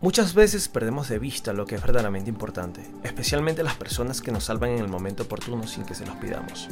Muchas 0.00 0.32
veces 0.32 0.68
perdemos 0.68 1.08
de 1.08 1.18
vista 1.18 1.52
lo 1.52 1.66
que 1.66 1.74
es 1.74 1.82
verdaderamente 1.82 2.30
importante, 2.30 2.88
especialmente 3.02 3.64
las 3.64 3.74
personas 3.74 4.20
que 4.20 4.30
nos 4.30 4.44
salvan 4.44 4.70
en 4.70 4.78
el 4.78 4.86
momento 4.86 5.24
oportuno 5.24 5.66
sin 5.66 5.84
que 5.84 5.96
se 5.96 6.06
los 6.06 6.14
pidamos. 6.18 6.68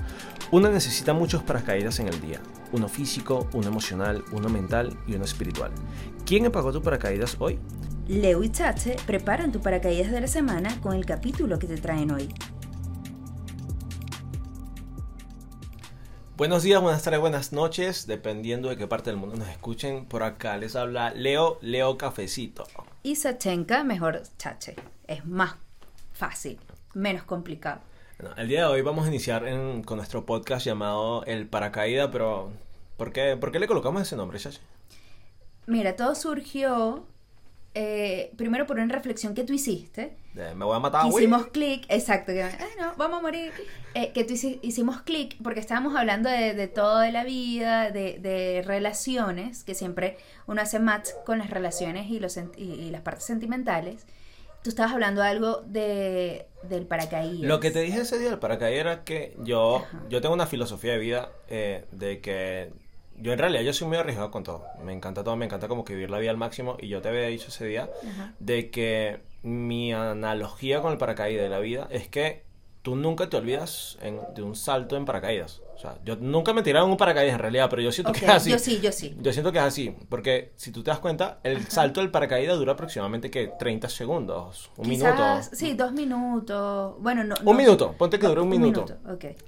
Uno 0.52 0.70
necesita 0.70 1.12
muchos 1.12 1.42
paracaídas 1.42 1.98
en 1.98 2.06
el 2.06 2.20
día, 2.20 2.40
uno 2.70 2.86
físico, 2.86 3.48
uno 3.52 3.66
emocional, 3.66 4.22
uno 4.30 4.48
mental 4.48 4.96
y 5.08 5.16
uno 5.16 5.24
espiritual. 5.24 5.72
¿Quién 6.24 6.52
pagó 6.52 6.70
tu 6.72 6.82
paracaídas 6.82 7.34
hoy? 7.40 7.58
Leo 8.06 8.44
y 8.44 8.48
Chache 8.48 8.94
preparan 9.06 9.50
tu 9.50 9.60
paracaídas 9.60 10.12
de 10.12 10.20
la 10.20 10.28
semana 10.28 10.80
con 10.80 10.94
el 10.94 11.04
capítulo 11.04 11.58
que 11.58 11.66
te 11.66 11.78
traen 11.78 12.12
hoy. 12.12 12.28
Buenos 16.36 16.64
días, 16.64 16.82
buenas 16.82 17.02
tardes, 17.02 17.18
buenas 17.18 17.54
noches, 17.54 18.06
dependiendo 18.06 18.68
de 18.68 18.76
qué 18.76 18.86
parte 18.86 19.08
del 19.08 19.18
mundo 19.18 19.36
nos 19.36 19.48
escuchen. 19.48 20.04
Por 20.04 20.22
acá 20.22 20.58
les 20.58 20.76
habla 20.76 21.08
Leo, 21.14 21.56
Leo 21.62 21.96
Cafecito 21.96 22.66
y 23.02 23.16
Sachenka, 23.16 23.84
mejor 23.84 24.22
Chache. 24.36 24.76
Es 25.06 25.24
más 25.24 25.54
fácil, 26.12 26.58
menos 26.92 27.22
complicado. 27.22 27.80
el 28.36 28.48
día 28.48 28.66
de 28.66 28.66
hoy 28.66 28.82
vamos 28.82 29.06
a 29.06 29.08
iniciar 29.08 29.44
con 29.86 29.96
nuestro 29.96 30.26
podcast 30.26 30.66
llamado 30.66 31.24
El 31.24 31.46
Paracaída, 31.46 32.10
pero 32.10 32.52
¿por 32.98 33.12
qué, 33.12 33.38
¿por 33.38 33.50
qué 33.50 33.58
le 33.58 33.66
colocamos 33.66 34.02
ese 34.02 34.14
nombre, 34.14 34.38
Chache? 34.38 34.60
Mira, 35.66 35.96
todo 35.96 36.14
surgió 36.14 37.06
eh, 37.72 38.30
primero 38.36 38.66
por 38.66 38.76
una 38.78 38.92
reflexión 38.92 39.32
que 39.32 39.44
tú 39.44 39.54
hiciste. 39.54 40.18
Me 40.54 40.64
voy 40.64 40.76
a 40.76 40.80
matar, 40.80 41.06
Hicimos 41.06 41.46
clic, 41.46 41.84
exacto, 41.88 42.32
que, 42.32 42.44
no, 42.78 42.94
vamos 42.96 43.20
a 43.20 43.22
morir. 43.22 43.52
Eh, 43.94 44.12
que 44.12 44.24
tú 44.24 44.34
hicimos 44.34 45.00
clic 45.00 45.36
porque 45.42 45.60
estábamos 45.60 45.96
hablando 45.96 46.28
de, 46.28 46.52
de 46.52 46.68
todo 46.68 46.98
de 46.98 47.12
la 47.12 47.24
vida, 47.24 47.90
de, 47.90 48.18
de, 48.18 48.62
relaciones, 48.62 49.64
que 49.64 49.74
siempre 49.74 50.18
uno 50.46 50.60
hace 50.60 50.78
match 50.78 51.08
con 51.24 51.38
las 51.38 51.48
relaciones 51.48 52.10
y, 52.10 52.20
los, 52.20 52.38
y, 52.56 52.90
las 52.90 53.00
partes 53.00 53.24
sentimentales. 53.24 54.04
Tú 54.62 54.70
estabas 54.70 54.92
hablando 54.92 55.22
algo 55.22 55.62
de, 55.66 56.46
del 56.64 56.86
paracaídas. 56.86 57.48
Lo 57.48 57.60
que 57.60 57.70
te 57.70 57.80
dije 57.80 58.00
ese 58.00 58.18
día 58.18 58.28
del 58.28 58.38
paracaídas 58.38 58.80
era 58.80 59.04
que 59.04 59.34
yo, 59.38 59.84
yo 60.10 60.20
tengo 60.20 60.34
una 60.34 60.46
filosofía 60.46 60.92
de 60.92 60.98
vida 60.98 61.30
eh, 61.48 61.86
de 61.92 62.20
que 62.20 62.72
yo 63.18 63.32
en 63.32 63.38
realidad 63.38 63.62
yo 63.62 63.72
soy 63.72 63.88
muy 63.88 63.96
arriesgado 63.96 64.30
con 64.30 64.42
todo. 64.42 64.66
Me 64.84 64.92
encanta 64.92 65.24
todo, 65.24 65.36
me 65.36 65.46
encanta 65.46 65.68
como 65.68 65.84
que 65.84 65.94
vivir 65.94 66.10
la 66.10 66.18
vida 66.18 66.30
al 66.30 66.36
máximo. 66.36 66.76
Y 66.78 66.88
yo 66.88 67.00
te 67.00 67.08
había 67.08 67.26
dicho 67.28 67.48
ese 67.48 67.64
día 67.64 67.88
de 68.40 68.70
que 68.70 69.20
mi 69.46 69.92
analogía 69.92 70.82
con 70.82 70.92
el 70.92 70.98
paracaídas 70.98 71.44
de 71.44 71.48
la 71.48 71.60
vida 71.60 71.86
es 71.90 72.08
que 72.08 72.44
tú 72.82 72.96
nunca 72.96 73.28
te 73.28 73.36
olvidas 73.36 73.98
de 74.34 74.42
un 74.42 74.54
salto 74.54 74.96
en 74.96 75.04
paracaídas. 75.04 75.62
O 75.74 75.78
sea, 75.78 75.98
yo 76.04 76.16
nunca 76.16 76.52
me 76.52 76.62
tiraron 76.62 76.90
un 76.90 76.96
paracaídas 76.96 77.34
en 77.34 77.40
realidad, 77.40 77.68
pero 77.68 77.82
yo 77.82 77.92
siento 77.92 78.12
que 78.12 78.24
es 78.24 78.30
así. 78.30 78.50
Yo 78.50 78.58
sí, 78.58 78.80
yo 78.80 78.92
sí. 78.92 79.16
Yo 79.20 79.32
siento 79.32 79.52
que 79.52 79.58
es 79.58 79.64
así, 79.64 79.94
porque 80.08 80.52
si 80.56 80.72
tú 80.72 80.82
te 80.82 80.90
das 80.90 81.00
cuenta, 81.00 81.38
el 81.42 81.66
salto 81.68 82.00
del 82.00 82.10
paracaídas 82.10 82.58
dura 82.58 82.72
aproximadamente 82.72 83.30
que 83.30 83.52
30 83.58 83.88
segundos, 83.88 84.70
un 84.76 84.88
minuto. 84.88 85.42
Sí, 85.52 85.74
dos 85.74 85.92
minutos. 85.92 86.94
Bueno, 87.00 87.24
no. 87.24 87.34
Un 87.44 87.56
minuto, 87.56 87.94
ponte 87.98 88.18
que 88.18 88.26
dura 88.26 88.42
un, 88.42 88.48
minuto. 88.48 88.86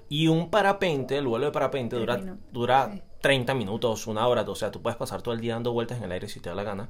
Y 0.08 0.28
un 0.28 0.50
parapente, 0.50 1.16
el 1.16 1.27
vuelo 1.27 1.46
de 1.46 1.52
parapente 1.52 1.96
dura, 1.96 2.20
dura 2.52 3.00
30 3.20 3.55
minutos, 3.55 4.06
una 4.06 4.27
hora. 4.27 4.42
O 4.42 4.55
sea, 4.55 4.70
tú 4.70 4.83
puedes 4.83 4.96
pasar 4.96 5.22
todo 5.22 5.34
el 5.34 5.40
día 5.40 5.55
dando 5.55 5.72
vueltas 5.72 5.98
en 5.98 6.05
el 6.05 6.12
aire 6.12 6.28
si 6.28 6.40
te 6.40 6.50
da 6.50 6.55
la 6.55 6.64
gana. 6.64 6.88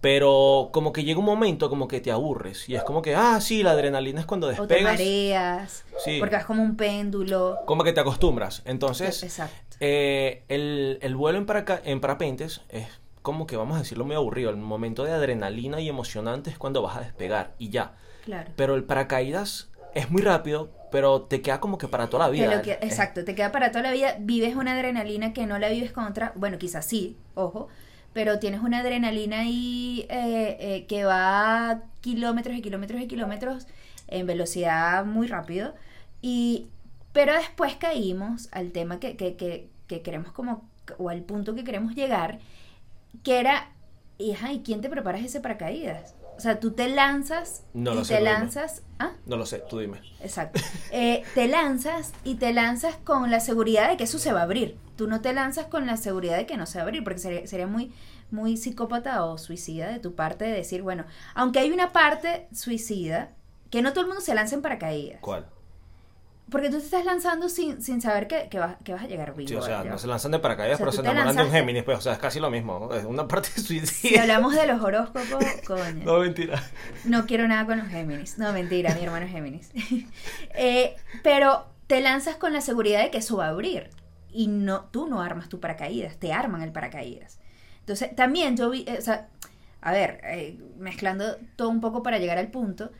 Pero 0.00 0.70
como 0.72 0.92
que 0.92 1.04
llega 1.04 1.18
un 1.18 1.26
momento 1.26 1.68
como 1.68 1.86
que 1.86 2.00
te 2.00 2.10
aburres 2.10 2.68
y 2.68 2.74
es 2.74 2.82
como 2.84 3.02
que, 3.02 3.14
ah, 3.14 3.38
sí, 3.40 3.62
la 3.62 3.72
adrenalina 3.72 4.20
es 4.20 4.26
cuando 4.26 4.48
despegas. 4.48 4.72
O 4.72 4.76
te 4.76 4.82
mareas, 4.82 5.84
sí. 6.02 6.16
porque 6.18 6.36
es 6.36 6.44
como 6.46 6.62
un 6.62 6.76
péndulo. 6.76 7.58
Como 7.66 7.84
que 7.84 7.92
te 7.92 8.00
acostumbras. 8.00 8.62
Entonces, 8.64 9.42
eh, 9.78 10.44
el, 10.48 10.98
el, 11.02 11.16
vuelo 11.16 11.38
en, 11.38 11.44
para, 11.44 11.82
en 11.84 12.00
parapentes 12.00 12.62
es 12.70 12.86
como 13.20 13.46
que, 13.46 13.56
vamos 13.56 13.76
a 13.76 13.80
decirlo, 13.80 14.06
muy 14.06 14.16
aburrido. 14.16 14.48
El 14.48 14.56
momento 14.56 15.04
de 15.04 15.12
adrenalina 15.12 15.80
y 15.80 15.90
emocionante 15.90 16.48
es 16.48 16.56
cuando 16.56 16.80
vas 16.80 16.96
a 16.96 17.00
despegar 17.00 17.52
y 17.58 17.68
ya. 17.68 17.92
Claro. 18.24 18.52
Pero 18.56 18.76
el 18.76 18.84
paracaídas 18.84 19.68
es 19.94 20.10
muy 20.10 20.22
rápido, 20.22 20.70
pero 20.90 21.22
te 21.22 21.42
queda 21.42 21.60
como 21.60 21.76
que 21.76 21.88
para 21.88 22.08
toda 22.08 22.24
la 22.24 22.30
vida. 22.30 22.62
exacto, 22.80 23.22
te 23.22 23.34
queda 23.34 23.52
para 23.52 23.70
toda 23.70 23.82
la 23.82 23.92
vida. 23.92 24.16
Vives 24.18 24.56
una 24.56 24.72
adrenalina 24.72 25.34
que 25.34 25.44
no 25.44 25.58
la 25.58 25.68
vives 25.68 25.92
con 25.92 26.04
otra. 26.04 26.32
Bueno, 26.36 26.56
quizás 26.56 26.86
sí, 26.86 27.18
ojo 27.34 27.68
pero 28.12 28.38
tienes 28.38 28.60
una 28.60 28.80
adrenalina 28.80 29.40
ahí 29.40 30.06
eh, 30.08 30.56
eh, 30.60 30.86
que 30.86 31.04
va 31.04 31.82
kilómetros 32.00 32.56
y 32.56 32.62
kilómetros 32.62 33.00
y 33.00 33.06
kilómetros 33.06 33.66
en 34.08 34.26
velocidad 34.26 35.04
muy 35.04 35.26
rápido. 35.26 35.74
Y, 36.22 36.66
pero 37.12 37.34
después 37.34 37.76
caímos 37.76 38.48
al 38.52 38.72
tema 38.72 39.00
que, 39.00 39.16
que, 39.16 39.36
que, 39.36 40.02
queremos 40.02 40.32
como, 40.32 40.68
o 40.98 41.08
al 41.08 41.22
punto 41.22 41.54
que 41.54 41.64
queremos 41.64 41.94
llegar, 41.94 42.38
que 43.22 43.38
era, 43.40 43.70
¿y 44.18 44.34
quién 44.64 44.80
te 44.80 44.88
preparas 44.88 45.22
ese 45.22 45.40
paracaídas? 45.40 46.14
O 46.40 46.42
sea, 46.42 46.58
tú 46.58 46.70
te 46.70 46.88
lanzas 46.88 47.64
no 47.74 48.00
y 48.00 48.02
te 48.02 48.18
lanzas. 48.18 48.82
¿Ah? 48.98 49.12
No 49.26 49.36
lo 49.36 49.44
sé, 49.44 49.62
tú 49.68 49.78
dime. 49.78 50.00
Exacto. 50.22 50.58
Eh, 50.90 51.22
te 51.34 51.48
lanzas 51.48 52.14
y 52.24 52.36
te 52.36 52.54
lanzas 52.54 52.96
con 52.96 53.30
la 53.30 53.40
seguridad 53.40 53.90
de 53.90 53.98
que 53.98 54.04
eso 54.04 54.18
se 54.18 54.32
va 54.32 54.40
a 54.40 54.44
abrir. 54.44 54.78
Tú 54.96 55.06
no 55.06 55.20
te 55.20 55.34
lanzas 55.34 55.66
con 55.66 55.86
la 55.86 55.98
seguridad 55.98 56.38
de 56.38 56.46
que 56.46 56.56
no 56.56 56.64
se 56.64 56.78
va 56.78 56.84
a 56.84 56.86
abrir, 56.86 57.04
porque 57.04 57.18
sería, 57.18 57.46
sería 57.46 57.66
muy, 57.66 57.92
muy 58.30 58.56
psicópata 58.56 59.22
o 59.26 59.36
suicida 59.36 59.88
de 59.88 59.98
tu 59.98 60.14
parte 60.14 60.46
de 60.46 60.52
decir, 60.52 60.80
bueno, 60.80 61.04
aunque 61.34 61.58
hay 61.58 61.70
una 61.72 61.92
parte 61.92 62.48
suicida, 62.54 63.32
que 63.68 63.82
no 63.82 63.92
todo 63.92 64.00
el 64.00 64.06
mundo 64.06 64.22
se 64.22 64.34
lance 64.34 64.54
en 64.54 64.62
paracaídas. 64.62 65.20
¿Cuál? 65.20 65.46
Porque 66.50 66.68
tú 66.68 66.78
te 66.78 66.84
estás 66.84 67.04
lanzando 67.04 67.48
sin, 67.48 67.80
sin 67.80 68.00
saber 68.00 68.26
que, 68.26 68.48
que, 68.48 68.58
vas, 68.58 68.76
que 68.82 68.92
vas 68.92 69.04
a 69.04 69.06
llegar 69.06 69.34
vivo. 69.34 69.48
Sí, 69.48 69.54
o 69.54 69.62
sea, 69.62 69.84
no 69.84 69.98
se 69.98 70.08
lanzan 70.08 70.32
de 70.32 70.40
paracaídas, 70.40 70.78
pero 70.78 70.90
se 70.90 71.00
enamoran 71.00 71.36
de 71.36 71.44
un 71.44 71.50
Géminis, 71.50 71.84
pues, 71.84 71.98
o 71.98 72.00
sea, 72.00 72.14
es 72.14 72.18
casi 72.18 72.40
lo 72.40 72.50
mismo. 72.50 72.92
Es 72.92 73.04
una 73.04 73.28
parte 73.28 73.48
suicida. 73.60 73.86
Si 73.86 74.16
hablamos 74.16 74.54
de 74.54 74.66
los 74.66 74.82
horóscopos, 74.82 75.44
coño. 75.66 76.04
No, 76.04 76.18
mentira. 76.18 76.62
No 77.04 77.26
quiero 77.26 77.46
nada 77.46 77.66
con 77.66 77.78
los 77.78 77.88
Géminis. 77.88 78.38
No, 78.38 78.52
mentira, 78.52 78.94
mi 78.94 79.04
hermano 79.04 79.26
es 79.26 79.32
Géminis. 79.32 79.70
eh, 80.54 80.96
pero 81.22 81.66
te 81.86 82.00
lanzas 82.00 82.36
con 82.36 82.52
la 82.52 82.60
seguridad 82.60 83.02
de 83.02 83.10
que 83.10 83.18
eso 83.18 83.36
va 83.36 83.46
a 83.46 83.50
abrir. 83.50 83.90
Y 84.32 84.48
no, 84.48 84.86
tú 84.90 85.06
no 85.06 85.22
armas 85.22 85.48
tu 85.48 85.60
paracaídas, 85.60 86.16
te 86.16 86.32
arman 86.32 86.62
el 86.62 86.72
paracaídas. 86.72 87.38
Entonces, 87.80 88.14
también 88.16 88.56
yo 88.56 88.70
vi, 88.70 88.84
eh, 88.88 88.96
o 88.98 89.02
sea, 89.02 89.28
a 89.80 89.92
ver, 89.92 90.20
eh, 90.24 90.58
mezclando 90.78 91.36
todo 91.56 91.68
un 91.68 91.80
poco 91.80 92.02
para 92.02 92.18
llegar 92.18 92.38
al 92.38 92.48
punto, 92.48 92.90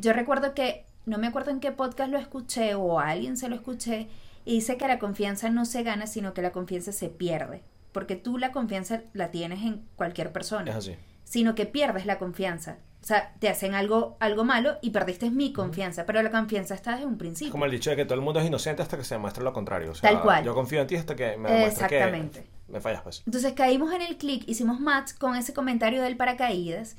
yo 0.00 0.12
recuerdo 0.12 0.52
que 0.52 0.84
no 1.06 1.18
me 1.18 1.26
acuerdo 1.26 1.50
en 1.50 1.60
qué 1.60 1.72
podcast 1.72 2.10
lo 2.10 2.18
escuché 2.18 2.74
o 2.74 2.98
a 2.98 3.08
alguien 3.08 3.36
se 3.36 3.48
lo 3.48 3.56
escuché 3.56 4.08
y 4.44 4.54
dice 4.54 4.76
que 4.76 4.88
la 4.88 4.98
confianza 4.98 5.50
no 5.50 5.64
se 5.64 5.82
gana, 5.82 6.06
sino 6.06 6.34
que 6.34 6.42
la 6.42 6.52
confianza 6.52 6.92
se 6.92 7.08
pierde. 7.08 7.62
Porque 7.92 8.16
tú 8.16 8.38
la 8.38 8.52
confianza 8.52 9.02
la 9.12 9.30
tienes 9.30 9.62
en 9.62 9.84
cualquier 9.96 10.32
persona. 10.32 10.70
Es 10.70 10.76
así. 10.76 10.96
Sino 11.24 11.54
que 11.54 11.66
pierdes 11.66 12.06
la 12.06 12.18
confianza. 12.18 12.78
O 13.02 13.06
sea, 13.06 13.34
te 13.38 13.48
hacen 13.48 13.74
algo, 13.74 14.16
algo 14.18 14.44
malo 14.44 14.78
y 14.80 14.90
perdiste 14.90 15.30
mi 15.30 15.52
confianza. 15.52 16.04
Pero 16.06 16.22
la 16.22 16.30
confianza 16.30 16.74
está 16.74 16.92
desde 16.92 17.06
un 17.06 17.18
principio. 17.18 17.52
Como 17.52 17.66
el 17.66 17.70
dicho 17.70 17.90
de 17.90 17.96
que 17.96 18.04
todo 18.04 18.14
el 18.14 18.22
mundo 18.22 18.40
es 18.40 18.46
inocente 18.46 18.82
hasta 18.82 18.96
que 18.96 19.04
se 19.04 19.14
demuestre 19.14 19.44
lo 19.44 19.52
contrario. 19.52 19.92
O 19.92 19.94
sea, 19.94 20.10
Tal 20.10 20.22
cual. 20.22 20.44
Yo 20.44 20.54
confío 20.54 20.80
en 20.80 20.86
ti 20.86 20.96
hasta 20.96 21.14
que 21.14 21.36
me 21.36 21.50
demuestres 21.50 21.92
Exactamente. 21.92 22.46
me 22.68 22.80
fallas, 22.80 23.02
pues. 23.02 23.22
Entonces 23.26 23.52
caímos 23.52 23.92
en 23.92 24.02
el 24.02 24.16
clic, 24.16 24.44
hicimos 24.48 24.80
match 24.80 25.12
con 25.18 25.36
ese 25.36 25.52
comentario 25.52 26.02
del 26.02 26.16
paracaídas 26.16 26.96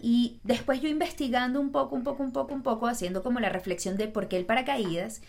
y 0.00 0.38
después 0.44 0.80
yo 0.80 0.88
investigando 0.88 1.60
un 1.60 1.72
poco, 1.72 1.94
un 1.94 2.04
poco, 2.04 2.22
un 2.22 2.32
poco, 2.32 2.54
un 2.54 2.62
poco, 2.62 2.86
haciendo 2.86 3.22
como 3.22 3.40
la 3.40 3.48
reflexión 3.48 3.96
de 3.96 4.08
por 4.08 4.28
qué 4.28 4.36
el 4.36 4.46
paracaídas, 4.46 5.22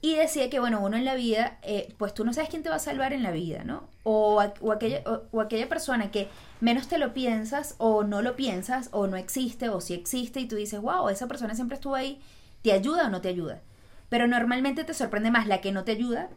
y 0.00 0.16
decía 0.16 0.50
que, 0.50 0.60
bueno, 0.60 0.80
uno 0.80 0.98
en 0.98 1.06
la 1.06 1.14
vida, 1.14 1.58
eh, 1.62 1.94
pues 1.96 2.12
tú 2.12 2.26
no 2.26 2.34
sabes 2.34 2.50
quién 2.50 2.62
te 2.62 2.68
va 2.68 2.76
a 2.76 2.78
salvar 2.78 3.14
en 3.14 3.22
la 3.22 3.30
vida, 3.30 3.64
¿no? 3.64 3.88
O, 4.02 4.42
o, 4.60 4.72
aquella, 4.72 5.02
o, 5.32 5.40
aquella 5.40 5.66
persona 5.66 6.10
que 6.10 6.28
menos 6.60 6.88
te 6.88 6.98
lo 6.98 7.14
piensas, 7.14 7.74
o 7.78 8.04
no 8.04 8.20
lo 8.20 8.36
piensas, 8.36 8.90
o 8.92 9.06
no 9.06 9.16
existe, 9.16 9.70
o 9.70 9.80
sí 9.80 9.94
existe, 9.94 10.40
y 10.40 10.46
tú 10.46 10.56
dices, 10.56 10.80
wow, 10.80 11.08
esa 11.08 11.26
persona 11.26 11.54
siempre 11.54 11.76
estuvo 11.76 11.94
ahí, 11.94 12.20
¿te 12.60 12.72
ayuda 12.72 13.06
o 13.06 13.10
no 13.10 13.22
te 13.22 13.28
ayuda? 13.30 13.62
Pero 14.10 14.26
normalmente 14.26 14.84
te 14.84 14.92
sorprende 14.92 15.30
más 15.30 15.46
la 15.46 15.62
que 15.62 15.72
no 15.72 15.84
te 15.84 15.92
ayuda 15.92 16.28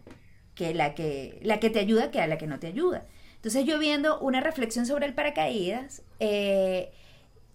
que 0.55 0.73
la 0.73 0.95
que, 0.95 1.39
la 1.43 1.59
que 1.59 1.69
te 1.69 1.79
ayuda 1.79 2.09
que 2.09 2.21
a 2.21 2.27
la 2.27 2.37
que 2.37 2.47
no 2.47 2.59
te 2.59 2.67
ayuda. 2.67 3.05
Entonces 3.35 3.65
yo 3.65 3.79
viendo 3.79 4.19
una 4.19 4.41
reflexión 4.41 4.85
sobre 4.85 5.05
el 5.05 5.13
paracaídas, 5.13 6.01
eh, 6.19 6.91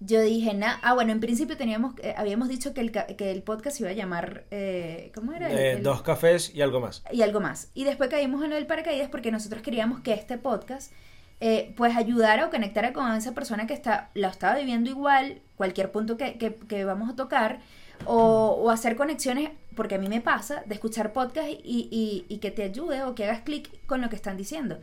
yo 0.05 0.21
dije, 0.21 0.55
nada, 0.55 0.81
ah, 0.83 0.95
bueno, 0.95 1.13
en 1.13 1.21
principio 1.21 1.57
teníamos, 1.57 1.95
eh, 2.03 2.15
habíamos 2.17 2.49
dicho 2.49 2.75
que 2.75 2.81
el, 2.81 2.91
que 2.91 3.31
el 3.31 3.43
podcast 3.43 3.81
iba 3.81 3.91
a 3.91 3.93
llamar, 3.93 4.45
eh, 4.51 5.13
¿cómo 5.15 5.33
era? 5.33 5.51
Eh, 5.51 5.77
dos 5.77 6.03
cafés 6.03 6.53
y 6.55 6.63
algo 6.63 6.81
más. 6.81 7.05
Y 7.13 7.23
algo 7.23 7.41
más. 7.41 7.71
Y 7.75 7.85
después 7.85 8.11
caímos 8.11 8.43
en 8.43 8.51
lo 8.51 8.57
del 8.57 8.67
paracaídas 8.67 9.09
porque 9.09 9.31
nosotros 9.31 9.63
queríamos 9.63 10.01
que 10.01 10.13
este 10.13 10.39
podcast, 10.39 10.93
pues, 11.77 11.97
ayudara 11.97 12.47
o 12.47 12.51
conectara 12.51 12.93
con 12.93 13.13
esa 13.15 13.33
persona 13.33 13.67
que 13.67 13.75
está, 13.75 14.11
la 14.15 14.29
estaba 14.29 14.57
viviendo 14.57 14.91
igual, 14.91 15.41
cualquier 15.57 15.91
punto 15.91 16.17
que, 16.17 16.39
que, 16.39 16.55
que 16.55 16.85
vamos 16.85 17.11
a 17.11 17.17
tocar, 17.17 17.61
o, 18.05 18.59
o, 18.61 18.71
hacer 18.71 18.97
conexiones, 18.97 19.51
porque 19.77 19.95
a 19.97 19.99
mí 19.99 20.09
me 20.09 20.21
pasa, 20.21 20.63
de 20.67 20.75
escuchar 20.75 21.13
podcast 21.13 21.49
y, 21.49 21.89
y, 21.91 22.27
y 22.29 22.39
que 22.39 22.51
te 22.51 22.65
ayude 22.65 23.03
o 23.03 23.15
que 23.15 23.25
hagas 23.25 23.43
clic 23.43 23.71
con 23.87 24.01
lo 24.01 24.09
que 24.09 24.17
están 24.17 24.37
diciendo. 24.37 24.79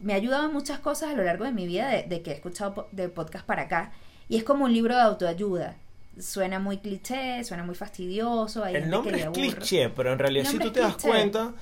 Me 0.00 0.12
ha 0.12 0.16
ayudado 0.16 0.46
en 0.46 0.52
muchas 0.52 0.78
cosas 0.78 1.10
a 1.10 1.14
lo 1.14 1.24
largo 1.24 1.44
de 1.44 1.52
mi 1.52 1.66
vida 1.66 1.88
de, 1.88 2.02
de 2.04 2.22
que 2.22 2.30
he 2.30 2.34
escuchado 2.34 2.88
de 2.92 3.08
podcast 3.08 3.46
para 3.46 3.62
acá 3.62 3.92
y 4.32 4.36
es 4.38 4.44
como 4.44 4.64
un 4.64 4.72
libro 4.72 4.94
de 4.94 5.02
autoayuda. 5.02 5.76
Suena 6.18 6.58
muy 6.58 6.78
cliché, 6.78 7.44
suena 7.44 7.64
muy 7.64 7.74
fastidioso. 7.74 8.64
el 8.64 8.88
nombre 8.88 9.20
es 9.20 9.28
cliché, 9.28 9.90
pero 9.90 10.10
en 10.10 10.18
realidad 10.18 10.46
si 10.46 10.58
tú 10.58 10.72
te 10.72 10.80
das 10.80 10.96
cuenta, 10.96 11.52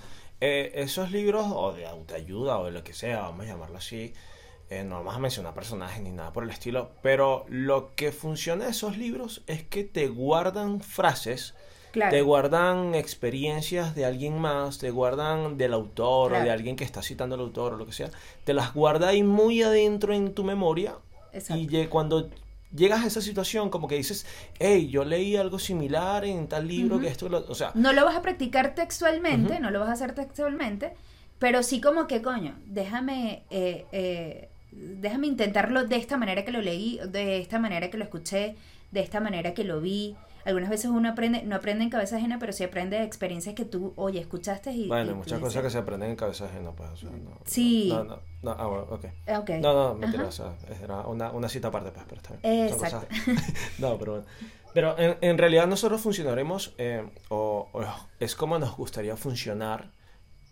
eh, 0.41 0.71
esos 0.77 1.11
libros 1.11 1.47
o 1.53 1.73
de 1.73 1.87
autoayuda 1.87 2.61
o 2.61 2.67
de 2.67 2.71
lo 2.71 2.85
que 2.85 2.93
sea, 2.93 3.23
vamos 3.23 3.47
a 3.47 3.49
llamarlo 3.49 3.79
así, 3.79 4.15
eh, 4.69 4.85
no 4.85 4.99
vamos 4.99 5.17
a 5.17 5.19
mencionar 5.19 5.53
personajes 5.53 6.01
ni 6.01 6.13
nada 6.13 6.33
por 6.33 6.45
el 6.45 6.51
estilo, 6.51 6.93
pero 7.03 7.45
lo 7.49 7.93
que 7.97 8.13
funciona 8.13 8.67
de 8.67 8.71
esos 8.71 8.97
libros 8.97 9.43
es 9.49 9.65
que 9.65 9.83
te 9.83 10.07
guardan 10.07 10.81
frases, 10.81 11.55
te 11.93 12.23
guardan 12.23 12.95
experiencias 12.95 13.97
de 13.97 14.05
alguien 14.05 14.39
más, 14.39 14.79
te 14.79 14.93
guardan 14.93 15.59
del 15.59 15.73
autor 15.73 16.35
o 16.35 16.41
de 16.41 16.53
alguien 16.53 16.77
que 16.77 16.85
está 16.85 17.03
citando 17.03 17.35
al 17.35 17.41
autor 17.41 17.73
o 17.73 17.77
lo 17.77 17.87
que 17.87 17.93
sea, 17.93 18.11
te 18.45 18.55
las 18.55 18.75
guarda 18.75 19.09
ahí 19.09 19.25
muy 19.25 19.61
adentro 19.61 20.15
en 20.15 20.35
tu 20.35 20.45
memoria 20.45 20.95
y 21.33 21.87
cuando 21.87 22.29
llegas 22.75 23.03
a 23.03 23.07
esa 23.07 23.21
situación 23.21 23.71
como 23.71 23.89
que 23.89 23.97
dices, 23.97 24.27
hey, 24.59 24.89
yo 24.89 25.05
leí 25.05 25.37
algo 25.37 25.59
similar 25.59 26.25
en 26.25 26.49
tal 26.49 26.69
libro 26.69 27.01
que 27.01 27.09
esto, 27.09 27.27
o 27.49 27.55
sea... 27.55 27.73
No 27.75 27.93
lo 27.93 28.05
vas 28.05 28.17
a 28.17 28.23
practicar 28.23 28.75
textualmente, 28.75 29.61
no 29.61 29.71
lo 29.71 29.81
vas 29.81 29.89
a 29.89 29.93
hacer 29.93 30.15
textualmente, 30.15 30.95
pero 31.39 31.63
sí 31.63 31.81
como 31.81 32.07
que, 32.07 32.23
coño, 32.23 32.59
déjame... 32.67 33.45
Eh, 33.51 33.87
eh, 33.93 34.49
déjame 34.73 35.27
intentarlo 35.27 35.85
de 35.85 35.97
esta 35.97 36.17
manera 36.17 36.45
que 36.45 36.53
lo 36.53 36.61
leí, 36.61 37.01
de 37.09 37.41
esta 37.41 37.59
manera 37.59 37.91
que 37.91 37.99
lo 37.99 38.05
escuché, 38.05 38.57
de 38.91 39.01
esta 39.01 39.21
manera 39.21 39.55
que 39.55 39.65
lo 39.65 39.81
vi. 39.81 40.17
Algunas 40.45 40.71
veces 40.71 40.87
uno 40.87 41.09
aprende, 41.09 41.43
no 41.43 41.57
aprende 41.57 41.85
en 41.85 41.91
cabeza 41.91 42.17
ajena, 42.17 42.39
pero 42.39 42.53
sí 42.53 42.65
aprende 42.65 42.99
de 42.99 43.05
experiencias 43.05 43.55
que 43.55 43.65
tú, 43.65 43.93
oye, 43.97 44.21
escuchaste 44.21 44.73
y... 44.73 44.89
Bueno, 44.89 45.15
muchas 45.17 45.39
cosas 45.39 45.63
que 45.63 45.71
se 45.71 45.79
aprenden 45.79 46.11
en 46.11 46.17
cabeza 46.17 46.47
ajena, 46.47 46.73
pues, 46.73 46.89
Sí. 47.45 47.89
No, 47.91 48.05
no, 48.05 48.19
no, 48.43 48.51
ah, 48.53 48.67
bueno, 48.67 48.87
ok. 48.91 49.05
okay. 49.43 49.61
No, 49.61 49.73
no, 49.73 49.95
mentira, 49.95 50.27
o 50.27 50.33
sea, 50.33 50.55
era 50.83 51.01
una, 51.07 51.31
una 51.33 51.49
cita 51.49 51.69
aparte, 51.69 51.91
pues, 51.91 52.05
pero 52.09 52.21
está 52.21 52.37
bien. 52.37 52.69
Exacto. 52.69 53.07
no, 53.79 53.99
pero 53.99 54.13
bueno. 54.13 54.27
Pero 54.73 54.97
en, 54.99 55.17
en 55.21 55.37
realidad 55.37 55.67
nosotros 55.67 56.01
funcionaremos, 56.01 56.75
eh, 56.79 57.05
o, 57.29 57.69
o 57.73 57.83
es 58.21 58.37
como 58.37 58.59
nos 58.59 58.77
gustaría 58.77 59.17
funcionar 59.17 59.91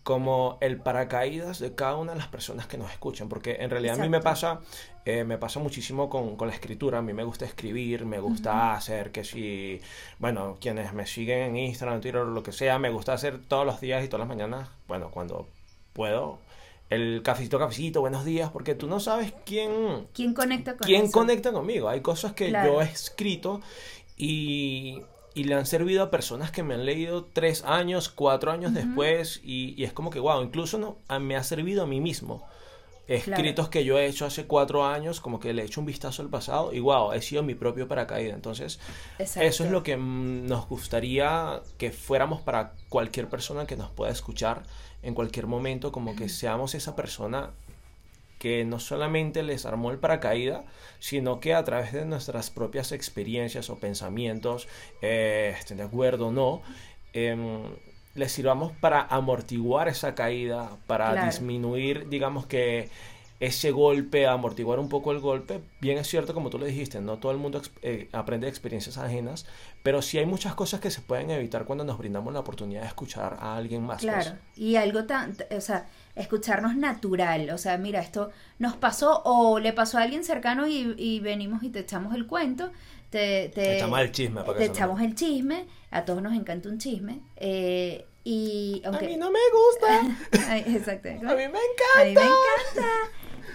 como 0.09 0.57
el 0.59 0.77
paracaídas 0.77 1.59
de 1.59 1.75
cada 1.75 1.95
una 1.97 2.13
de 2.13 2.17
las 2.17 2.27
personas 2.27 2.65
que 2.65 2.79
nos 2.79 2.91
escuchan, 2.91 3.29
porque 3.29 3.57
en 3.59 3.69
realidad 3.69 3.99
a 3.99 4.01
mí 4.01 4.09
me 4.09 4.21
pasa, 4.21 4.59
eh, 5.05 5.23
me 5.23 5.37
pasa 5.37 5.59
muchísimo 5.59 6.09
con, 6.09 6.35
con, 6.35 6.47
la 6.47 6.55
escritura, 6.55 6.97
a 6.97 7.01
mí 7.03 7.13
me 7.13 7.23
gusta 7.23 7.45
escribir, 7.45 8.07
me 8.07 8.19
gusta 8.19 8.73
hacer 8.73 9.11
que 9.11 9.23
si, 9.23 9.79
bueno, 10.17 10.57
quienes 10.59 10.93
me 10.93 11.05
siguen 11.05 11.49
en 11.49 11.57
Instagram, 11.57 12.01
Twitter 12.01 12.21
o 12.21 12.25
lo 12.25 12.41
que 12.41 12.51
sea, 12.51 12.79
me 12.79 12.89
gusta 12.89 13.13
hacer 13.13 13.37
todos 13.47 13.67
los 13.67 13.79
días 13.81 14.03
y 14.03 14.07
todas 14.07 14.27
las 14.27 14.35
mañanas, 14.35 14.69
bueno, 14.87 15.11
cuando 15.11 15.47
puedo, 15.93 16.39
el 16.89 17.21
cafecito, 17.23 17.59
cafecito, 17.59 18.01
buenos 18.01 18.25
días, 18.25 18.49
porque 18.49 18.73
tú 18.73 18.87
no 18.87 18.99
sabes 18.99 19.31
quién... 19.45 20.07
¿Quién 20.11 20.33
conecta 20.33 20.75
con 20.75 20.87
¿Quién 20.87 21.11
conecta 21.11 21.51
conmigo? 21.51 21.87
Hay 21.87 22.01
cosas 22.01 22.33
que 22.33 22.49
yo 22.49 22.81
he 22.81 22.85
escrito 22.85 23.61
y 24.17 25.03
y 25.33 25.43
le 25.43 25.55
han 25.55 25.65
servido 25.65 26.03
a 26.03 26.11
personas 26.11 26.51
que 26.51 26.63
me 26.63 26.73
han 26.73 26.85
leído 26.85 27.25
tres 27.31 27.63
años, 27.63 28.09
cuatro 28.09 28.51
años 28.51 28.73
después 28.73 29.41
y, 29.43 29.83
es 29.83 29.93
como 29.93 30.09
que, 30.09 30.19
wow, 30.19 30.41
incluso 30.41 30.77
no, 30.77 30.97
me 31.19 31.35
ha 31.35 31.43
servido 31.43 31.83
a 31.83 31.87
mí 31.87 32.01
mismo. 32.01 32.47
Escritos 33.07 33.69
que 33.69 33.83
yo 33.83 33.97
he 33.97 34.05
hecho 34.05 34.27
hace 34.27 34.45
cuatro 34.45 34.85
años, 34.85 35.19
como 35.19 35.39
que 35.39 35.51
le 35.51 35.63
he 35.63 35.65
hecho 35.65 35.79
un 35.79 35.87
vistazo 35.87 36.21
al 36.21 36.29
pasado 36.29 36.71
y 36.73 36.79
wow, 36.79 37.13
he 37.13 37.21
sido 37.23 37.41
mi 37.41 37.55
propio 37.55 37.87
paracaídas. 37.87 38.35
Entonces, 38.35 38.79
eso 39.17 39.63
es 39.63 39.71
lo 39.71 39.81
que 39.81 39.97
mm, 39.97 40.45
nos 40.45 40.67
gustaría 40.67 41.59
que 41.79 41.91
fuéramos 41.91 42.41
para 42.41 42.73
cualquier 42.87 43.27
persona 43.27 43.65
que 43.65 43.75
nos 43.75 43.89
pueda 43.89 44.11
escuchar 44.11 44.61
en 45.01 45.15
cualquier 45.15 45.47
momento, 45.47 45.91
como 45.91 46.15
que 46.15 46.29
seamos 46.29 46.75
esa 46.75 46.95
persona 46.95 47.51
que 48.39 48.65
no 48.65 48.79
solamente 48.79 49.43
les 49.43 49.65
armó 49.65 49.91
el 49.91 49.99
paracaídas, 49.99 50.63
sino 50.99 51.39
que 51.39 51.53
a 51.53 51.63
través 51.63 51.93
de 51.93 52.05
nuestras 52.05 52.49
propias 52.49 52.91
experiencias 52.91 53.69
o 53.69 53.77
pensamientos, 53.77 54.67
eh, 55.01 55.53
estén 55.59 55.77
de 55.77 55.83
acuerdo 55.83 56.27
o 56.27 56.31
no, 56.31 56.61
em, 57.13 57.63
les 58.15 58.31
sirvamos 58.31 58.71
para 58.71 59.01
amortiguar 59.01 59.89
esa 59.89 60.15
caída, 60.15 60.77
para 60.87 61.25
disminuir, 61.25 62.09
digamos 62.09 62.45
que 62.47 62.89
ese 63.39 63.71
golpe, 63.71 64.27
amortiguar 64.27 64.79
un 64.79 64.89
poco 64.89 65.11
el 65.11 65.19
golpe. 65.19 65.61
Bien 65.79 65.97
es 65.97 66.07
cierto, 66.07 66.33
como 66.33 66.49
tú 66.49 66.59
le 66.59 66.65
dijiste, 66.65 66.99
no 66.99 67.19
todo 67.19 67.31
el 67.31 67.37
mundo 67.37 67.61
eh, 67.81 68.09
aprende 68.11 68.49
experiencias 68.49 68.97
ajenas, 68.97 69.45
pero 69.81 70.01
sí 70.01 70.17
hay 70.17 70.25
muchas 70.25 70.55
cosas 70.55 70.81
que 70.81 70.91
se 70.91 71.01
pueden 71.01 71.29
evitar 71.29 71.63
cuando 71.63 71.85
nos 71.85 71.97
brindamos 71.97 72.33
la 72.33 72.41
oportunidad 72.41 72.81
de 72.81 72.87
escuchar 72.87 73.37
a 73.39 73.55
alguien 73.55 73.83
más. 73.83 74.01
Pues. 74.01 74.13
Claro, 74.13 74.37
y 74.55 74.75
algo 74.75 75.05
tan, 75.05 75.37
o 75.55 75.61
sea, 75.61 75.87
escucharnos 76.19 76.75
natural, 76.75 77.49
o 77.51 77.57
sea, 77.57 77.77
mira, 77.77 78.01
esto 78.01 78.31
nos 78.59 78.75
pasó 78.75 79.21
o 79.23 79.59
le 79.59 79.73
pasó 79.73 79.97
a 79.97 80.03
alguien 80.03 80.23
cercano 80.23 80.67
y, 80.67 81.19
venimos 81.21 81.63
y 81.63 81.69
te 81.69 81.79
echamos 81.79 82.13
el 82.13 82.27
cuento. 82.27 82.71
Te, 83.09 83.49
te, 83.55 83.77
echamos 83.77 83.99
el 83.99 84.11
chisme. 84.11 84.41
Te 84.57 84.65
echamos 84.65 85.01
el 85.01 85.15
chisme, 85.15 85.65
a 85.89 86.05
todos 86.05 86.21
nos 86.21 86.33
encanta 86.33 86.69
un 86.69 86.77
chisme. 86.77 87.21
Eh, 87.37 88.05
y 88.23 88.81
aunque... 88.85 89.05
A 89.05 89.09
mí 89.09 89.17
no 89.17 89.31
me 89.31 89.39
gusta. 89.51 90.57
Exacto. 90.67 91.09
A 91.09 91.13
mí 91.13 91.19
me 91.21 91.45
encanta. 91.45 92.01
A 92.01 92.05
mí 92.05 92.13
me 92.13 92.21
encanta. 92.21 92.89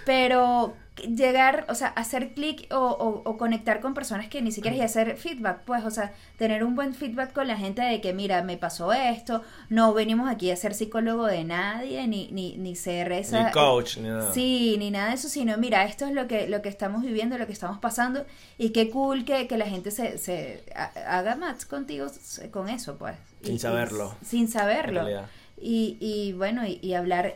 Pero 0.05 0.75
llegar, 1.03 1.67
o 1.69 1.75
sea, 1.75 1.89
hacer 1.89 2.35
clic 2.35 2.67
o, 2.71 3.37
conectar 3.37 3.81
con 3.81 3.95
personas 3.95 4.29
que 4.29 4.41
ni 4.43 4.53
siquiera 4.53 4.77
y 4.77 4.81
hacer 4.81 5.17
feedback, 5.17 5.63
pues, 5.65 5.85
o 5.85 5.91
sea, 5.91 6.13
tener 6.39 6.63
un 6.63 6.77
buen 6.77 6.95
feedback 6.95 7.33
con 7.33 7.49
la 7.49 7.57
gente 7.57 7.83
de 7.83 8.01
que, 8.01 8.13
mira, 8.13 8.43
me 8.43 8.57
pasó 8.57 8.93
esto, 8.93 9.43
no 9.69 9.93
venimos 9.93 10.31
aquí 10.31 10.51
a 10.51 10.57
ser 10.57 10.75
psicólogo 10.75 11.27
de 11.27 11.45
nadie, 11.45 12.07
ni, 12.07 12.29
ni, 12.31 12.57
ni 12.57 12.77
ser 12.77 13.11
esa... 13.13 13.45
Ni 13.45 13.51
coach, 13.51 13.99
ni 13.99 14.09
nada. 14.09 14.33
Sí, 14.33 14.77
ni 14.79 14.91
nada 14.91 15.09
de 15.09 15.15
eso, 15.15 15.29
sino, 15.29 15.57
mira, 15.59 15.85
esto 15.85 16.07
es 16.07 16.13
lo 16.13 16.29
que, 16.29 16.47
lo 16.49 16.63
que 16.63 16.69
estamos 16.69 17.03
viviendo, 17.03 17.39
lo 17.39 17.47
que 17.47 17.53
estamos 17.53 17.79
pasando, 17.79 18.25
y 18.57 18.71
qué 18.71 18.91
cool 18.91 19.25
que, 19.25 19.49
que 19.49 19.59
la 19.59 19.67
gente 19.67 19.91
se, 19.91 20.19
se 20.19 20.65
haga 21.07 21.35
match 21.35 21.65
contigo 21.65 22.07
con 22.53 22.69
eso, 22.69 22.97
pues. 22.97 23.17
Sin 23.43 23.59
saberlo. 23.59 24.15
sin 24.25 24.49
saberlo. 24.49 25.07
Y, 25.61 25.97
y 26.01 26.33
bueno, 26.33 26.63
y 26.67 26.95
hablar 26.95 27.35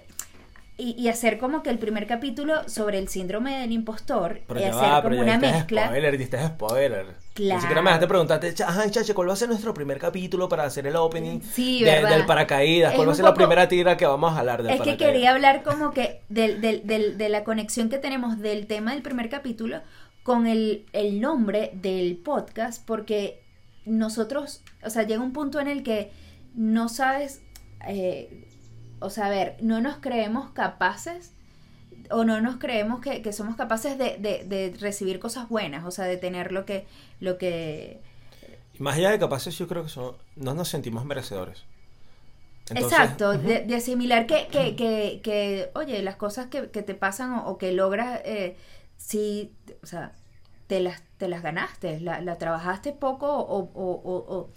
y, 0.80 1.08
hacer 1.08 1.38
como 1.38 1.64
que 1.64 1.70
el 1.70 1.78
primer 1.80 2.06
capítulo 2.06 2.68
sobre 2.68 2.98
el 2.98 3.08
síndrome 3.08 3.58
del 3.58 3.72
impostor 3.72 4.42
y 4.48 4.62
hacer 4.62 5.02
como 5.02 5.20
una 5.20 5.36
mezcla. 5.36 5.86
Spoiler, 5.86 6.16
diste 6.16 6.46
spoiler. 6.46 7.06
Claro. 7.34 7.56
Ni 7.56 7.60
siquiera 7.60 7.82
me 7.82 7.90
dejaste 7.90 8.06
preguntarte, 8.06 8.54
ajá, 8.62 8.88
chache, 8.88 9.12
¿cuál 9.12 9.28
va 9.28 9.32
a 9.32 9.36
ser 9.36 9.48
nuestro 9.48 9.74
primer 9.74 9.98
capítulo 9.98 10.48
para 10.48 10.62
hacer 10.62 10.86
el 10.86 10.94
opening 10.94 11.40
del 11.56 12.26
paracaídas? 12.26 12.94
¿Cuál 12.94 13.08
va 13.08 13.12
a 13.12 13.16
ser 13.16 13.24
la 13.24 13.34
primera 13.34 13.66
tira 13.66 13.96
que 13.96 14.06
vamos 14.06 14.32
a 14.34 14.38
hablar 14.38 14.62
del 14.62 14.72
Es 14.72 14.80
que 14.80 14.96
quería 14.96 15.32
hablar 15.32 15.64
como 15.64 15.90
que 15.90 16.22
del, 16.28 16.60
del, 16.60 16.86
del, 16.86 17.18
de 17.18 17.28
la 17.28 17.42
conexión 17.42 17.88
que 17.88 17.98
tenemos 17.98 18.38
del 18.38 18.68
tema 18.68 18.92
del 18.92 19.02
primer 19.02 19.28
capítulo 19.28 19.80
con 20.22 20.46
el, 20.46 20.86
el 20.92 21.20
nombre 21.20 21.72
del 21.74 22.18
podcast, 22.18 22.86
porque 22.86 23.42
nosotros, 23.84 24.62
o 24.84 24.90
sea, 24.90 25.02
llega 25.02 25.22
un 25.22 25.32
punto 25.32 25.58
en 25.58 25.66
el 25.66 25.82
que 25.82 26.12
no 26.54 26.88
sabes. 26.88 27.42
Eh, 27.86 28.47
o 29.00 29.10
sea, 29.10 29.26
a 29.26 29.30
ver, 29.30 29.56
no 29.60 29.80
nos 29.80 29.98
creemos 29.98 30.50
capaces 30.50 31.32
o 32.10 32.24
no 32.24 32.40
nos 32.40 32.56
creemos 32.56 33.00
que, 33.00 33.32
somos 33.32 33.56
capaces 33.56 33.98
de, 33.98 34.76
recibir 34.80 35.18
cosas 35.18 35.48
buenas, 35.48 35.84
o 35.84 35.90
sea, 35.90 36.04
de 36.06 36.16
tener 36.16 36.52
lo 36.52 36.64
que... 36.64 36.86
Lo 37.20 37.38
que... 37.38 38.00
Más 38.78 38.96
allá 38.96 39.10
de 39.10 39.18
capaces, 39.18 39.58
yo 39.58 39.66
creo 39.66 39.82
que 39.82 39.88
son, 39.88 40.16
no 40.36 40.54
nos 40.54 40.68
sentimos 40.68 41.04
merecedores. 41.04 41.64
Exacto, 42.70 43.36
de, 43.36 43.74
asimilar 43.74 44.26
que, 44.26 44.46
que, 44.48 44.76
que, 44.76 45.20
que, 45.22 45.70
oye, 45.74 46.02
las 46.02 46.16
cosas 46.16 46.46
que, 46.46 46.62
te 46.66 46.94
pasan 46.94 47.42
o, 47.44 47.58
que 47.58 47.72
logras, 47.72 48.20
eh, 48.24 48.56
sí, 48.96 49.54
o 49.82 49.86
sea, 49.86 50.12
te 50.66 50.80
las, 50.80 51.02
te 51.16 51.28
las 51.28 51.42
ganaste, 51.42 51.98
la, 52.00 52.20
la 52.20 52.36
trabajaste 52.36 52.92
poco 52.92 53.26
o, 53.26 53.70
o 53.74 54.50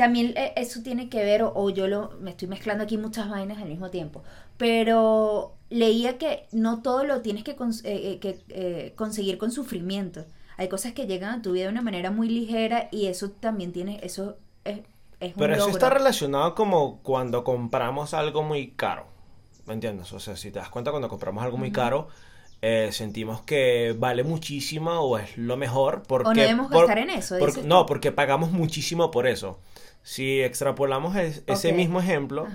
también 0.00 0.32
eh, 0.34 0.54
eso 0.56 0.80
tiene 0.82 1.10
que 1.10 1.22
ver, 1.22 1.42
o, 1.42 1.68
yo 1.68 1.86
lo, 1.86 2.12
me 2.22 2.30
estoy 2.30 2.48
mezclando 2.48 2.84
aquí 2.84 2.96
muchas 2.96 3.28
vainas 3.28 3.58
al 3.58 3.68
mismo 3.68 3.90
tiempo, 3.90 4.22
pero 4.56 5.56
leía 5.68 6.16
que 6.16 6.48
no 6.52 6.80
todo 6.80 7.04
lo 7.04 7.20
tienes 7.20 7.44
que, 7.44 7.54
eh, 7.84 8.18
eh, 8.48 8.94
conseguir 8.96 9.36
con 9.36 9.52
sufrimiento. 9.52 10.24
Hay 10.56 10.70
cosas 10.70 10.94
que 10.94 11.06
llegan 11.06 11.40
a 11.40 11.42
tu 11.42 11.52
vida 11.52 11.64
de 11.64 11.72
una 11.72 11.82
manera 11.82 12.10
muy 12.10 12.30
ligera 12.30 12.88
y 12.90 13.08
eso 13.08 13.30
también 13.32 13.72
tiene, 13.72 14.00
eso 14.02 14.38
es, 14.64 14.80
es 15.20 15.34
Pero 15.36 15.54
eso 15.54 15.68
está 15.68 15.90
relacionado 15.90 16.54
como 16.54 17.02
cuando 17.02 17.44
compramos 17.44 18.14
algo 18.14 18.42
muy 18.42 18.70
caro, 18.70 19.04
¿me 19.66 19.74
entiendes? 19.74 20.10
O 20.14 20.18
sea, 20.18 20.34
si 20.34 20.50
te 20.50 20.60
das 20.60 20.70
cuenta, 20.70 20.92
cuando 20.92 21.10
compramos 21.10 21.44
algo 21.44 21.58
muy 21.58 21.72
caro, 21.72 22.08
sentimos 22.90 23.42
que 23.42 23.94
vale 23.98 24.24
muchísimo 24.24 24.92
o 24.92 25.18
es 25.18 25.36
lo 25.36 25.58
mejor 25.58 26.04
porque... 26.06 26.28
O 26.30 26.32
no 26.32 26.40
debemos 26.40 26.70
gastar 26.70 27.00
en 27.00 27.10
eso. 27.10 27.36
no, 27.64 27.84
porque 27.84 28.12
pagamos 28.12 28.50
muchísimo 28.50 29.10
por 29.10 29.26
eso. 29.26 29.58
Si 30.02 30.40
extrapolamos 30.40 31.16
ese 31.46 31.72
mismo 31.72 32.00
ejemplo 32.00 32.48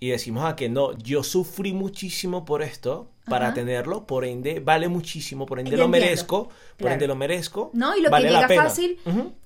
y 0.00 0.10
decimos 0.10 0.44
a 0.44 0.48
ah, 0.48 0.56
que 0.56 0.68
no, 0.68 0.96
yo 0.98 1.22
sufrí 1.22 1.72
muchísimo 1.72 2.44
por 2.44 2.62
esto 2.62 3.10
para 3.26 3.52
tenerlo, 3.52 4.06
por 4.06 4.24
ende 4.24 4.60
vale 4.60 4.88
muchísimo, 4.88 5.44
por 5.44 5.60
ende 5.60 5.76
lo 5.76 5.88
merezco, 5.88 6.48
por 6.76 6.90
ende 6.90 7.06
lo 7.06 7.16
merezco. 7.16 7.70
No, 7.74 7.96
y 7.96 8.00
lo 8.00 8.10
que 8.10 8.22
llega 8.22 8.48
fácil, 8.48 8.98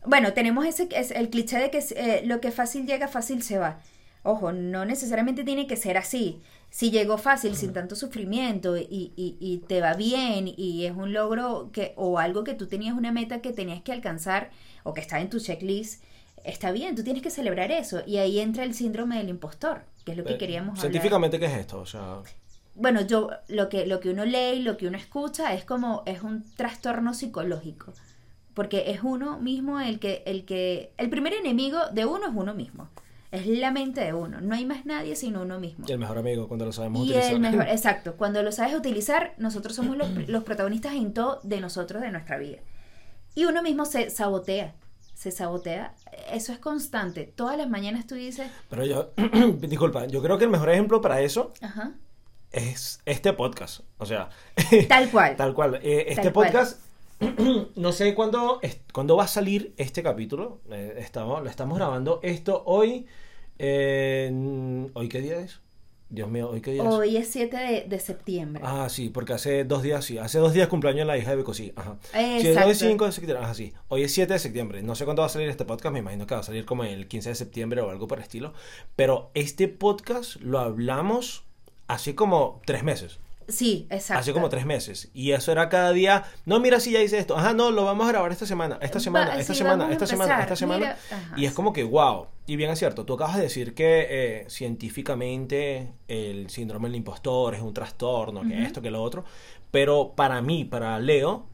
bueno, 0.07 0.33
tenemos 0.33 0.67
ese 0.67 0.89
es 0.93 1.11
el 1.11 1.31
cliché 1.31 1.59
de 1.59 1.71
que 1.71 1.85
eh, 1.97 2.23
lo 2.25 2.41
que 2.41 2.51
fácil 2.51 2.87
llega, 2.87 3.09
fácil 3.09 3.43
se 3.43 3.59
va. 3.59 3.81
Ojo, 4.25 4.53
no 4.53 4.85
necesariamente 4.85 5.43
tiene 5.43 5.67
que 5.67 5.77
ser 5.77 5.97
así. 5.97 6.41
Si 6.71 6.91
llegó 6.91 7.19
fácil, 7.19 7.57
sin 7.57 7.73
tanto 7.73 7.97
sufrimiento 7.97 8.77
y, 8.77 9.13
y, 9.17 9.37
y, 9.41 9.59
te 9.67 9.81
va 9.81 9.95
bien 9.95 10.47
y 10.57 10.87
es 10.87 10.93
un 10.93 11.13
logro 11.13 11.71
que 11.73 11.93
o 11.97 12.19
algo 12.19 12.45
que 12.45 12.55
tú 12.55 12.67
tenías 12.67 12.97
una 12.97 13.13
meta 13.13 13.43
que 13.43 13.53
tenías 13.53 13.83
que 13.83 13.93
alcanzar 13.93 14.51
o 14.85 14.95
que 14.95 15.01
está 15.01 15.21
en 15.21 15.29
tu 15.29 15.39
checklist, 15.39 16.03
está 16.45 16.73
bien, 16.73 16.95
tú 16.97 17.05
tienes 17.05 17.23
que 17.23 17.31
celebrar 17.31 17.71
eso. 17.71 18.03
Y 18.07 18.19
ahí 18.19 18.41
entra 18.41 18.65
el 18.65 18.75
síndrome 18.75 19.19
del 19.19 19.29
impostor, 19.29 19.83
que 20.05 20.13
es 20.13 20.19
lo 20.19 20.25
que 20.25 20.35
eh, 20.35 20.39
queríamos 20.39 20.81
Científicamente, 20.81 21.39
¿qué 21.39 21.47
es 21.47 21.53
esto? 21.53 21.81
O 21.81 21.87
sea... 21.87 22.19
bueno, 22.75 23.01
yo 23.03 23.31
lo 23.49 23.69
que, 23.69 23.87
lo 23.87 24.01
que 24.01 24.11
uno 24.11 24.25
lee 24.25 24.57
y 24.57 24.63
lo 24.63 24.77
que 24.77 24.89
uno 24.89 24.97
escucha 24.97 25.55
es 25.55 25.65
como, 25.65 26.03
es 26.07 26.23
un 26.23 26.45
trastorno 26.55 27.15
psicológico. 27.15 27.93
Porque 28.55 28.91
es 28.91 29.03
uno 29.03 29.39
mismo 29.39 29.81
el 29.81 29.99
que, 29.99 30.23
el 30.27 30.45
que, 30.45 30.93
el 30.99 31.09
primer 31.09 31.33
enemigo 31.33 31.79
de 31.93 32.05
uno 32.05 32.27
es 32.27 32.35
uno 32.35 32.53
mismo. 32.55 32.89
Es 33.31 33.47
la 33.47 33.71
mente 33.71 34.03
de 34.03 34.13
uno. 34.13 34.43
No 34.43 34.55
hay 34.55 34.67
más 34.67 34.85
nadie 34.85 35.17
sino 35.17 35.41
uno 35.41 35.59
mismo. 35.59 35.87
Y 35.89 35.93
el 35.93 35.99
mejor 35.99 36.19
amigo 36.19 36.49
cuando 36.49 36.67
lo 36.67 36.73
sabemos 36.73 37.01
Y 37.01 37.11
utilizar. 37.11 37.33
el 37.33 37.41
mejor, 37.41 37.63
exacto. 37.69 38.17
Cuando 38.19 38.43
lo 38.43 38.53
sabes 38.53 38.75
utilizar, 38.75 39.33
nosotros 39.39 39.75
somos 39.75 39.97
los, 39.97 40.29
los 40.29 40.45
protagonistas 40.45 40.93
en 40.93 41.15
todo 41.15 41.41
de 41.43 41.63
nosotros, 41.63 42.03
de 42.03 42.11
nuestra 42.11 42.37
vida. 42.37 42.59
Y 43.35 43.47
uno 43.47 43.63
mismo 43.63 43.87
se 43.87 44.11
sabotea. 44.11 44.75
Se 45.15 45.31
sabotea. 45.31 45.95
Eso 46.31 46.53
es 46.53 46.59
constante. 46.59 47.25
Todas 47.25 47.57
las 47.57 47.69
mañanas 47.71 48.07
tú 48.07 48.15
dices, 48.15 48.51
Pero 48.71 48.85
yo, 48.87 49.11
disculpa, 49.61 50.07
yo 50.07 50.23
creo 50.23 50.39
que 50.39 50.45
el 50.45 50.51
mejor 50.51 50.71
ejemplo 50.71 51.01
para 51.01 51.21
eso 51.21 51.53
ajá, 51.61 51.93
es 52.51 53.01
este 53.07 53.33
podcast. 53.33 53.81
O 53.99 54.05
sea, 54.07 54.29
tal 54.89 55.11
cual. 55.11 55.37
tal 55.37 55.55
cual. 55.55 55.75
Eh, 55.83 56.07
este 56.09 56.25
Tal 56.25 56.33
cual. 56.35 56.47
podcast, 56.53 56.81
no 57.77 57.93
sé 57.93 58.15
cuándo 58.15 58.61
va 59.17 59.25
a 59.25 59.29
salir 59.29 59.73
este 59.79 60.03
capítulo. 60.03 60.61
Eh, 60.71 60.97
estamos, 60.99 61.43
lo 61.43 61.49
estamos 61.49 61.79
grabando 61.79 62.21
esto 62.23 62.63
hoy. 62.67 63.07
eh, 63.59 64.31
¿Hoy 64.95 65.09
qué 65.09 65.21
día 65.21 65.39
es? 65.41 65.62
Dios 66.13 66.29
mío, 66.29 66.51
¿hoy 66.51 66.61
qué 66.61 66.73
día 66.73 66.83
es? 66.83 66.89
Hoy 66.91 67.17
es 67.17 67.29
7 67.31 67.57
de, 67.57 67.85
de 67.89 67.99
septiembre. 67.99 68.63
Ah, 68.67 68.89
sí, 68.91 69.09
porque 69.09 69.33
hace 69.33 69.65
dos 69.65 69.83
días, 69.83 70.05
sí. 70.05 70.19
Hace 70.19 70.39
dos 70.39 70.53
días 70.53 70.69
cumpleaños 70.69 71.07
la 71.07 71.17
hija 71.17 71.31
de 71.31 71.37
Becosí. 71.37 71.73
Ajá. 71.75 71.97
Exacto. 72.13 72.69
es 72.69 72.79
5 72.81 73.07
de 73.07 73.13
septiembre. 73.13 73.43
Ajá, 73.43 73.55
sí. 73.55 73.73
Hoy 73.89 74.03
es 74.03 74.13
7 74.13 74.31
de 74.31 74.39
septiembre. 74.39 74.83
No 74.83 74.95
sé 74.95 75.07
cuándo 75.07 75.23
va 75.23 75.27
a 75.27 75.31
salir 75.31 75.49
este 75.49 75.65
podcast. 75.65 75.91
Me 75.91 76.01
imagino 76.01 76.27
que 76.27 76.35
va 76.35 76.43
a 76.43 76.45
salir 76.45 76.67
como 76.67 76.85
el 76.85 77.09
15 77.09 77.31
de 77.31 77.35
septiembre 77.35 77.81
o 77.81 77.89
algo 77.89 78.07
por 78.09 78.19
el 78.19 78.25
estilo. 78.25 78.53
Pero 78.95 79.31
este 79.33 79.69
podcast 79.69 80.37
lo 80.43 80.59
hablamos 80.59 81.45
hace 81.89 82.15
como 82.15 82.61
tres 82.67 82.83
meses. 82.85 83.19
Sí, 83.49 83.87
exacto. 83.91 84.21
Hace 84.21 84.33
como 84.33 84.49
tres 84.49 84.67
meses. 84.67 85.11
Y 85.15 85.33
eso 85.33 85.53
era 85.53 85.69
cada 85.69 85.93
día. 85.93 86.25
No, 86.47 86.61
mira 86.61 86.81
si 86.81 86.93
ya 86.93 87.01
hice 87.03 87.19
esto. 87.19 87.37
Ajá, 87.37 87.53
no, 87.55 87.71
lo 87.71 87.85
vamos 87.85 88.07
a 88.07 88.13
grabar 88.13 88.33
esta 88.33 88.47
semana. 88.47 88.79
Esta 88.81 89.01
semana, 89.01 89.31
Va, 89.35 89.41
esta 89.41 89.55
sí, 89.55 89.59
semana, 89.59 89.91
esta 89.93 90.07
semana, 90.07 90.41
esta 90.41 90.57
semana. 90.57 90.97
Ajá. 91.11 91.35
Y 91.37 91.45
es 91.47 91.53
como 91.53 91.73
que, 91.73 91.85
wow. 91.85 92.27
Y 92.47 92.57
bien 92.57 92.71
es 92.71 92.79
cierto, 92.79 93.05
tú 93.05 93.15
acabas 93.15 93.37
de 93.37 93.43
decir 93.43 93.75
que 93.75 94.07
eh, 94.11 94.45
científicamente 94.49 95.93
el 96.09 96.51
síndrome 96.51 96.89
del 96.89 96.97
impostor 96.97 97.55
es 97.55 97.63
un 97.63 97.73
trastorno, 97.75 98.43
que 98.43 98.63
esto, 98.63 98.83
que 98.83 98.91
lo 98.91 99.03
otro. 99.03 99.25
Pero 99.71 100.13
para 100.17 100.43
mí, 100.43 100.65
para 100.65 100.99
Leo, 101.01 101.47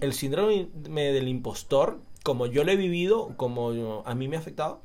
el 0.00 0.12
síndrome 0.12 0.68
del 1.12 1.28
impostor, 1.28 2.00
como 2.22 2.46
yo 2.46 2.64
lo 2.64 2.72
he 2.72 2.76
vivido, 2.76 3.34
como 3.36 3.72
yo- 3.72 4.02
a 4.06 4.14
mí 4.14 4.28
me 4.28 4.36
ha 4.36 4.40
afectado, 4.40 4.80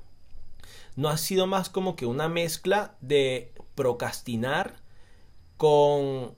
no 0.95 1.09
ha 1.09 1.17
sido 1.17 1.47
más 1.47 1.69
como 1.69 1.95
que 1.95 2.05
una 2.05 2.29
mezcla 2.29 2.95
de 3.01 3.51
procrastinar 3.75 4.75
con 5.57 6.35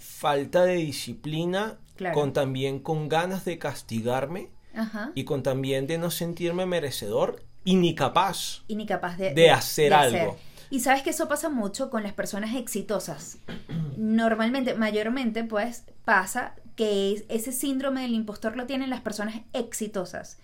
falta 0.00 0.64
de 0.64 0.74
disciplina, 0.76 1.78
Claro. 1.96 2.14
con 2.14 2.32
también 2.32 2.80
con 2.80 3.08
ganas 3.10 3.44
de 3.44 3.58
castigarme 3.58 4.48
Ajá. 4.74 5.12
y 5.14 5.24
con 5.24 5.42
también 5.42 5.86
de 5.86 5.98
no 5.98 6.10
sentirme 6.10 6.64
merecedor 6.66 7.44
y 7.62 7.76
ni 7.76 7.94
capaz. 7.94 8.62
y 8.68 8.74
ni 8.76 8.86
capaz 8.86 9.16
de, 9.18 9.34
de 9.34 9.50
hacer 9.50 9.92
algo. 9.92 10.36
Y 10.70 10.80
sabes 10.80 11.02
que 11.02 11.10
eso 11.10 11.28
pasa 11.28 11.48
mucho 11.50 11.90
con 11.90 12.02
las 12.02 12.12
personas 12.14 12.54
exitosas. 12.56 13.38
Normalmente, 13.96 14.74
mayormente, 14.74 15.44
pues 15.44 15.84
pasa 16.04 16.54
que 16.76 17.12
es- 17.12 17.24
ese 17.28 17.52
síndrome 17.52 18.02
del 18.02 18.14
impostor 18.14 18.56
lo 18.56 18.66
tienen 18.66 18.88
las 18.90 19.00
personas 19.02 19.34
exitosas. 19.52 20.38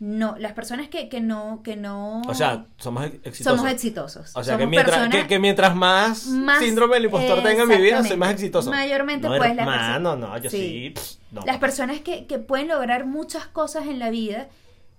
No, 0.00 0.34
las 0.38 0.54
personas 0.54 0.88
que, 0.88 1.10
que 1.10 1.20
no, 1.20 1.60
que 1.62 1.76
no. 1.76 2.22
O 2.22 2.34
sea, 2.34 2.64
somos 2.78 3.04
ex- 3.04 3.16
exitosos. 3.22 3.58
somos 3.58 3.72
exitosos. 3.72 4.32
O 4.34 4.42
sea, 4.42 4.56
que 4.56 4.66
mientras, 4.66 4.96
personas 4.96 5.14
que, 5.22 5.26
que 5.28 5.38
mientras 5.38 5.76
más, 5.76 6.26
más- 6.26 6.58
síndrome 6.64 6.94
del 6.94 7.04
impostor 7.04 7.42
tenga 7.42 7.64
en 7.64 7.68
mi 7.68 7.76
vida, 7.76 8.02
soy 8.02 8.16
más 8.16 8.30
exitoso. 8.32 8.70
Mayormente, 8.70 9.28
no, 9.28 9.36
pues, 9.36 9.50
las 9.54 9.58
hermano, 9.58 10.14
perso- 10.14 10.18
no, 10.18 10.38
yo 10.38 10.48
sí. 10.50 10.56
sí. 10.56 10.90
pss, 10.96 11.18
no. 11.32 11.42
Las 11.44 11.58
personas 11.58 12.00
que, 12.00 12.26
que 12.26 12.38
pueden 12.38 12.68
lograr 12.68 13.04
muchas 13.04 13.46
cosas 13.46 13.88
en 13.88 13.98
la 13.98 14.08
vida 14.08 14.48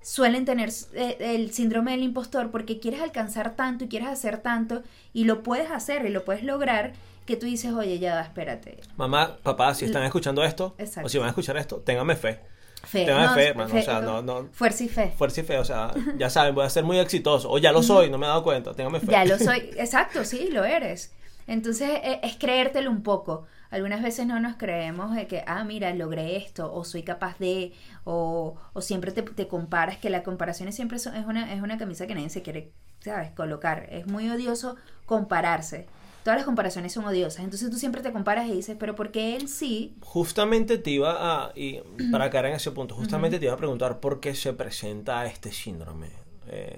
suelen 0.03 0.45
tener 0.45 0.69
eh, 0.93 1.17
el 1.19 1.51
síndrome 1.51 1.91
del 1.91 2.03
impostor 2.03 2.51
porque 2.51 2.79
quieres 2.79 3.01
alcanzar 3.01 3.55
tanto 3.55 3.85
y 3.85 3.87
quieres 3.87 4.07
hacer 4.07 4.37
tanto 4.37 4.83
y 5.13 5.23
lo 5.25 5.41
puedes 5.41 5.71
hacer 5.71 6.05
y 6.05 6.09
lo 6.09 6.23
puedes 6.25 6.43
lograr 6.43 6.93
que 7.25 7.37
tú 7.37 7.45
dices, 7.47 7.71
oye, 7.73 7.97
ya, 7.99 8.21
espérate. 8.21 8.79
Mamá, 8.97 9.37
papá, 9.41 9.73
si 9.73 9.85
están 9.85 10.03
escuchando 10.03 10.43
esto, 10.43 10.75
Exacto. 10.77 11.07
o 11.07 11.09
si 11.09 11.17
van 11.17 11.25
a 11.25 11.29
escuchar 11.29 11.57
esto, 11.57 11.77
téngame 11.77 12.15
fe. 12.15 12.39
Fe, 12.83 13.05
Tengan 13.05 13.27
no, 13.27 13.33
fe, 13.35 13.47
hermano, 13.49 13.75
o 13.75 13.81
sea, 13.81 13.99
fe, 13.99 14.05
no- 14.05 14.21
no- 14.21 14.49
Fuerza 14.51 14.83
y 14.83 14.89
fe. 14.89 15.13
Fuerza 15.17 15.41
y 15.41 15.43
fe, 15.43 15.57
o 15.59 15.65
sea, 15.65 15.91
ya 16.17 16.29
saben, 16.29 16.55
voy 16.55 16.65
a 16.65 16.69
ser 16.69 16.83
muy 16.83 16.97
exitoso. 16.99 17.49
O 17.49 17.57
ya 17.59 17.71
lo 17.71 17.83
soy, 17.83 18.09
no 18.09 18.17
me 18.17 18.25
he 18.25 18.29
dado 18.29 18.43
cuenta, 18.43 18.73
téngame 18.73 18.99
fe. 18.99 19.07
Ya 19.11 19.23
lo 19.25 19.37
soy, 19.39 19.69
exacto, 19.77 20.23
sí, 20.25 20.49
lo 20.51 20.65
eres. 20.65 21.13
Entonces 21.47 21.89
e- 22.03 22.19
es 22.23 22.35
creértelo 22.37 22.89
un 22.89 23.03
poco. 23.03 23.45
Algunas 23.69 24.01
veces 24.01 24.25
no 24.27 24.39
nos 24.39 24.55
creemos 24.57 25.15
de 25.15 25.27
que, 25.27 25.43
ah, 25.47 25.63
mira, 25.63 25.93
logré 25.93 26.35
esto, 26.37 26.73
o 26.73 26.83
soy 26.83 27.03
capaz 27.03 27.37
de, 27.39 27.71
o, 28.03 28.55
o 28.73 28.81
siempre 28.81 29.11
te, 29.11 29.21
te 29.21 29.47
comparas, 29.47 29.97
que 29.97 30.09
la 30.09 30.23
comparación 30.23 30.71
siempre 30.73 30.99
son- 30.99 31.15
es, 31.15 31.25
una, 31.25 31.53
es 31.53 31.61
una 31.61 31.77
camisa 31.77 32.05
que 32.07 32.15
nadie 32.15 32.29
se 32.29 32.41
quiere, 32.41 32.71
¿sabes?, 32.99 33.31
colocar. 33.31 33.87
Es 33.89 34.07
muy 34.07 34.29
odioso 34.29 34.75
compararse. 35.05 35.87
Todas 36.23 36.37
las 36.37 36.45
comparaciones 36.45 36.93
son 36.93 37.05
odiosas. 37.05 37.43
Entonces 37.43 37.69
tú 37.69 37.77
siempre 37.77 38.01
te 38.01 38.11
comparas 38.11 38.47
y 38.47 38.51
dices, 38.53 38.77
pero 38.79 38.95
¿por 38.95 39.11
qué 39.11 39.35
él 39.35 39.47
sí? 39.47 39.95
Justamente 40.01 40.77
te 40.77 40.91
iba 40.91 41.45
a, 41.45 41.51
y 41.55 41.79
para 42.11 42.29
caer 42.29 42.45
en 42.47 42.53
ese 42.55 42.71
punto, 42.71 42.95
justamente 42.95 43.39
te 43.39 43.45
iba 43.45 43.53
a 43.53 43.57
preguntar 43.57 43.99
por 43.99 44.19
qué 44.19 44.35
se 44.35 44.53
presenta 44.53 45.25
este 45.25 45.51
síndrome. 45.51 46.09
Eh, 46.47 46.77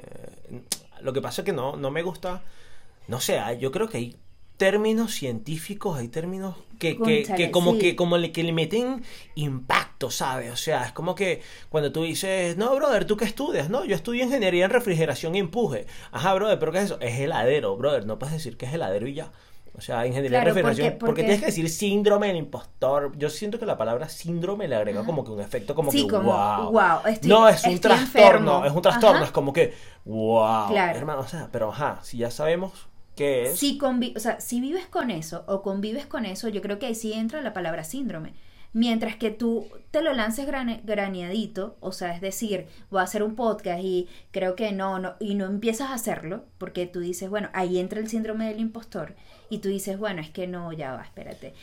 lo 1.01 1.12
que 1.13 1.21
pasa 1.21 1.41
es 1.41 1.45
que 1.45 1.53
no, 1.53 1.75
no 1.75 1.91
me 1.91 2.03
gusta, 2.03 2.41
no 3.07 3.19
sé, 3.19 3.39
hay- 3.39 3.59
yo 3.59 3.71
creo 3.71 3.89
que 3.89 3.97
hay 3.97 4.15
términos 4.57 5.13
científicos, 5.13 5.98
hay 5.98 6.07
términos 6.07 6.55
que, 6.79 6.98
que, 6.98 7.24
que 7.24 7.51
como 7.51 7.74
sí. 7.74 7.79
que 7.79 7.95
como 7.95 8.17
le, 8.17 8.31
que 8.31 8.43
le 8.43 8.51
meten 8.53 9.03
impacto, 9.36 10.12
¿sabes? 10.12 10.51
O 10.51 10.55
sea, 10.57 10.83
es 10.86 10.91
como 10.91 11.15
que 11.15 11.41
cuando 11.69 11.91
tú 11.91 12.03
dices, 12.03 12.57
no, 12.57 12.75
brother, 12.75 13.05
¿tú 13.05 13.17
qué 13.17 13.25
estudias? 13.25 13.69
No, 13.69 13.86
yo 13.86 13.95
estudio 13.95 14.24
ingeniería 14.24 14.65
en 14.65 14.72
refrigeración 14.72 15.36
y 15.36 15.39
empuje. 15.39 15.86
Ajá, 16.12 16.33
brother, 16.33 16.60
¿pero 16.60 16.72
qué 16.72 16.79
es 16.79 16.83
eso? 16.86 16.98
Es 17.00 17.19
heladero, 17.19 17.75
brother, 17.77 18.05
no 18.05 18.19
puedes 18.19 18.33
decir 18.33 18.57
que 18.57 18.65
es 18.65 18.74
heladero 18.74 19.07
y 19.07 19.13
ya. 19.15 19.31
O 19.75 19.81
sea, 19.81 20.05
ingeniería 20.05 20.41
Claro, 20.41 20.50
en 20.51 20.55
refrigeración. 20.55 20.88
porque- 20.88 21.00
Porque, 21.00 21.05
porque- 21.07 21.22
tienes 21.24 21.39
que 21.39 21.45
decir 21.48 21.67
síndrome 21.69 22.27
del 22.27 22.36
impostor. 22.38 23.12
Yo 23.17 23.29
siento 23.31 23.57
que 23.57 23.65
la 23.65 23.75
palabra 23.77 24.07
síndrome 24.07 24.67
le 24.67 24.75
agrega 24.75 25.03
como 25.03 25.24
que 25.24 25.31
un 25.31 25.41
efecto 25.41 25.74
como 25.74 25.91
Sí, 25.91 26.03
que 26.03 26.10
como, 26.12 26.31
wow. 26.31 26.72
"Wow, 26.72 27.07
estoy- 27.07 27.27
no, 27.29 27.48
es 27.50 27.63
un 27.63 27.79
trastorno, 27.79 28.22
enfermo". 28.22 28.65
es 28.65 28.72
un 28.72 28.81
trastorno, 28.83 29.15
Ajá. 29.17 29.25
es 29.25 29.31
como 29.31 29.51
que 29.51 29.74
wow. 30.05 30.67
Claro. 30.69 30.98
Hermano, 30.98 31.22
o 31.22 31.27
sea, 31.27 31.50
pero 31.51 31.72
ajá, 31.72 32.00
si 32.03 32.17
ya 32.17 32.29
sabemos 32.29 32.88
qué 33.15 33.50
es. 33.50 33.60
Si, 33.60 33.79
o 33.82 34.20
sea, 34.20 34.39
si 34.39 34.60
vives 34.62 34.86
con 34.88 35.12
eso 35.12 35.43
o 35.48 35.62
convives 35.62 36.05
con 36.05 36.25
eso, 36.25 36.50
yo 36.50 36.62
creo 36.62 36.79
que 36.79 36.88
ahí 36.88 36.96
sí 36.96 37.13
entra 37.13 37.41
la 37.41 37.53
palabra 37.53 37.84
síndrome. 37.84 38.34
Mientras 38.75 39.15
que 39.17 39.29
tú 39.29 39.67
te 39.91 40.01
lo 40.01 40.13
lances 40.13 40.48
grane- 40.48 40.82
graneadito, 40.84 41.77
o 41.79 41.91
sea, 41.91 42.15
es 42.15 42.22
decir, 42.22 42.65
voy 42.89 43.01
a 43.01 43.03
hacer 43.03 43.22
un 43.22 43.36
podcast 43.36 43.84
y 43.84 44.08
creo 44.32 44.55
que 44.55 44.72
no, 44.72 44.98
no, 44.98 45.13
y 45.20 45.36
no 45.36 45.46
empiezas 45.46 45.91
a 45.91 45.93
hacerlo, 45.93 46.46
porque 46.58 46.88
tú 46.88 47.00
dices, 47.00 47.29
bueno, 47.29 47.50
ahí 47.53 47.77
entra 47.77 48.00
el 48.00 48.10
síndrome 48.10 48.48
del 48.48 48.60
impostor, 48.60 49.15
y 49.50 49.59
tú 49.59 49.69
dices, 49.69 50.00
bueno, 50.00 50.21
es 50.21 50.29
que 50.29 50.47
no, 50.47 50.71
ya 50.73 50.93
va, 50.93 51.03
espérate. 51.03 51.53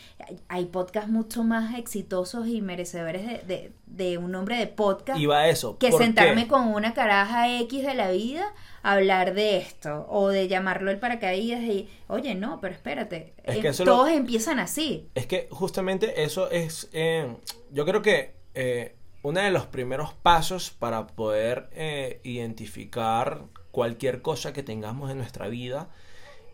Hay, 0.49 0.67
podcasts 0.67 1.11
mucho 1.11 1.43
más 1.43 1.77
exitosos 1.79 2.47
y 2.47 2.61
merecedores 2.63 3.27
de, 3.27 3.39
de, 3.47 3.73
de 3.87 4.19
un 4.19 4.31
nombre 4.31 4.57
de 4.57 4.67
podcast 4.69 5.19
Iba 5.19 5.39
a 5.41 5.49
eso. 5.49 5.77
que 5.79 5.89
¿por 5.91 6.01
sentarme 6.01 6.43
qué? 6.45 6.49
con 6.49 6.69
una 6.69 6.95
caraja 6.95 7.59
X 7.61 7.83
de 7.85 7.95
la 7.95 8.11
vida 8.11 8.45
a 8.83 8.93
hablar 8.93 9.35
de 9.35 9.57
esto 9.59 10.07
o 10.09 10.29
de 10.29 10.47
llamarlo 10.49 10.91
el 10.91 10.99
paracaídas 10.99 11.63
y 11.63 11.89
oye 12.09 12.35
no 12.35 12.61
pero 12.61 12.75
espérate 12.75 13.35
Es 13.45 13.57
eh, 13.81 13.85
lo- 13.85 13.93
todos 13.93 14.11
empiezan 14.11 14.59
así 14.59 15.09
Es 15.15 15.27
que 15.27 15.49
justamente 15.51 16.23
eso 16.23 16.51
es, 16.51 16.89
eh, 16.93 17.35
yo 17.73 17.85
creo 17.85 18.01
que 18.03 18.35
eh, 18.55 18.95
uno 19.23 19.41
de 19.41 19.51
los 19.51 19.67
primeros 19.67 20.15
pasos 20.15 20.71
para 20.71 21.07
poder 21.09 21.69
eh, 21.73 22.21
identificar 22.25 23.43
cualquier 23.71 24.23
cosa 24.23 24.53
que 24.53 24.63
tengamos 24.63 25.11
en 25.11 25.19
nuestra 25.19 25.49
vida 25.49 25.89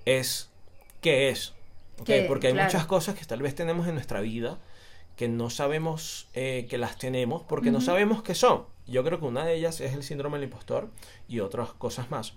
es 0.04 0.50
qué 1.07 1.29
es. 1.29 1.55
Porque 1.97 2.49
hay 2.49 2.53
Claro. 2.53 2.65
muchas 2.69 2.87
cosas 2.87 3.15
que 3.15 3.25
tal 3.25 3.41
vez 3.41 3.55
tenemos 3.55 3.87
en 3.87 3.95
nuestra 3.95 4.21
vida 4.21 4.59
que 5.17 5.29
no 5.29 5.49
sabemos 5.51 6.29
eh, 6.35 6.67
que 6.69 6.79
las 6.79 6.99
tenemos 6.99 7.43
porque 7.45 7.71
no 7.71 7.81
sabemos 7.81 8.23
qué 8.25 8.35
son. 8.35 8.65
Yo 8.89 9.05
creo 9.05 9.19
que 9.21 9.25
una 9.27 9.45
de 9.45 9.55
ellas 9.55 9.81
es 9.81 9.95
el 9.95 10.03
síndrome 10.03 10.37
del 10.39 10.45
impostor 10.49 10.91
y 11.29 11.39
otras 11.41 11.71
cosas 11.73 12.11
más. 12.11 12.35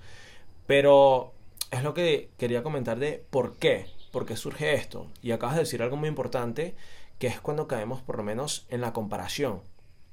Pero 0.67 1.33
es 1.71 1.83
lo 1.83 1.93
que 1.93 2.29
quería 2.37 2.61
comentar 2.63 2.99
de 2.99 3.25
por 3.31 3.57
qué, 3.57 3.87
por 4.11 4.25
qué 4.27 4.37
surge 4.37 4.75
esto. 4.75 5.07
Y 5.23 5.31
acabas 5.31 5.55
de 5.55 5.61
decir 5.63 5.81
algo 5.81 5.97
muy 5.97 6.07
importante, 6.09 6.75
que 7.17 7.27
es 7.27 7.41
cuando 7.41 7.67
caemos 7.67 8.01
por 8.01 8.17
lo 8.17 8.23
menos 8.23 8.65
en 8.69 8.81
la 8.81 8.93
comparación. 8.93 9.61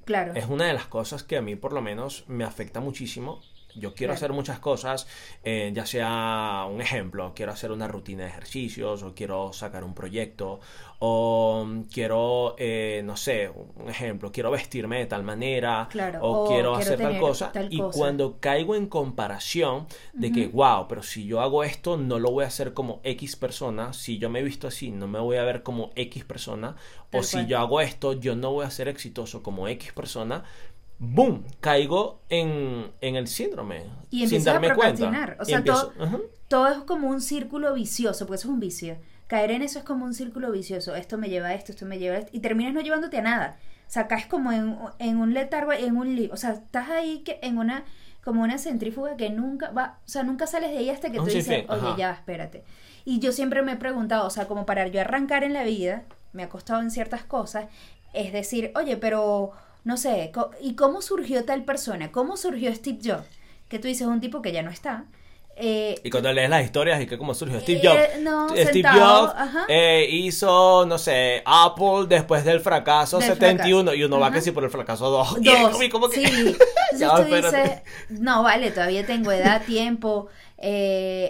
claro 0.03 0.33
Es 0.33 0.47
una 0.47 0.65
de 0.65 0.73
las 0.73 0.87
cosas 0.87 1.23
que 1.23 1.37
a 1.37 1.41
mí 1.41 1.55
por 1.55 1.73
lo 1.73 1.81
menos 1.81 2.25
me 2.27 2.43
afecta 2.43 2.79
muchísimo 2.81 3.41
Yo 3.77 3.93
quiero 3.93 4.13
hacer 4.13 4.33
muchas 4.33 4.59
cosas, 4.59 5.07
eh, 5.43 5.71
ya 5.73 5.85
sea 5.85 6.65
un 6.69 6.81
ejemplo, 6.81 7.33
quiero 7.35 7.51
hacer 7.51 7.71
una 7.71 7.87
rutina 7.87 8.23
de 8.23 8.29
ejercicios, 8.29 9.03
o 9.03 9.13
quiero 9.13 9.53
sacar 9.53 9.83
un 9.83 9.93
proyecto, 9.93 10.59
o 10.99 11.67
quiero, 11.91 12.55
eh, 12.57 13.01
no 13.05 13.15
sé, 13.15 13.49
un 13.49 13.89
ejemplo, 13.89 14.31
quiero 14.31 14.51
vestirme 14.51 14.99
de 14.99 15.05
tal 15.05 15.23
manera, 15.23 15.89
o, 16.21 16.47
quiero, 16.47 16.75
hacer 16.75 16.97
tal 16.97 17.19
cosa. 17.19 17.51
y 17.69 17.79
cuando 17.79 18.39
caigo 18.39 18.75
en 18.75 18.87
comparación 18.87 19.87
de 20.13 20.31
que, 20.31 20.47
wow, 20.47 20.87
pero 20.87 21.03
si 21.03 21.25
yo 21.25 21.41
hago 21.41 21.63
esto, 21.63 21.97
no 21.97 22.19
lo 22.19 22.31
voy 22.31 22.45
a 22.45 22.47
hacer 22.47 22.73
como 22.73 22.99
X 23.03 23.35
persona, 23.35 23.93
si 23.93 24.17
yo 24.17 24.29
me 24.29 24.39
he 24.39 24.43
visto 24.43 24.67
así, 24.67 24.91
no 24.91 25.07
me 25.07 25.19
voy 25.19 25.37
a 25.37 25.43
ver 25.43 25.63
como 25.63 25.91
X 25.95 26.25
persona, 26.25 26.75
o 27.11 27.23
si 27.23 27.45
yo 27.45 27.59
hago 27.59 27.81
esto, 27.81 28.13
yo 28.13 28.35
no 28.35 28.51
voy 28.51 28.65
a 28.65 28.71
ser 28.71 28.87
exitoso 28.87 29.43
como 29.43 29.67
X 29.67 29.93
persona, 29.93 30.43
¡boom! 30.99 31.43
Caigo 31.59 32.21
en, 32.29 32.91
el 33.01 33.27
síndrome. 33.27 33.83
Y 34.09 34.27
sin 34.27 34.43
darme 34.43 34.71
a 34.71 34.75
cuenta. 34.75 35.37
O 35.39 35.45
sea, 35.45 35.63
todo, 35.63 35.93
todo, 36.47 36.67
es 36.67 36.77
como 36.79 37.09
un 37.09 37.21
círculo 37.21 37.73
vicioso, 37.73 38.25
porque 38.25 38.37
eso 38.37 38.47
es 38.47 38.53
un 38.53 38.59
vicio. 38.59 38.97
Caer 39.27 39.51
en 39.51 39.61
eso 39.61 39.79
es 39.79 39.85
como 39.85 40.05
un 40.05 40.13
círculo 40.13 40.51
vicioso. 40.51 40.95
Esto 40.95 41.17
me 41.17 41.29
lleva 41.29 41.47
a 41.47 41.53
esto, 41.53 41.71
esto 41.71 41.85
me 41.85 41.99
lleva 41.99 42.15
a 42.15 42.19
esto. 42.19 42.31
Y 42.33 42.39
terminas 42.39 42.73
no 42.73 42.81
llevándote 42.81 43.17
a 43.17 43.21
nada. 43.21 43.57
O 43.87 43.91
sea, 43.91 44.07
caes 44.07 44.25
como 44.25 44.51
en, 44.51 44.77
en 44.99 45.17
un 45.17 45.33
letargo, 45.33 45.73
en 45.73 45.97
un 45.97 46.15
libro. 46.15 46.33
O 46.33 46.37
sea, 46.37 46.51
estás 46.51 46.89
ahí 46.89 47.19
que 47.19 47.39
en 47.41 47.57
una 47.57 47.83
como 48.27 48.43
una 48.43 48.57
centrífuga 48.57 49.15
que 49.15 49.29
nunca 49.29 49.71
va, 49.71 49.99
o 50.05 50.09
sea, 50.09 50.21
nunca 50.21 50.47
sales 50.47 50.71
de 50.71 50.79
ahí 50.79 50.89
hasta 50.89 51.09
que 51.09 51.17
tú 51.17 51.27
dices, 51.27 51.63
oye, 51.69 51.95
ya, 51.97 52.11
espérate. 52.11 52.65
Y 53.05 53.19
yo 53.19 53.31
siempre 53.31 53.61
me 53.61 53.71
he 53.71 53.75
preguntado, 53.77 54.27
o 54.27 54.29
sea, 54.29 54.47
como 54.47 54.65
para 54.65 54.85
yo 54.87 54.99
arrancar 54.99 55.45
en 55.45 55.53
la 55.53 55.63
vida, 55.63 56.03
me 56.33 56.43
ha 56.43 56.49
costado 56.49 56.81
en 56.81 56.91
ciertas 56.91 57.23
cosas, 57.23 57.67
es 58.11 58.33
decir, 58.33 58.73
oye, 58.75 58.97
pero 58.97 59.53
no 59.87 59.95
sé, 59.95 60.33
¿y 60.59 60.75
cómo 60.75 61.01
surgió 61.01 61.45
tal 61.45 61.63
persona? 61.63 62.11
¿Cómo 62.11 62.35
surgió 62.35 62.75
Steve 62.75 62.99
Jobs? 63.01 63.25
Que 63.69 63.79
tú 63.79 63.87
dices 63.87 64.05
un 64.05 64.19
tipo 64.19 64.41
que 64.41 64.51
ya 64.51 64.61
no 64.61 64.69
está. 64.69 65.05
Eh, 65.55 65.95
y 66.03 66.09
cuando 66.09 66.31
lees 66.33 66.49
las 66.49 66.65
historias 66.65 67.01
y 67.01 67.07
que 67.07 67.17
cómo 67.17 67.33
surgió 67.33 67.57
Steve 67.61 67.79
Jobs. 67.81 67.97
Eh, 67.97 68.19
no, 68.19 68.49
Steve 68.49 68.83
Jobs 68.83 69.33
eh, 69.69 70.05
hizo, 70.11 70.85
no 70.85 70.97
sé, 70.97 71.41
Apple 71.45 72.05
después 72.09 72.43
del 72.43 72.59
fracaso 72.59 73.21
71 73.21 73.93
y 73.93 74.03
uno 74.03 74.19
va 74.19 74.29
que 74.29 74.41
sí 74.41 74.51
por 74.51 74.65
el 74.65 74.69
fracaso 74.69 75.09
2. 75.09 75.41
Dos. 75.41 75.79
¿Cómo 75.91 76.09
que? 76.09 76.27
Sí. 76.27 76.57
no, 78.09 78.43
vale, 78.43 78.71
todavía 78.71 79.05
tengo 79.05 79.31
edad, 79.31 79.63
tiempo, 79.65 80.27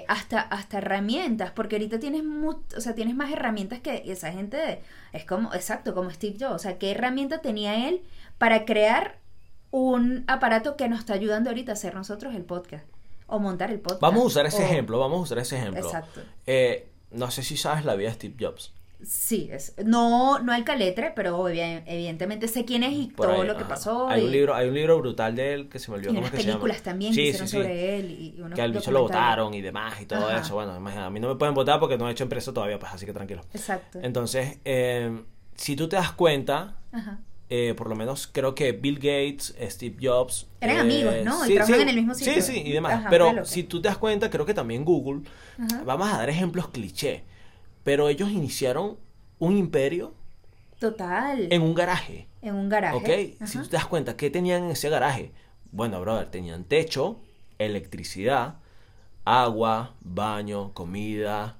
hasta, 0.08 0.42
hasta 0.42 0.80
herramientas, 0.80 1.52
porque 1.52 1.76
ahorita 1.76 2.00
tienes, 2.00 2.24
o 2.76 2.82
sea, 2.82 2.96
tienes 2.96 3.16
más 3.16 3.32
herramientas 3.32 3.82
que 3.82 4.02
esa 4.08 4.32
gente, 4.32 4.82
es 5.14 5.26
como, 5.26 5.54
exacto, 5.54 5.94
como 5.94 6.10
Steve 6.10 6.38
Jobs. 6.40 6.56
O 6.56 6.60
sea, 6.60 6.80
¿qué 6.80 6.90
herramienta 6.90 7.38
tenía 7.44 7.88
él 7.88 8.02
para 8.38 8.65
crear 8.65 9.20
un 9.72 10.24
aparato 10.27 10.75
que 10.75 10.88
nos 10.88 11.00
está 11.00 11.13
ayudando 11.13 11.50
ahorita 11.50 11.72
a 11.72 11.74
hacer 11.74 11.96
nosotros 11.96 12.36
el 12.36 12.44
podcast 12.44 12.86
o 13.27 13.39
montar 13.39 13.72
el 13.72 13.79
podcast. 13.79 14.01
Vamos 14.01 14.24
a 14.24 14.25
usar 14.25 14.46
ese 14.46 14.63
ejemplo, 14.63 15.00
vamos 15.00 15.20
a 15.20 15.22
usar 15.24 15.39
ese 15.39 15.58
ejemplo. 15.58 15.86
Exacto. 15.86 16.22
Eh, 16.46 16.89
no 17.12 17.29
sé 17.32 17.44
si 17.44 17.58
sabes 17.58 17.86
la 17.86 17.96
vida 17.96 18.10
de 18.10 18.15
Steve 18.15 18.36
Jobs. 18.39 18.74
Sí, 19.03 19.48
es, 19.51 19.75
no, 19.86 20.39
no 20.39 20.56
el 20.56 20.63
caletre, 20.63 21.13
pero 21.15 21.48
evidentemente 21.48 22.48
sé 22.48 22.65
quién 22.65 22.82
es 22.82 22.94
y 22.94 23.08
todo 23.10 23.44
lo 23.44 23.56
que 23.56 23.63
pasó. 23.63 24.08
Hay, 24.08 24.24
un 24.24 24.32
libro, 24.32 24.56
hay 24.56 24.70
un 24.70 24.74
libro 24.74 24.98
brutal 24.98 25.36
de 25.36 25.53
él 25.53 25.70
que 25.70 25.77
se 25.77 25.91
me 25.91 25.98
olvidó 25.98 26.13
y 26.13 26.17
unas 26.17 26.32
películas 26.32 26.82
también 26.82 27.13
que 27.13 27.27
hicieron 27.27 27.48
sobre 27.48 28.00
él. 28.00 28.12
Y 28.12 28.56
que 28.56 28.62
al 28.62 28.72
bicho 28.72 28.89
lo 28.91 29.01
votaron 29.01 29.53
y 29.53 29.62
demás 29.62 30.01
y 30.01 30.06
todo 30.06 30.32
eso. 30.32 30.56
Bueno, 30.56 30.74
a 30.74 31.10
mí 31.12 31.20
no 31.20 31.27
me 31.27 31.36
pueden 31.36 31.53
votar 31.53 31.79
porque 31.79 31.98
no 31.98 32.10
he 32.10 32.12
hecho 32.12 32.24
empresa 32.24 32.51
todavía, 32.51 32.79
pues 32.79 32.91
así 32.91 33.06
que 33.06 33.13
tranquilo. 33.13 33.44
Exacto. 33.53 34.00
Entonces, 34.01 34.58
eh, 34.65 35.22
si 35.56 35.75
tú 35.75 35.88
te 35.88 35.96
das 35.96 36.13
cuenta, 36.13 36.77
Ajá. 36.91 37.20
Eh, 37.50 37.74
por 37.77 37.88
lo 37.88 37.96
menos 37.96 38.27
creo 38.27 38.54
que 38.54 38.74
Bill 38.74 38.96
Gates, 38.96 39.56
Steve 39.62 39.96
Jobs. 40.01 40.48
Eran 40.60 40.80
amigos, 40.80 41.13
eh, 41.13 41.24
¿no? 41.24 41.46
y 41.46 41.56
trabajan 41.56 41.82
en 41.82 41.89
el 41.89 41.96
mismo 41.96 42.13
sitio. 42.13 42.34
Sí, 42.34 42.42
sí, 42.42 42.63
y 42.66 42.72
demás. 42.74 43.06
pero 43.10 43.46
si 43.46 43.63
tú 43.63 43.82
te 43.82 43.88
das 43.88 43.98
cuenta, 43.98 44.30
creo 44.30 44.46
que 44.46 44.54
también 44.54 44.84
Google. 44.84 45.22
Vamos 45.86 46.12
a 46.12 46.18
dar 46.18 46.30
ejemplos 46.30 46.68
cliché. 46.70 47.24
Pero 47.84 48.10
ellos 48.10 48.30
iniciaron 48.30 48.98
un 49.39 49.56
imperio. 49.56 50.13
Total. 50.80 51.48
En 51.51 51.62
un 51.62 51.74
garaje. 51.74 52.27
En 52.42 52.56
un 52.56 52.68
garaje. 52.68 53.38
Ok. 53.39 53.48
Si 53.48 53.58
tú 53.60 53.68
te 53.68 53.77
das 53.77 53.88
cuenta, 53.88 54.18
¿qué 54.18 54.30
tenían 54.30 54.66
en 54.66 54.72
ese 54.72 54.89
garaje? 54.89 55.32
Bueno, 55.72 56.01
brother, 56.01 56.30
tenían 56.30 56.66
techo, 56.66 57.22
electricidad, 57.60 58.60
agua, 59.25 59.96
baño, 60.01 60.74
comida, 60.74 61.57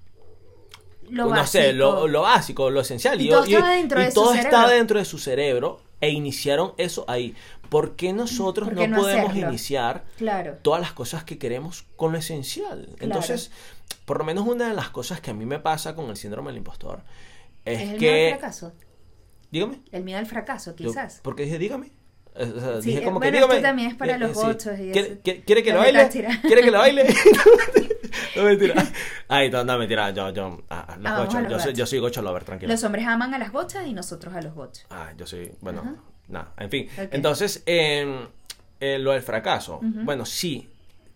lo 1.10 1.34
no 1.34 1.48
sé, 1.48 1.74
lo, 1.74 2.22
básico, 2.22 2.70
lo 2.70 2.82
esencial. 2.82 3.20
Y, 3.22 3.30
todo, 3.30 3.44
estaba, 3.44 3.72
dentro 3.72 4.00
de 4.02 4.12
todo 4.12 4.34
estaba 4.34 4.72
dentro 4.72 5.00
de 5.00 5.06
su 5.06 5.18
cerebro 5.18 5.82
e 6.02 6.10
iniciaron 6.10 6.74
eso 6.78 7.06
ahí. 7.08 7.36
¿Por 7.70 7.96
qué 7.96 8.14
nosotros 8.14 8.72
no, 8.72 8.96
podemos 8.96 9.36
iniciar 9.36 10.06
todas 10.62 10.82
las 10.82 10.94
cosas 10.94 11.24
que 11.24 11.38
queremos 11.38 11.86
con 11.96 12.12
lo 12.12 12.18
esencial? 12.18 12.90
Entonces, 13.00 13.52
por 14.06 14.20
lo 14.20 14.24
menos 14.24 14.48
una 14.48 14.70
de 14.70 14.74
las 14.74 14.90
cosas 14.90 15.20
que 15.22 15.32
a 15.32 15.34
mí 15.34 15.46
me 15.46 15.60
pasa 15.60 15.96
con 15.96 16.10
el 16.10 16.18
síndrome 16.18 16.50
del 16.50 16.58
impostor 16.58 17.02
es, 17.66 17.82
¿Es 17.82 17.90
el 17.90 17.98
que... 17.98 18.06
Miedo 18.06 18.24
al 18.24 18.40
fracaso? 18.40 18.74
Dígame. 19.52 19.82
El 19.92 20.04
miedo 20.04 20.20
al 20.20 20.26
fracaso, 20.26 20.76
quizás. 20.76 21.20
porque 21.22 21.44
dije, 21.44 21.58
dígame. 21.58 21.92
dije 22.84 23.04
como 23.04 23.20
que, 23.20 23.32
dígame, 23.32 23.56
esto 23.56 23.68
también 23.68 23.90
es 23.90 23.96
para 23.96 24.16
eh, 24.16 24.20
los 24.20 24.38
ocho. 24.38 24.72
¿Quiere, 24.76 25.20
¿Quiere, 25.20 25.64
que 25.64 25.74
lo 25.74 25.80
baile? 25.80 26.10
¿Quiere 26.10 26.62
que 26.62 26.72
lo 26.72 26.80
baile? 26.80 27.08
No 28.38 28.44
mentira. 28.44 28.76
Ay, 29.28 29.50
no, 29.50 29.64
no 29.64 29.78
mentira. 29.78 30.12
Yo, 30.12 30.30
yo, 30.32 30.64
ah, 30.70 30.98
los 31.00 31.18
gochos. 31.18 31.50
Yo, 31.50 31.60
soy, 31.60 31.74
yo 31.74 31.86
soy 31.86 32.00
gocho 32.00 32.22
lover, 32.22 32.44
tranquilo. 32.44 32.72
Los 32.72 32.84
hombres 32.84 33.06
aman 33.06 33.34
a 33.34 33.38
las 33.38 33.52
gochas 33.52 33.86
y 33.88 33.94
nosotros 33.94 34.34
a 34.36 34.42
los 34.42 34.54
gochos. 34.54 34.86
Ah, 34.90 35.12
yo 35.18 35.26
soy, 35.26 35.52
bueno, 35.62 35.98
nada, 36.28 36.54
en 36.58 36.70
fin. 36.70 36.88
Entonces, 37.12 37.64
eh, 37.66 38.28
lo 38.80 39.12
del 39.12 39.22
fracaso. 39.22 39.80
Bueno, 39.82 40.26
sí, 40.26 40.70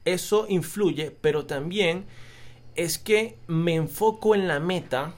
eso 0.06 0.46
influye, 0.50 1.12
pero 1.12 1.46
también 1.46 2.06
es 2.76 2.98
que 2.98 3.38
me 3.48 3.76
enfoco 3.76 4.36
en 4.36 4.48
la 4.48 4.60
meta 4.60 5.14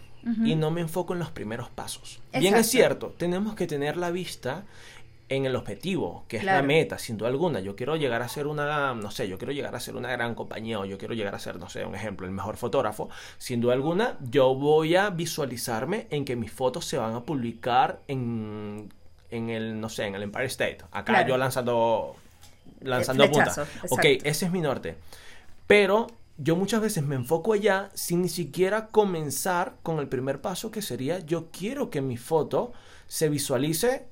y 0.46 0.56
no 0.56 0.72
me 0.72 0.82
enfoco 0.82 1.14
en 1.14 1.20
los 1.20 1.32
primeros 1.32 1.70
pasos. 1.70 2.22
Bien 2.38 2.56
es 2.56 2.70
cierto, 2.70 3.14
tenemos 3.18 3.56
que 3.56 3.68
tener 3.68 3.98
la 3.98 4.12
vista 4.12 4.64
en 5.30 5.46
el 5.46 5.56
objetivo, 5.56 6.26
que 6.28 6.38
es 6.38 6.44
la 6.44 6.62
meta, 6.62 6.98
sin 6.98 7.18
duda 7.18 7.30
alguna. 7.30 7.60
Yo 7.60 7.76
quiero 7.76 7.96
llegar 7.96 8.22
a 8.22 8.28
ser 8.28 8.48
una, 8.48 8.94
no 8.94 9.10
sé, 9.12 9.28
yo 9.28 9.38
quiero 9.38 9.54
llegar 9.54 9.76
a 9.76 9.80
ser 9.80 9.96
una 9.96 10.12
gran 10.12 10.36
compañía 10.36 10.80
o 10.80 10.86
yo 10.86 10.98
quiero 10.98 11.14
llegar 11.14 11.34
a 11.36 11.40
ser, 11.40 11.58
no 11.58 11.70
sé, 11.70 11.86
un 11.86 11.96
ejemplo, 11.96 12.28
el 12.28 12.34
mejor 12.34 12.58
fotógrafo. 12.58 13.10
Sin 13.38 13.62
duda 13.62 13.74
alguna, 13.74 14.18
yo 14.30 14.54
voy 14.56 14.96
a 14.96 15.10
visualizarme 15.10 16.08
en 16.10 16.26
que 16.26 16.36
mis 16.36 16.52
fotos 16.52 16.86
se 16.86 16.98
van 16.98 17.16
a 17.16 17.22
publicar 17.22 18.02
en, 18.08 18.92
en 19.30 19.50
el, 19.50 19.80
no 19.80 19.90
sé, 19.90 20.06
en 20.06 20.16
el 20.16 20.24
Empire 20.24 20.46
State. 20.46 20.80
Acá 20.92 21.26
yo 21.26 21.38
lanzando, 21.38 22.16
lanzando 22.82 23.30
punta. 23.32 23.66
Ok, 23.90 24.06
ese 24.24 24.46
es 24.46 24.52
mi 24.52 24.62
norte. 24.62 24.98
Pero 25.68 26.08
yo 26.38 26.56
muchas 26.56 26.82
veces 26.82 27.04
me 27.04 27.16
enfoco 27.16 27.54
allá 27.54 27.90
sin 27.94 28.22
ni 28.22 28.30
siquiera 28.30 28.88
comenzar 28.88 29.76
con 29.84 30.00
el 30.00 30.08
primer 30.08 30.42
paso 30.42 30.72
que 30.72 30.82
sería 30.82 31.20
yo 31.20 31.50
quiero 31.52 31.90
que 31.90 32.02
mi 32.02 32.18
foto 32.18 32.74
se 33.08 33.30
visualice 33.30 34.08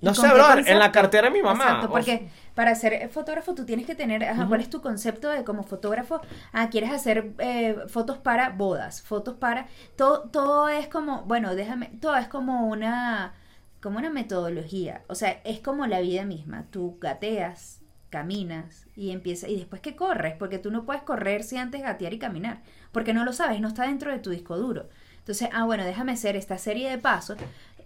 no 0.00 0.14
sé, 0.14 0.28
bro, 0.28 0.58
en 0.64 0.78
la 0.78 0.92
cartera 0.92 1.28
de 1.28 1.34
mi 1.34 1.42
mamá. 1.42 1.64
Exacto, 1.64 1.90
porque 1.90 2.28
para 2.54 2.74
ser 2.74 3.08
fotógrafo 3.10 3.54
tú 3.54 3.64
tienes 3.64 3.86
que 3.86 3.94
tener, 3.94 4.24
¿cuál 4.48 4.60
es 4.60 4.70
tu 4.70 4.80
concepto 4.80 5.28
de 5.28 5.44
como 5.44 5.64
fotógrafo? 5.64 6.20
Ah, 6.52 6.70
quieres 6.70 6.90
hacer 6.90 7.32
eh, 7.38 7.76
fotos 7.88 8.18
para 8.18 8.50
bodas, 8.50 9.02
fotos 9.02 9.36
para, 9.36 9.66
todo, 9.96 10.28
todo 10.30 10.68
es 10.68 10.88
como, 10.88 11.22
bueno, 11.22 11.54
déjame, 11.54 11.90
todo 12.00 12.16
es 12.16 12.28
como 12.28 12.68
una, 12.68 13.34
como 13.80 13.98
una 13.98 14.10
metodología, 14.10 15.02
o 15.08 15.14
sea, 15.14 15.40
es 15.44 15.60
como 15.60 15.86
la 15.86 16.00
vida 16.00 16.24
misma, 16.24 16.66
tú 16.70 16.98
gateas, 17.00 17.80
caminas 18.10 18.86
y 18.96 19.10
empiezas, 19.10 19.50
y 19.50 19.56
después 19.56 19.82
que 19.82 19.96
corres, 19.96 20.34
porque 20.38 20.58
tú 20.58 20.70
no 20.70 20.84
puedes 20.84 21.02
correr 21.02 21.42
si 21.42 21.56
antes 21.56 21.82
gatear 21.82 22.14
y 22.14 22.18
caminar, 22.18 22.62
porque 22.92 23.12
no 23.12 23.24
lo 23.24 23.32
sabes, 23.32 23.60
no 23.60 23.68
está 23.68 23.82
dentro 23.84 24.12
de 24.12 24.18
tu 24.18 24.30
disco 24.30 24.56
duro. 24.56 24.88
Entonces, 25.18 25.50
ah, 25.52 25.64
bueno, 25.64 25.84
déjame 25.84 26.12
hacer 26.12 26.36
esta 26.36 26.56
serie 26.56 26.88
de 26.88 26.96
pasos 26.96 27.36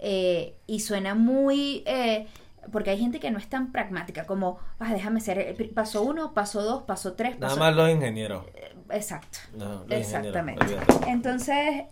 eh, 0.02 0.56
y 0.66 0.80
suena 0.80 1.14
muy... 1.14 1.84
Eh, 1.86 2.26
porque 2.70 2.90
hay 2.90 2.98
gente 2.98 3.18
que 3.18 3.30
no 3.30 3.38
es 3.38 3.48
tan 3.48 3.72
pragmática 3.72 4.24
como, 4.24 4.58
ah, 4.78 4.92
déjame 4.92 5.20
ser 5.20 5.38
eh, 5.38 5.72
paso 5.74 6.02
uno, 6.02 6.32
paso 6.32 6.62
dos, 6.62 6.82
paso 6.82 7.14
tres. 7.14 7.38
Nada 7.38 7.56
más 7.56 7.74
los 7.74 7.90
ingenieros. 7.90 8.44
exacto. 8.90 9.38
exactamente. 9.88 10.64
Entonces, 11.08 11.86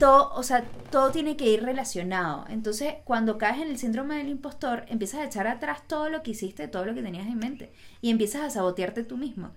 todo, 0.00 0.32
o 0.34 0.42
sea, 0.42 0.64
todo 0.90 1.10
tiene 1.10 1.36
que 1.36 1.46
ir 1.46 1.62
relacionado. 1.62 2.44
Entonces, 2.48 2.94
cuando 3.04 3.38
caes 3.38 3.62
en 3.62 3.68
el 3.68 3.78
síndrome 3.78 4.16
del 4.16 4.28
impostor, 4.28 4.84
empiezas 4.88 5.20
a 5.20 5.24
echar 5.24 5.46
atrás 5.46 5.86
todo 5.86 6.08
lo 6.08 6.22
que 6.22 6.32
hiciste, 6.32 6.66
todo 6.66 6.84
lo 6.84 6.94
que 6.94 7.02
tenías 7.02 7.26
en 7.26 7.38
mente. 7.38 7.72
Y 8.00 8.10
empiezas 8.10 8.42
a 8.42 8.50
sabotearte 8.50 9.04
tú 9.04 9.16
mismo 9.16 9.52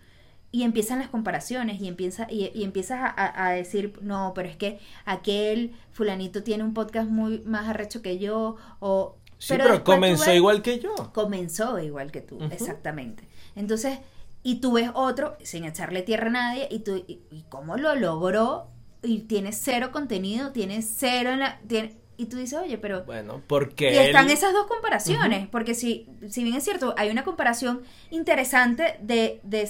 y 0.53 0.61
empiezan 0.61 0.99
las 0.99 1.09
comparaciones 1.09 1.81
y, 1.81 1.87
empieza, 1.87 2.27
y, 2.29 2.63
empiezas 2.63 3.11
a, 3.17 3.49
decir, 3.53 3.97
no, 4.01 4.33
pero 4.35 4.47
es 4.47 4.55
que 4.55 4.79
aquel 5.03 5.73
fulanito 5.91 6.43
tiene 6.43 6.63
un 6.63 6.75
podcast 6.75 7.09
muy 7.09 7.39
más 7.39 7.67
arrecho 7.67 8.03
que 8.03 8.19
yo 8.19 8.55
o... 8.79 9.17
Sí, 9.39 9.55
pero, 9.57 9.83
comenzó 9.83 10.31
igual 10.31 10.61
que 10.61 10.77
yo. 10.77 10.93
Comenzó 11.11 11.79
igual 11.79 12.11
que 12.11 12.21
tú, 12.21 12.39
exactamente. 12.51 13.27
Entonces, 13.55 13.97
y 14.43 14.61
tú 14.61 14.73
ves 14.73 14.91
otro 14.93 15.35
sin 15.41 15.65
echarle 15.65 16.03
tierra 16.03 16.27
a 16.27 16.33
nadie 16.33 16.67
y 16.69 16.79
tú, 16.79 17.03
y, 17.07 17.45
cómo 17.49 17.75
lo 17.75 17.95
logró 17.95 18.67
y 19.01 19.21
tiene 19.21 19.53
cero 19.53 19.89
contenido, 19.91 20.51
tiene 20.51 20.83
cero 20.83 21.31
en 21.31 21.39
la... 21.39 21.59
Tiene, 21.67 21.97
Y 22.15 22.27
tú 22.27 22.37
dices, 22.37 22.59
oye, 22.59 22.77
pero... 22.77 23.05
Bueno, 23.05 23.41
porque... 23.47 23.91
Y 23.91 23.97
están 23.97 24.29
esas 24.29 24.53
dos 24.53 24.67
comparaciones, 24.67 25.47
porque 25.47 25.73
si, 25.73 26.07
si 26.29 26.43
bien 26.43 26.57
es 26.57 26.63
cierto, 26.63 26.93
hay 26.95 27.09
una 27.09 27.23
comparación 27.23 27.81
interesante 28.11 28.99
de, 29.01 29.41
de 29.41 29.65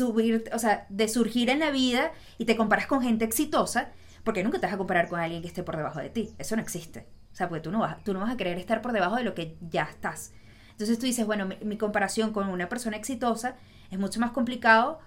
o 0.00 0.58
sea, 0.58 0.86
de 0.88 1.08
surgir 1.08 1.50
en 1.50 1.60
la 1.60 1.70
vida 1.70 2.12
y 2.38 2.44
te 2.44 2.56
comparas 2.56 2.86
con 2.86 3.02
gente 3.02 3.24
exitosa, 3.24 3.92
porque 4.24 4.42
nunca 4.42 4.58
te 4.58 4.66
vas 4.66 4.74
a 4.74 4.78
comparar 4.78 5.08
con 5.08 5.20
alguien 5.20 5.42
que 5.42 5.48
esté 5.48 5.62
por 5.62 5.76
debajo 5.76 6.00
de 6.00 6.10
ti. 6.10 6.34
Eso 6.38 6.56
no 6.56 6.62
existe. 6.62 7.06
O 7.32 7.36
sea, 7.36 7.48
porque 7.48 7.62
tú 7.62 7.70
no 7.70 7.80
vas, 7.80 8.02
tú 8.04 8.12
no 8.12 8.20
vas 8.20 8.30
a 8.32 8.36
querer 8.36 8.58
estar 8.58 8.82
por 8.82 8.92
debajo 8.92 9.16
de 9.16 9.24
lo 9.24 9.34
que 9.34 9.56
ya 9.60 9.84
estás. 9.84 10.32
Entonces 10.72 10.98
tú 10.98 11.06
dices, 11.06 11.26
bueno, 11.26 11.46
mi, 11.46 11.76
comparación 11.76 12.32
con 12.32 12.48
una 12.48 12.68
persona 12.68 12.96
exitosa 12.96 13.56
es 13.90 13.98
mucho 13.98 14.20
más 14.20 14.30
complicado 14.30 15.00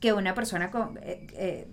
que 0.00 0.12
una 0.12 0.34
persona 0.34 0.70
con... 0.70 0.98
Eh, 1.02 1.26
eh, 1.32 1.68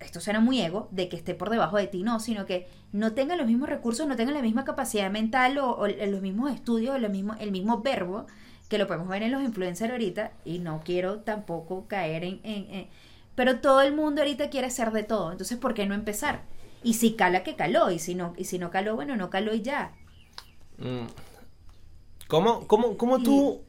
esto 0.00 0.20
suena 0.20 0.40
muy 0.40 0.60
ego, 0.60 0.88
de 0.90 1.08
que 1.08 1.16
esté 1.16 1.34
por 1.34 1.48
debajo 1.48 1.78
de 1.78 1.86
ti, 1.86 2.02
no, 2.02 2.20
sino 2.20 2.44
que 2.44 2.68
no 2.92 3.12
tenga 3.12 3.34
los 3.36 3.46
mismos 3.46 3.68
recursos, 3.68 4.06
no 4.06 4.16
tenga 4.16 4.32
la 4.32 4.42
misma 4.42 4.64
capacidad 4.64 5.10
mental 5.10 5.58
o, 5.58 5.86
los 5.86 6.20
mismos 6.20 6.52
estudios, 6.52 6.98
mismo, 7.10 7.34
el 7.38 7.50
mismo 7.50 7.80
verbo, 7.80 8.26
que 8.68 8.78
lo 8.78 8.86
podemos 8.86 9.08
ver 9.08 9.22
en 9.22 9.32
los 9.32 9.42
influencers 9.42 9.92
ahorita, 9.92 10.32
y 10.44 10.58
no 10.58 10.82
quiero 10.84 11.20
tampoco 11.20 11.86
caer 11.86 12.24
en 12.24 12.88
pero 13.36 13.60
todo 13.60 13.82
el 13.82 13.94
mundo 13.94 14.22
ahorita 14.22 14.50
quiere 14.50 14.70
ser 14.70 14.90
de 14.90 15.04
todo. 15.04 15.30
Entonces, 15.30 15.58
¿por 15.58 15.74
qué 15.74 15.86
no 15.86 15.94
empezar? 15.94 16.42
Y 16.82 16.94
si 16.94 17.14
cala, 17.14 17.44
que 17.44 17.54
caló. 17.54 17.90
Y 17.90 17.98
si 18.00 18.14
no, 18.14 18.34
y 18.36 18.44
si 18.44 18.58
no 18.58 18.70
caló, 18.70 18.96
bueno, 18.96 19.14
no 19.14 19.30
caló 19.30 19.54
y 19.54 19.60
ya. 19.62 19.92
Mm. 20.78 21.06
¿Cómo, 22.26 22.66
cómo, 22.66 22.96
cómo 22.96 23.22
tú... 23.22 23.62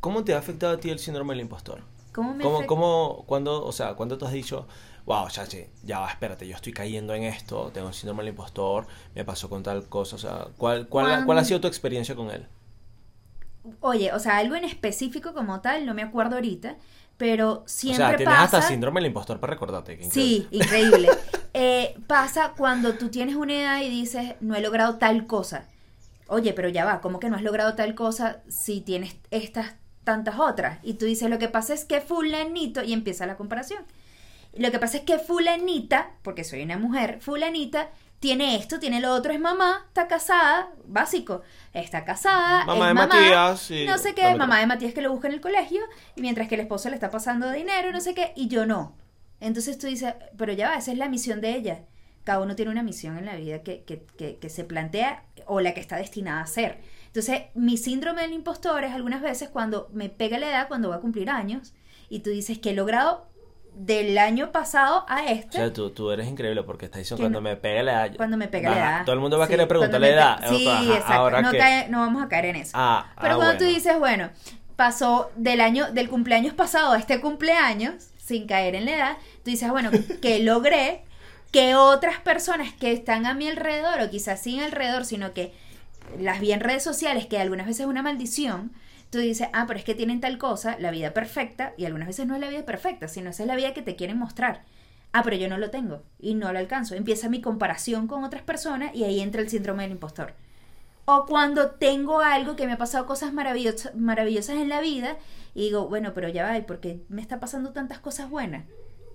¿Cómo 0.00 0.22
te 0.22 0.34
ha 0.34 0.38
afectado 0.38 0.74
a 0.74 0.76
ti 0.76 0.90
el 0.90 0.98
síndrome 0.98 1.32
del 1.32 1.40
impostor? 1.40 1.80
¿Cómo 2.12 2.34
me 2.34 2.44
¿Cómo, 2.44 2.66
cómo, 2.66 3.24
cuando, 3.26 3.64
o 3.64 3.72
sea, 3.72 3.94
cuando 3.94 4.18
tú 4.18 4.26
has 4.26 4.32
dicho, 4.34 4.68
wow, 5.06 5.26
ya, 5.28 5.46
ya 5.82 6.00
va, 6.00 6.10
espérate, 6.10 6.46
yo 6.46 6.54
estoy 6.54 6.74
cayendo 6.74 7.14
en 7.14 7.22
esto, 7.22 7.70
tengo 7.72 7.88
el 7.88 7.94
síndrome 7.94 8.22
del 8.22 8.32
impostor, 8.32 8.86
me 9.14 9.24
pasó 9.24 9.48
con 9.48 9.62
tal 9.62 9.88
cosa, 9.88 10.16
o 10.16 10.18
sea, 10.18 10.48
¿cuál, 10.58 10.88
cuál, 10.88 11.24
¿cuál 11.24 11.38
ha 11.38 11.44
sido 11.44 11.62
tu 11.62 11.68
experiencia 11.68 12.14
con 12.14 12.30
él? 12.30 12.46
Oye, 13.80 14.12
o 14.12 14.18
sea, 14.18 14.38
algo 14.38 14.56
en 14.56 14.64
específico 14.64 15.32
como 15.32 15.60
tal, 15.60 15.86
no 15.86 15.94
me 15.94 16.02
acuerdo 16.02 16.36
ahorita, 16.36 16.76
pero 17.16 17.62
siempre 17.66 18.04
o 18.04 18.08
sea, 18.08 18.16
tienes 18.16 18.34
hasta 18.36 18.62
síndrome 18.62 19.00
del 19.00 19.08
impostor 19.08 19.40
para 19.40 19.52
recordarte. 19.52 19.98
sí, 20.10 20.46
increíble. 20.50 21.08
Eh, 21.56 21.96
pasa 22.08 22.54
cuando 22.56 22.94
tú 22.94 23.10
tienes 23.10 23.36
una 23.36 23.54
edad 23.54 23.80
y 23.80 23.88
dices, 23.88 24.34
no 24.40 24.56
he 24.56 24.60
logrado 24.60 24.96
tal 24.96 25.28
cosa. 25.28 25.68
Oye, 26.26 26.52
pero 26.52 26.68
ya 26.68 26.84
va, 26.84 27.00
¿cómo 27.00 27.20
que 27.20 27.30
no 27.30 27.36
has 27.36 27.42
logrado 27.42 27.76
tal 27.76 27.94
cosa 27.94 28.42
si 28.48 28.80
tienes 28.80 29.14
estas 29.30 29.74
tantas 30.02 30.40
otras? 30.40 30.80
Y 30.82 30.94
tú 30.94 31.04
dices, 31.04 31.30
lo 31.30 31.38
que 31.38 31.48
pasa 31.48 31.72
es 31.72 31.84
que 31.84 32.00
fulanito, 32.00 32.82
y 32.82 32.92
empieza 32.92 33.24
la 33.24 33.36
comparación. 33.36 33.84
Lo 34.56 34.72
que 34.72 34.80
pasa 34.80 34.96
es 34.96 35.04
que 35.04 35.20
fulanita, 35.20 36.10
porque 36.22 36.42
soy 36.42 36.62
una 36.64 36.76
mujer, 36.76 37.18
fulanita 37.20 37.90
tiene 38.24 38.56
esto, 38.56 38.78
tiene 38.78 39.02
lo 39.02 39.12
otro, 39.12 39.34
es 39.34 39.38
mamá, 39.38 39.84
está 39.88 40.08
casada, 40.08 40.70
básico, 40.86 41.42
está 41.74 42.06
casada, 42.06 42.64
mamá 42.64 42.86
es 42.86 42.88
de 42.88 42.94
Matías, 42.94 43.70
no 43.86 43.98
sé 43.98 44.14
qué, 44.14 44.34
mamá 44.34 44.60
de 44.60 44.66
Matías 44.66 44.94
que 44.94 45.02
lo 45.02 45.12
busca 45.12 45.28
en 45.28 45.34
el 45.34 45.42
colegio, 45.42 45.82
y 46.16 46.22
mientras 46.22 46.48
que 46.48 46.54
el 46.54 46.62
esposo 46.62 46.88
le 46.88 46.94
está 46.94 47.10
pasando 47.10 47.50
dinero, 47.50 47.92
no 47.92 48.00
sé 48.00 48.14
qué, 48.14 48.32
y 48.34 48.48
yo 48.48 48.64
no. 48.64 48.96
Entonces 49.40 49.76
tú 49.76 49.88
dices, 49.88 50.14
pero 50.38 50.54
ya 50.54 50.70
va, 50.70 50.76
esa 50.76 50.90
es 50.90 50.96
la 50.96 51.10
misión 51.10 51.42
de 51.42 51.54
ella. 51.54 51.84
Cada 52.24 52.40
uno 52.40 52.56
tiene 52.56 52.70
una 52.70 52.82
misión 52.82 53.18
en 53.18 53.26
la 53.26 53.36
vida 53.36 53.62
que, 53.62 53.84
que, 53.84 54.06
que, 54.16 54.38
que 54.38 54.48
se 54.48 54.64
plantea 54.64 55.24
o 55.44 55.60
la 55.60 55.74
que 55.74 55.80
está 55.80 55.98
destinada 55.98 56.40
a 56.40 56.46
ser. 56.46 56.80
Entonces, 57.08 57.42
mi 57.52 57.76
síndrome 57.76 58.22
del 58.22 58.32
impostor 58.32 58.84
es 58.84 58.94
algunas 58.94 59.20
veces 59.20 59.50
cuando 59.50 59.90
me 59.92 60.08
pega 60.08 60.38
la 60.38 60.48
edad, 60.48 60.68
cuando 60.68 60.88
va 60.88 60.96
a 60.96 61.00
cumplir 61.00 61.28
años, 61.28 61.74
y 62.08 62.20
tú 62.20 62.30
dices 62.30 62.58
que 62.58 62.70
he 62.70 62.74
logrado 62.74 63.28
del 63.74 64.16
año 64.18 64.52
pasado 64.52 65.04
a 65.08 65.26
este. 65.26 65.58
O 65.58 65.60
sea, 65.60 65.72
tú, 65.72 65.90
tú 65.90 66.10
eres 66.10 66.28
increíble 66.28 66.62
porque 66.62 66.86
estás 66.86 67.00
diciendo 67.00 67.22
cuando 67.22 67.40
me 67.40 67.56
pega 67.56 67.82
la 67.82 67.92
edad. 68.06 68.16
Cuando 68.16 68.36
me 68.36 68.48
pega 68.48 68.70
la 68.70 68.76
edad. 68.76 69.04
Todo 69.04 69.14
el 69.14 69.20
mundo 69.20 69.38
va 69.38 69.46
a 69.46 69.48
querer 69.48 69.66
preguntarle 69.68 70.10
la 70.10 70.14
edad. 70.14 70.48
Sí, 70.48 70.66
exacto. 70.66 71.42
no, 71.42 71.52
no, 71.88 71.98
vamos 72.00 72.22
a 72.22 72.28
caer 72.28 72.46
en 72.46 72.56
eso. 72.56 72.72
Ah, 72.74 73.12
Pero 73.20 73.34
ah, 73.34 73.36
cuando 73.36 73.58
tú 73.58 73.64
dices, 73.64 73.98
bueno, 73.98 74.30
pasó 74.76 75.30
del 75.36 75.60
año, 75.60 75.90
del 75.92 76.08
cumpleaños 76.08 76.54
pasado 76.54 76.92
a 76.92 76.98
este 76.98 77.20
cumpleaños, 77.20 78.10
sin 78.16 78.46
caer 78.46 78.74
en 78.74 78.86
la 78.86 78.96
edad, 78.96 79.16
tú 79.42 79.50
dices, 79.50 79.70
bueno, 79.70 79.90
que 80.22 80.38
logré 80.40 81.04
que 81.50 81.74
otras 81.74 82.20
personas 82.20 82.72
que 82.72 82.92
están 82.92 83.26
a 83.26 83.34
mi 83.34 83.48
alrededor, 83.48 84.00
o 84.00 84.10
quizás 84.10 84.40
sin 84.40 84.60
alrededor, 84.60 85.04
sino 85.04 85.32
que 85.32 85.52
las 86.18 86.40
vi 86.40 86.52
en 86.52 86.60
redes 86.60 86.82
sociales, 86.82 87.26
que 87.26 87.38
algunas 87.38 87.66
veces 87.66 87.80
es 87.80 87.86
una 87.86 88.02
maldición, 88.02 88.72
tú 89.14 89.20
dices, 89.20 89.48
ah, 89.52 89.64
pero 89.66 89.78
es 89.78 89.84
que 89.84 89.94
tienen 89.94 90.20
tal 90.20 90.38
cosa, 90.38 90.76
la 90.80 90.90
vida 90.90 91.14
perfecta, 91.14 91.72
y 91.76 91.84
algunas 91.84 92.08
veces 92.08 92.26
no 92.26 92.34
es 92.34 92.40
la 92.40 92.48
vida 92.48 92.64
perfecta, 92.64 93.06
sino 93.06 93.30
esa 93.30 93.44
es 93.44 93.46
la 93.46 93.54
vida 93.54 93.72
que 93.72 93.82
te 93.82 93.94
quieren 93.94 94.18
mostrar. 94.18 94.64
Ah, 95.12 95.22
pero 95.22 95.36
yo 95.36 95.48
no 95.48 95.56
lo 95.56 95.70
tengo 95.70 96.02
y 96.18 96.34
no 96.34 96.52
lo 96.52 96.58
alcanzo. 96.58 96.96
Empieza 96.96 97.28
mi 97.28 97.40
comparación 97.40 98.08
con 98.08 98.24
otras 98.24 98.42
personas 98.42 98.92
y 98.94 99.04
ahí 99.04 99.20
entra 99.20 99.40
el 99.40 99.48
síndrome 99.48 99.84
del 99.84 99.92
impostor. 99.92 100.34
O 101.04 101.26
cuando 101.26 101.70
tengo 101.70 102.20
algo 102.20 102.56
que 102.56 102.66
me 102.66 102.72
ha 102.72 102.78
pasado 102.78 103.06
cosas 103.06 103.32
maravillosas, 103.32 103.94
maravillosas 103.94 104.56
en 104.56 104.68
la 104.68 104.80
vida 104.80 105.16
y 105.54 105.66
digo, 105.66 105.88
bueno, 105.88 106.12
pero 106.14 106.28
ya 106.28 106.42
va, 106.42 106.60
¿por 106.66 106.80
qué 106.80 107.04
me 107.08 107.22
está 107.22 107.38
pasando 107.38 107.70
tantas 107.72 108.00
cosas 108.00 108.28
buenas? 108.28 108.64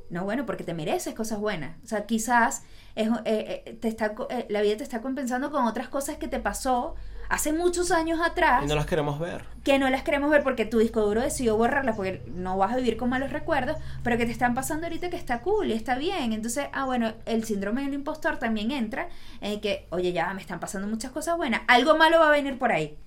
No, 0.10 0.24
bueno, 0.24 0.46
porque 0.46 0.64
te 0.64 0.74
mereces 0.74 1.14
cosas 1.14 1.40
buenas. 1.40 1.76
O 1.84 1.88
sea, 1.88 2.06
quizás 2.06 2.64
eh, 2.96 3.10
eh, 3.26 3.78
te 3.82 3.90
está, 3.90 4.16
eh, 4.30 4.46
la 4.50 4.62
vida 4.62 4.78
te 4.78 4.84
está 4.84 5.02
compensando 5.02 5.52
con 5.52 5.66
otras 5.66 5.90
cosas 5.90 6.16
que 6.16 6.30
te 6.30 6.40
pasó 6.40 6.96
hace 7.30 7.54
muchos 7.54 7.92
años 7.92 8.20
atrás. 8.22 8.64
Y 8.64 8.68
no 8.68 8.76
las 8.76 8.86
queremos 8.86 9.20
ver. 9.20 9.46
Que 9.64 9.80
no 9.80 9.90
las 9.90 10.04
queremos 10.04 10.30
ver 10.30 10.44
porque 10.44 10.66
tu 10.66 10.80
disco 10.80 11.02
duro 11.02 11.22
decidió 11.22 11.56
borrarlas 11.56 11.96
porque 11.96 12.24
no 12.28 12.58
vas 12.58 12.74
a 12.74 12.78
vivir 12.78 12.98
con 12.98 13.10
malos 13.10 13.32
recuerdos, 13.32 13.78
pero 14.04 14.18
que 14.18 14.26
te 14.26 14.32
están 14.32 14.54
pasando 14.54 14.88
ahorita 14.88 15.10
que 15.10 15.16
está 15.16 15.42
cool 15.42 15.70
y 15.70 15.74
está 15.74 15.98
bien. 15.98 16.34
Entonces, 16.34 16.68
ah, 16.74 16.86
bueno, 16.86 17.14
el 17.26 17.44
síndrome 17.46 17.84
del 17.84 17.94
impostor 17.94 18.38
también 18.38 18.72
entra 18.72 19.08
en 19.42 19.62
que, 19.62 19.88
oye, 19.92 20.12
ya 20.12 20.34
me 20.34 20.42
están 20.42 20.60
pasando 20.60 20.88
muchas 20.88 21.12
cosas 21.12 21.38
buenas, 21.38 21.62
algo 21.68 21.96
malo 21.98 22.20
va 22.20 22.28
a 22.28 22.32
venir 22.32 22.58
por 22.58 22.72
ahí. 22.72 22.98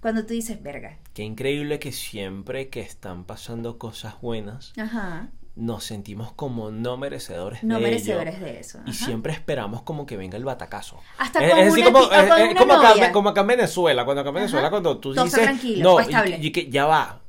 Cuando 0.00 0.24
tú 0.24 0.34
dices, 0.34 0.62
verga. 0.62 0.98
Qué 1.12 1.24
increíble 1.24 1.80
que 1.80 1.90
siempre 1.90 2.68
que 2.68 2.80
están 2.80 3.24
pasando 3.24 3.78
cosas 3.78 4.20
buenas, 4.20 4.72
Ajá 4.78 5.30
nos 5.58 5.84
sentimos 5.84 6.32
como 6.32 6.70
no 6.70 6.96
merecedores 6.96 7.64
no 7.64 7.76
de 7.76 7.82
merecedores 7.82 8.40
de 8.40 8.60
eso. 8.60 8.78
Y 8.86 8.92
siempre 8.92 9.32
esperamos 9.32 9.82
como 9.82 10.06
que 10.06 10.16
venga 10.16 10.36
el 10.36 10.44
batacazo. 10.44 11.00
Hasta 11.18 11.44
es, 11.44 11.76
es 11.76 11.84
como, 11.84 11.98
como, 11.98 12.12
acá, 12.12 13.12
como, 13.12 13.28
acá, 13.30 13.40
en 13.40 13.46
Venezuela, 13.48 14.04
cuando 14.04 14.20
acá 14.20 14.28
en 14.28 14.36
Venezuela, 14.36 14.70
cuando 14.70 14.98
tú 14.98 15.12
dices, 15.12 15.78
no, 15.78 15.98
y, 16.00 16.52
que 16.52 16.70
ya 16.70 16.86
va. 16.86 17.22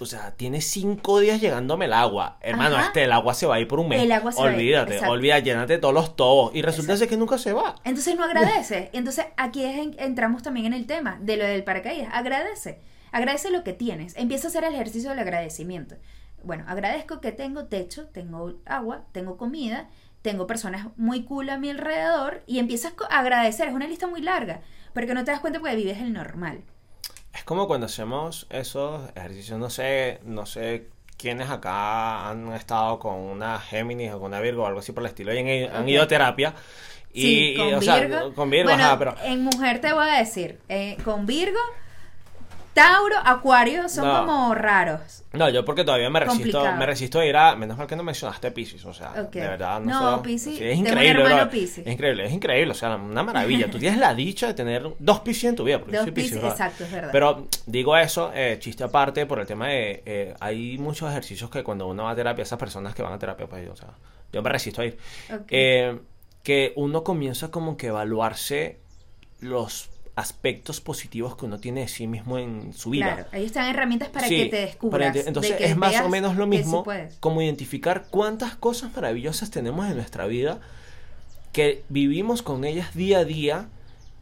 O 0.00 0.06
sea, 0.06 0.32
tiene 0.32 0.60
cinco 0.60 1.20
días 1.20 1.40
llegándome 1.40 1.84
el 1.86 1.92
agua. 1.92 2.38
Hermano, 2.40 2.78
este, 2.80 3.04
el 3.04 3.12
agua 3.12 3.34
se 3.34 3.46
va 3.46 3.56
a 3.56 3.60
ir 3.60 3.68
por 3.68 3.80
un 3.80 3.88
mes. 3.88 4.02
El 4.02 4.12
agua 4.12 4.32
se 4.32 4.40
Olvídate, 4.40 5.00
va 5.00 5.08
olvídate, 5.08 5.42
llénate 5.42 5.78
todos 5.78 5.94
los 5.94 6.16
tobos. 6.16 6.54
Y 6.54 6.62
resulta 6.62 6.96
ser 6.96 7.08
que 7.08 7.16
nunca 7.16 7.38
se 7.38 7.52
va. 7.52 7.76
Entonces 7.84 8.16
no 8.16 8.24
agradece. 8.24 8.90
Entonces 8.92 9.26
aquí 9.36 9.64
entramos 9.98 10.42
también 10.42 10.66
en 10.66 10.72
el 10.72 10.86
tema 10.86 11.18
de 11.20 11.36
lo 11.36 11.44
del 11.44 11.64
paracaídas. 11.64 12.08
Agradece. 12.12 12.80
Agradece 13.12 13.50
lo 13.50 13.62
que 13.62 13.72
tienes. 13.72 14.16
Empieza 14.16 14.48
a 14.48 14.50
hacer 14.50 14.64
el 14.64 14.74
ejercicio 14.74 15.10
del 15.10 15.20
agradecimiento 15.20 15.96
bueno, 16.44 16.64
agradezco 16.68 17.20
que 17.20 17.32
tengo 17.32 17.66
techo, 17.66 18.06
tengo 18.08 18.54
agua, 18.66 19.04
tengo 19.12 19.36
comida, 19.36 19.88
tengo 20.22 20.46
personas 20.46 20.88
muy 20.96 21.24
cool 21.24 21.50
a 21.50 21.58
mi 21.58 21.70
alrededor 21.70 22.42
y 22.46 22.58
empiezas 22.58 22.94
a 23.10 23.18
agradecer. 23.18 23.68
Es 23.68 23.74
una 23.74 23.86
lista 23.86 24.06
muy 24.06 24.22
larga, 24.22 24.62
porque 24.92 25.14
no 25.14 25.24
te 25.24 25.30
das 25.30 25.40
cuenta 25.40 25.60
porque 25.60 25.76
vives 25.76 25.98
el 25.98 26.12
normal. 26.12 26.62
Es 27.34 27.44
como 27.44 27.66
cuando 27.66 27.86
hacemos 27.86 28.46
esos 28.50 29.10
ejercicios, 29.14 29.58
no 29.58 29.68
sé, 29.68 30.20
no 30.24 30.46
sé 30.46 30.88
quiénes 31.16 31.50
acá 31.50 32.28
han 32.28 32.52
estado 32.52 32.98
con 32.98 33.16
una 33.16 33.58
Géminis 33.58 34.12
o 34.12 34.20
con 34.20 34.28
una 34.28 34.40
Virgo 34.40 34.62
o 34.62 34.66
algo 34.66 34.80
así 34.80 34.92
por 34.92 35.02
el 35.02 35.08
estilo 35.08 35.34
y 35.34 35.64
han, 35.64 35.88
ido 35.88 36.02
a 36.02 36.08
terapia. 36.08 36.54
Y, 37.12 37.56
con, 37.56 37.80
Virgo, 37.80 38.34
con 38.34 38.50
Virgo, 38.50 38.72
pero... 38.98 39.14
En 39.22 39.44
mujer 39.44 39.80
te 39.80 39.92
voy 39.92 40.08
a 40.08 40.18
decir, 40.18 40.58
eh, 40.68 40.96
con 41.04 41.26
Virgo 41.26 41.60
Tauro, 42.74 43.16
Acuario 43.24 43.88
son 43.88 44.10
como 44.10 44.54
raros. 44.54 45.22
No, 45.32 45.48
yo 45.48 45.64
porque 45.64 45.84
todavía 45.84 46.10
me 46.10 46.20
resisto, 46.20 46.64
me 46.76 46.86
resisto 46.86 47.20
a 47.20 47.24
ir 47.24 47.36
a. 47.36 47.54
Menos 47.56 47.78
mal 47.78 47.86
que 47.86 47.96
no 47.96 48.02
mencionaste 48.02 48.50
Pisces, 48.50 48.84
o 48.84 48.92
sea, 48.92 49.12
de 49.12 49.40
verdad 49.40 49.80
no. 49.80 50.16
No, 50.16 50.22
Pisces. 50.22 50.60
es 50.60 50.78
increíble. 50.78 51.24
Es 51.52 51.86
increíble, 51.86 52.26
es 52.26 52.32
increíble, 52.32 52.72
o 52.72 52.74
sea, 52.74 52.96
una 52.96 53.22
maravilla. 53.22 53.70
Tú 53.70 53.78
tienes 53.78 53.98
la 53.98 54.14
dicha 54.14 54.48
de 54.48 54.54
tener 54.54 54.86
dos 54.98 55.20
Pisces 55.20 55.44
en 55.44 55.56
tu 55.56 55.64
vida, 55.64 55.78
porque 55.78 55.96
dos 55.96 56.10
Pisces, 56.10 56.42
exacto, 56.42 56.84
es 56.84 56.92
verdad. 56.92 57.10
Pero 57.12 57.48
digo 57.66 57.96
eso, 57.96 58.32
eh, 58.34 58.56
chiste 58.58 58.84
aparte, 58.84 59.26
por 59.26 59.38
el 59.38 59.46
tema 59.46 59.68
de. 59.68 60.02
Eh, 60.04 60.34
hay 60.40 60.76
muchos 60.78 61.08
ejercicios 61.10 61.50
que 61.50 61.62
cuando 61.62 61.86
uno 61.86 62.04
va 62.04 62.10
a 62.10 62.16
terapia, 62.16 62.42
esas 62.42 62.58
personas 62.58 62.94
que 62.94 63.02
van 63.02 63.12
a 63.12 63.18
terapia, 63.18 63.46
pues, 63.46 63.68
o 63.68 63.76
sea, 63.76 63.90
yo 64.32 64.42
me 64.42 64.50
resisto 64.50 64.82
a 64.82 64.86
ir. 64.86 64.98
Eh, 65.48 65.98
que 66.42 66.72
uno 66.76 67.02
comienza 67.04 67.50
como 67.50 67.76
que 67.76 67.86
evaluarse 67.88 68.80
los 69.40 69.90
aspectos 70.16 70.80
positivos 70.80 71.36
que 71.36 71.44
uno 71.44 71.58
tiene 71.58 71.80
de 71.80 71.88
sí 71.88 72.06
mismo 72.06 72.38
en 72.38 72.72
su 72.72 72.90
vida. 72.90 73.14
Claro, 73.14 73.28
ahí 73.32 73.44
están 73.46 73.66
herramientas 73.66 74.08
para 74.10 74.28
que 74.28 74.46
te 74.46 74.56
descubras. 74.56 75.16
entonces 75.16 75.56
es 75.58 75.76
más 75.76 76.00
o 76.00 76.08
menos 76.08 76.36
lo 76.36 76.46
mismo 76.46 76.84
como 77.20 77.42
identificar 77.42 78.06
cuántas 78.10 78.54
cosas 78.54 78.94
maravillosas 78.94 79.50
tenemos 79.50 79.86
en 79.86 79.96
nuestra 79.96 80.26
vida 80.26 80.60
que 81.52 81.84
vivimos 81.88 82.42
con 82.42 82.64
ellas 82.64 82.94
día 82.94 83.18
a 83.18 83.24
día 83.24 83.68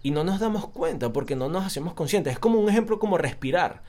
y 0.03 0.11
no 0.11 0.25
nos 0.25 0.41
damos 0.41 0.67
cuenta 0.69 1.13
porque 1.13 1.37
no 1.37 1.49
nos 1.49 1.65
hacemos 1.65 1.95
conscientes. 1.95 2.35
Es 2.35 2.39
como 2.39 2.59
un 2.59 2.69
ejemplo 2.69 2.99
como 2.99 3.19
respirar. 3.19 3.81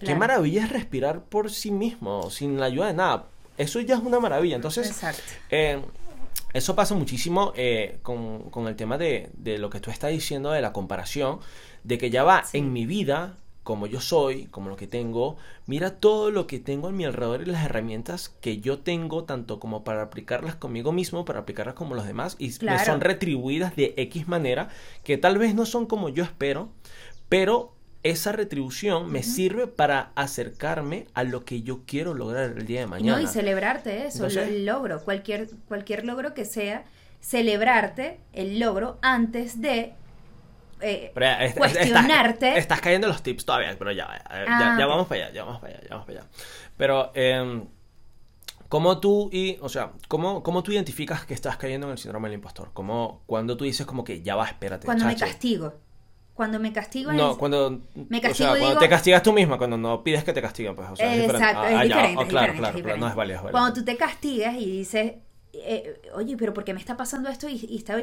Qué 0.00 0.14
maravilla 0.14 0.64
es 0.64 0.70
respirar 0.70 1.22
por 1.22 1.50
sí 1.50 1.72
mismo, 1.72 2.30
sin 2.30 2.58
la 2.60 2.66
ayuda 2.66 2.86
de 2.86 2.94
nada. 2.94 3.26
Eso 3.56 3.80
ya 3.80 3.96
es 3.96 4.00
una 4.00 4.20
maravilla. 4.20 4.56
Entonces, 4.56 5.00
eh, 5.50 5.80
eso 6.52 6.74
pasa 6.74 6.94
muchísimo 6.94 7.52
eh, 7.56 7.98
con, 8.02 8.50
con, 8.50 8.68
el 8.68 8.76
tema 8.76 8.98
de, 8.98 9.30
de, 9.34 9.58
lo 9.58 9.70
que 9.70 9.80
tú 9.80 9.90
estás 9.90 10.10
diciendo 10.10 10.50
de 10.50 10.62
la 10.62 10.72
comparación, 10.72 11.40
de 11.84 11.98
que 11.98 12.10
ya 12.10 12.24
va 12.24 12.44
en 12.52 12.72
mi 12.72 12.86
vida, 12.86 13.36
como 13.68 13.86
yo 13.86 14.00
soy, 14.00 14.46
como 14.46 14.70
lo 14.70 14.76
que 14.76 14.86
tengo, 14.86 15.36
mira 15.66 16.00
todo 16.00 16.30
lo 16.30 16.46
que 16.46 16.58
tengo 16.58 16.88
a 16.88 16.90
mi 16.90 17.04
alrededor 17.04 17.42
y 17.42 17.44
las 17.44 17.66
herramientas 17.66 18.30
que 18.40 18.60
yo 18.60 18.78
tengo, 18.78 19.24
tanto 19.24 19.60
como 19.60 19.84
para 19.84 20.00
aplicarlas 20.00 20.54
conmigo 20.54 20.90
mismo, 20.90 21.26
para 21.26 21.40
aplicarlas 21.40 21.74
como 21.74 21.94
los 21.94 22.06
demás, 22.06 22.36
y 22.38 22.50
me 22.62 22.82
son 22.82 23.02
retribuidas 23.02 23.76
de 23.76 23.92
X 23.98 24.26
manera, 24.26 24.70
que 25.04 25.18
tal 25.18 25.36
vez 25.36 25.54
no 25.54 25.66
son 25.66 25.84
como 25.84 26.08
yo 26.08 26.24
espero, 26.24 26.70
pero 27.28 27.74
esa 28.02 28.32
retribución 28.32 29.10
me 29.10 29.22
sirve 29.22 29.66
para 29.66 30.12
acercarme 30.14 31.06
a 31.14 31.24
lo 31.24 31.44
que 31.44 31.62
yo 31.62 31.82
quiero 31.84 32.14
lograr 32.14 32.54
el 32.56 32.66
día 32.66 32.80
de 32.80 32.86
mañana. 32.86 33.18
No, 33.18 33.22
y 33.22 33.26
celebrarte 33.26 34.06
eso, 34.06 34.26
el 34.26 34.64
logro, 34.64 35.02
cualquier, 35.02 35.48
cualquier 35.66 36.04
logro 36.04 36.32
que 36.32 36.44
sea, 36.44 36.84
celebrarte 37.20 38.20
el 38.32 38.60
logro 38.60 38.98
antes 39.02 39.60
de 39.60 39.94
eh, 40.80 41.12
cuestionarte. 41.56 42.56
Estás, 42.56 42.80
cayendo 42.80 43.08
los 43.08 43.22
tips 43.22 43.44
todavía, 43.44 43.74
pero 43.76 43.90
ya, 43.90 44.06
ya, 44.30 44.44
ya, 44.46 44.76
ah, 44.76 44.86
vamos 44.86 45.08
para 45.08 45.24
allá, 45.24 45.34
ya 45.34 45.44
vamos 45.44 45.60
para 45.60 45.74
allá, 45.74 45.82
ya 45.82 45.90
vamos 45.90 46.06
para 46.06 46.20
allá. 46.20 46.28
Pero, 46.76 47.10
eh, 47.14 47.64
¿cómo 48.68 49.00
tú, 49.00 49.28
y, 49.32 49.58
o 49.60 49.68
sea, 49.68 49.92
¿cómo, 50.06 50.44
cómo 50.44 50.62
tú 50.62 50.70
identificas 50.70 51.26
que 51.26 51.34
estás 51.34 51.56
cayendo 51.56 51.88
en 51.88 51.92
el 51.92 51.98
síndrome 51.98 52.28
del 52.28 52.36
impostor? 52.36 52.70
¿Cómo, 52.72 53.22
cuando 53.26 53.56
tú 53.56 53.64
dices 53.64 53.86
como 53.86 54.04
que 54.04 54.22
ya 54.22 54.36
va, 54.36 54.46
espérate. 54.46 54.86
Cuando 54.86 55.04
me 55.04 55.16
castigo. 55.16 55.87
Cuando 56.38 56.60
me 56.60 56.72
castigo 56.72 57.12
No, 57.12 57.36
cuando, 57.36 57.80
me 57.96 58.20
castigo, 58.20 58.50
o 58.50 58.52
sea, 58.52 58.62
cuando 58.62 58.78
te 58.78 58.88
castigas 58.88 59.24
tú 59.24 59.32
misma, 59.32 59.58
cuando 59.58 59.76
no 59.76 60.04
pides 60.04 60.22
que 60.22 60.32
te 60.32 60.40
castiguen, 60.40 60.76
pues, 60.76 60.88
o 60.88 60.94
sea, 60.94 61.12
es 61.12 61.28
Exacto, 61.28 61.64
es, 61.64 61.82
diferente, 61.82 62.26
claro, 62.28 62.54
claro, 62.54 62.96
no 62.96 63.08
es 63.08 63.14
válido, 63.16 63.42
Cuando 63.50 63.72
tú 63.72 63.84
te 63.84 63.96
castigas 63.96 64.54
y 64.54 64.64
dices, 64.70 65.14
eh, 65.52 66.00
oye, 66.14 66.36
pero 66.36 66.54
¿por 66.54 66.62
qué 66.62 66.74
me 66.74 66.78
está 66.78 66.96
pasando 66.96 67.28
esto? 67.28 67.48
Y, 67.48 67.66
y 67.68 67.78
está 67.78 68.00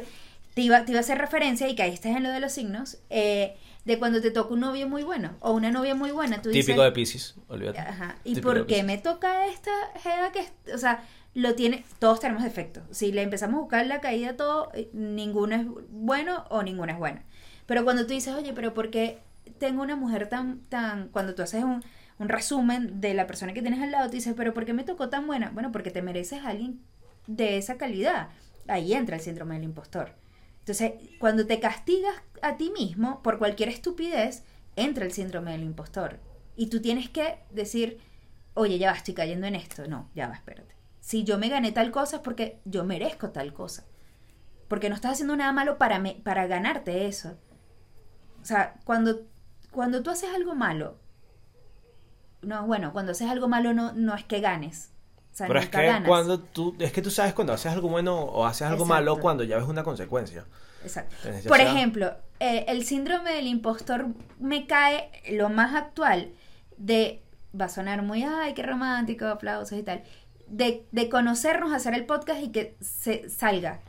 te 0.52 0.60
iba, 0.60 0.84
te 0.84 0.92
iba 0.92 0.98
a 0.98 1.00
hacer 1.00 1.16
referencia, 1.16 1.66
y 1.66 1.74
que 1.74 1.82
ahí 1.82 1.94
estás 1.94 2.14
en 2.14 2.24
lo 2.24 2.28
de 2.28 2.40
los 2.40 2.52
signos, 2.52 2.98
eh, 3.08 3.56
de 3.86 3.98
cuando 3.98 4.20
te 4.20 4.30
toca 4.30 4.52
un 4.52 4.60
novio 4.60 4.86
muy 4.86 5.02
bueno 5.02 5.30
o 5.40 5.52
una 5.52 5.70
novia 5.70 5.94
muy 5.94 6.10
buena. 6.10 6.42
Tú 6.42 6.50
Típico 6.50 6.82
de 6.82 6.92
Pisces, 6.92 7.36
olvídate. 7.48 7.78
Ajá. 7.78 8.16
¿Y 8.22 8.38
por 8.42 8.66
qué 8.66 8.82
me 8.82 8.98
toca 8.98 9.46
esta 9.46 9.70
jeva 10.02 10.30
que, 10.30 10.46
o 10.74 10.76
sea, 10.76 11.02
lo 11.32 11.54
tiene, 11.54 11.84
todos 11.98 12.20
tenemos 12.20 12.42
defectos. 12.42 12.82
Si 12.90 13.12
le 13.12 13.22
empezamos 13.22 13.56
a 13.56 13.60
buscar 13.60 13.86
la 13.86 14.02
caída 14.02 14.36
todo, 14.36 14.70
eh, 14.74 14.90
ninguno 14.92 15.56
es 15.56 15.66
bueno 15.90 16.44
o 16.50 16.62
ninguna 16.62 16.92
es 16.92 16.98
buena. 16.98 17.22
Pero 17.66 17.84
cuando 17.84 18.06
tú 18.06 18.12
dices, 18.12 18.34
oye, 18.34 18.52
pero 18.52 18.74
¿por 18.74 18.90
qué 18.90 19.18
tengo 19.58 19.82
una 19.82 19.96
mujer 19.96 20.28
tan, 20.28 20.60
tan, 20.68 21.08
cuando 21.08 21.34
tú 21.34 21.42
haces 21.42 21.64
un, 21.64 21.82
un 22.18 22.28
resumen 22.28 23.00
de 23.00 23.14
la 23.14 23.26
persona 23.26 23.52
que 23.52 23.62
tienes 23.62 23.82
al 23.82 23.90
lado, 23.90 24.06
tú 24.06 24.14
dices, 24.14 24.34
pero 24.36 24.54
¿por 24.54 24.64
qué 24.64 24.72
me 24.72 24.84
tocó 24.84 25.08
tan 25.08 25.26
buena? 25.26 25.50
Bueno, 25.50 25.72
porque 25.72 25.90
te 25.90 26.02
mereces 26.02 26.44
alguien 26.44 26.80
de 27.26 27.58
esa 27.58 27.76
calidad. 27.76 28.28
Ahí 28.68 28.94
entra 28.94 29.16
el 29.16 29.22
síndrome 29.22 29.54
del 29.54 29.64
impostor. 29.64 30.12
Entonces, 30.60 30.94
cuando 31.18 31.46
te 31.46 31.60
castigas 31.60 32.14
a 32.42 32.56
ti 32.56 32.70
mismo 32.70 33.22
por 33.22 33.38
cualquier 33.38 33.68
estupidez, 33.68 34.44
entra 34.74 35.04
el 35.04 35.12
síndrome 35.12 35.52
del 35.52 35.62
impostor. 35.62 36.18
Y 36.56 36.68
tú 36.68 36.80
tienes 36.80 37.08
que 37.08 37.38
decir, 37.50 37.98
oye, 38.54 38.78
ya 38.78 38.90
va, 38.90 38.96
estoy 38.96 39.14
cayendo 39.14 39.46
en 39.46 39.54
esto. 39.54 39.86
No, 39.86 40.10
ya 40.14 40.28
va, 40.28 40.34
espérate. 40.34 40.74
Si 41.00 41.22
yo 41.22 41.38
me 41.38 41.48
gané 41.48 41.70
tal 41.70 41.92
cosa 41.92 42.16
es 42.16 42.22
porque 42.22 42.58
yo 42.64 42.82
merezco 42.82 43.30
tal 43.30 43.52
cosa. 43.52 43.84
Porque 44.66 44.88
no 44.88 44.96
estás 44.96 45.12
haciendo 45.12 45.36
nada 45.36 45.52
malo 45.52 45.78
para, 45.78 46.00
me, 46.00 46.14
para 46.14 46.48
ganarte 46.48 47.06
eso. 47.06 47.38
O 48.46 48.48
sea, 48.48 48.74
cuando, 48.84 49.22
cuando 49.72 50.04
tú 50.04 50.10
haces 50.10 50.30
algo 50.32 50.54
malo, 50.54 50.98
no, 52.42 52.64
bueno, 52.64 52.92
cuando 52.92 53.10
haces 53.10 53.28
algo 53.28 53.48
malo 53.48 53.74
no, 53.74 53.92
no 53.92 54.14
es 54.14 54.22
que 54.22 54.38
ganes. 54.38 54.92
O 55.32 55.36
sea, 55.36 55.48
Pero 55.48 55.58
es 55.58 55.68
que 55.68 56.02
cuando 56.06 56.38
tú, 56.38 56.76
es 56.78 56.92
que 56.92 57.02
tú 57.02 57.10
sabes 57.10 57.34
cuando 57.34 57.52
haces 57.52 57.72
algo 57.72 57.88
bueno 57.88 58.16
o 58.16 58.46
haces 58.46 58.68
algo 58.68 58.84
malo 58.84 59.18
cuando 59.18 59.42
ya 59.42 59.56
ves 59.56 59.66
una 59.66 59.82
consecuencia. 59.82 60.44
Exacto. 60.84 61.16
Por 61.48 61.60
ejemplo, 61.60 62.14
eh, 62.38 62.66
el 62.68 62.84
síndrome 62.84 63.32
del 63.32 63.48
impostor 63.48 64.06
me 64.38 64.68
cae 64.68 65.10
lo 65.32 65.48
más 65.48 65.74
actual 65.74 66.30
de, 66.76 67.24
va 67.60 67.64
a 67.64 67.68
sonar 67.68 68.02
muy, 68.02 68.22
ay, 68.22 68.54
qué 68.54 68.62
romántico, 68.62 69.26
aplausos 69.26 69.76
y 69.76 69.82
tal, 69.82 70.04
de, 70.46 70.86
de 70.92 71.08
conocernos, 71.08 71.72
hacer 71.72 71.94
el 71.94 72.06
podcast 72.06 72.40
y 72.44 72.52
que 72.52 72.76
se 72.80 73.28
salga. 73.28 73.80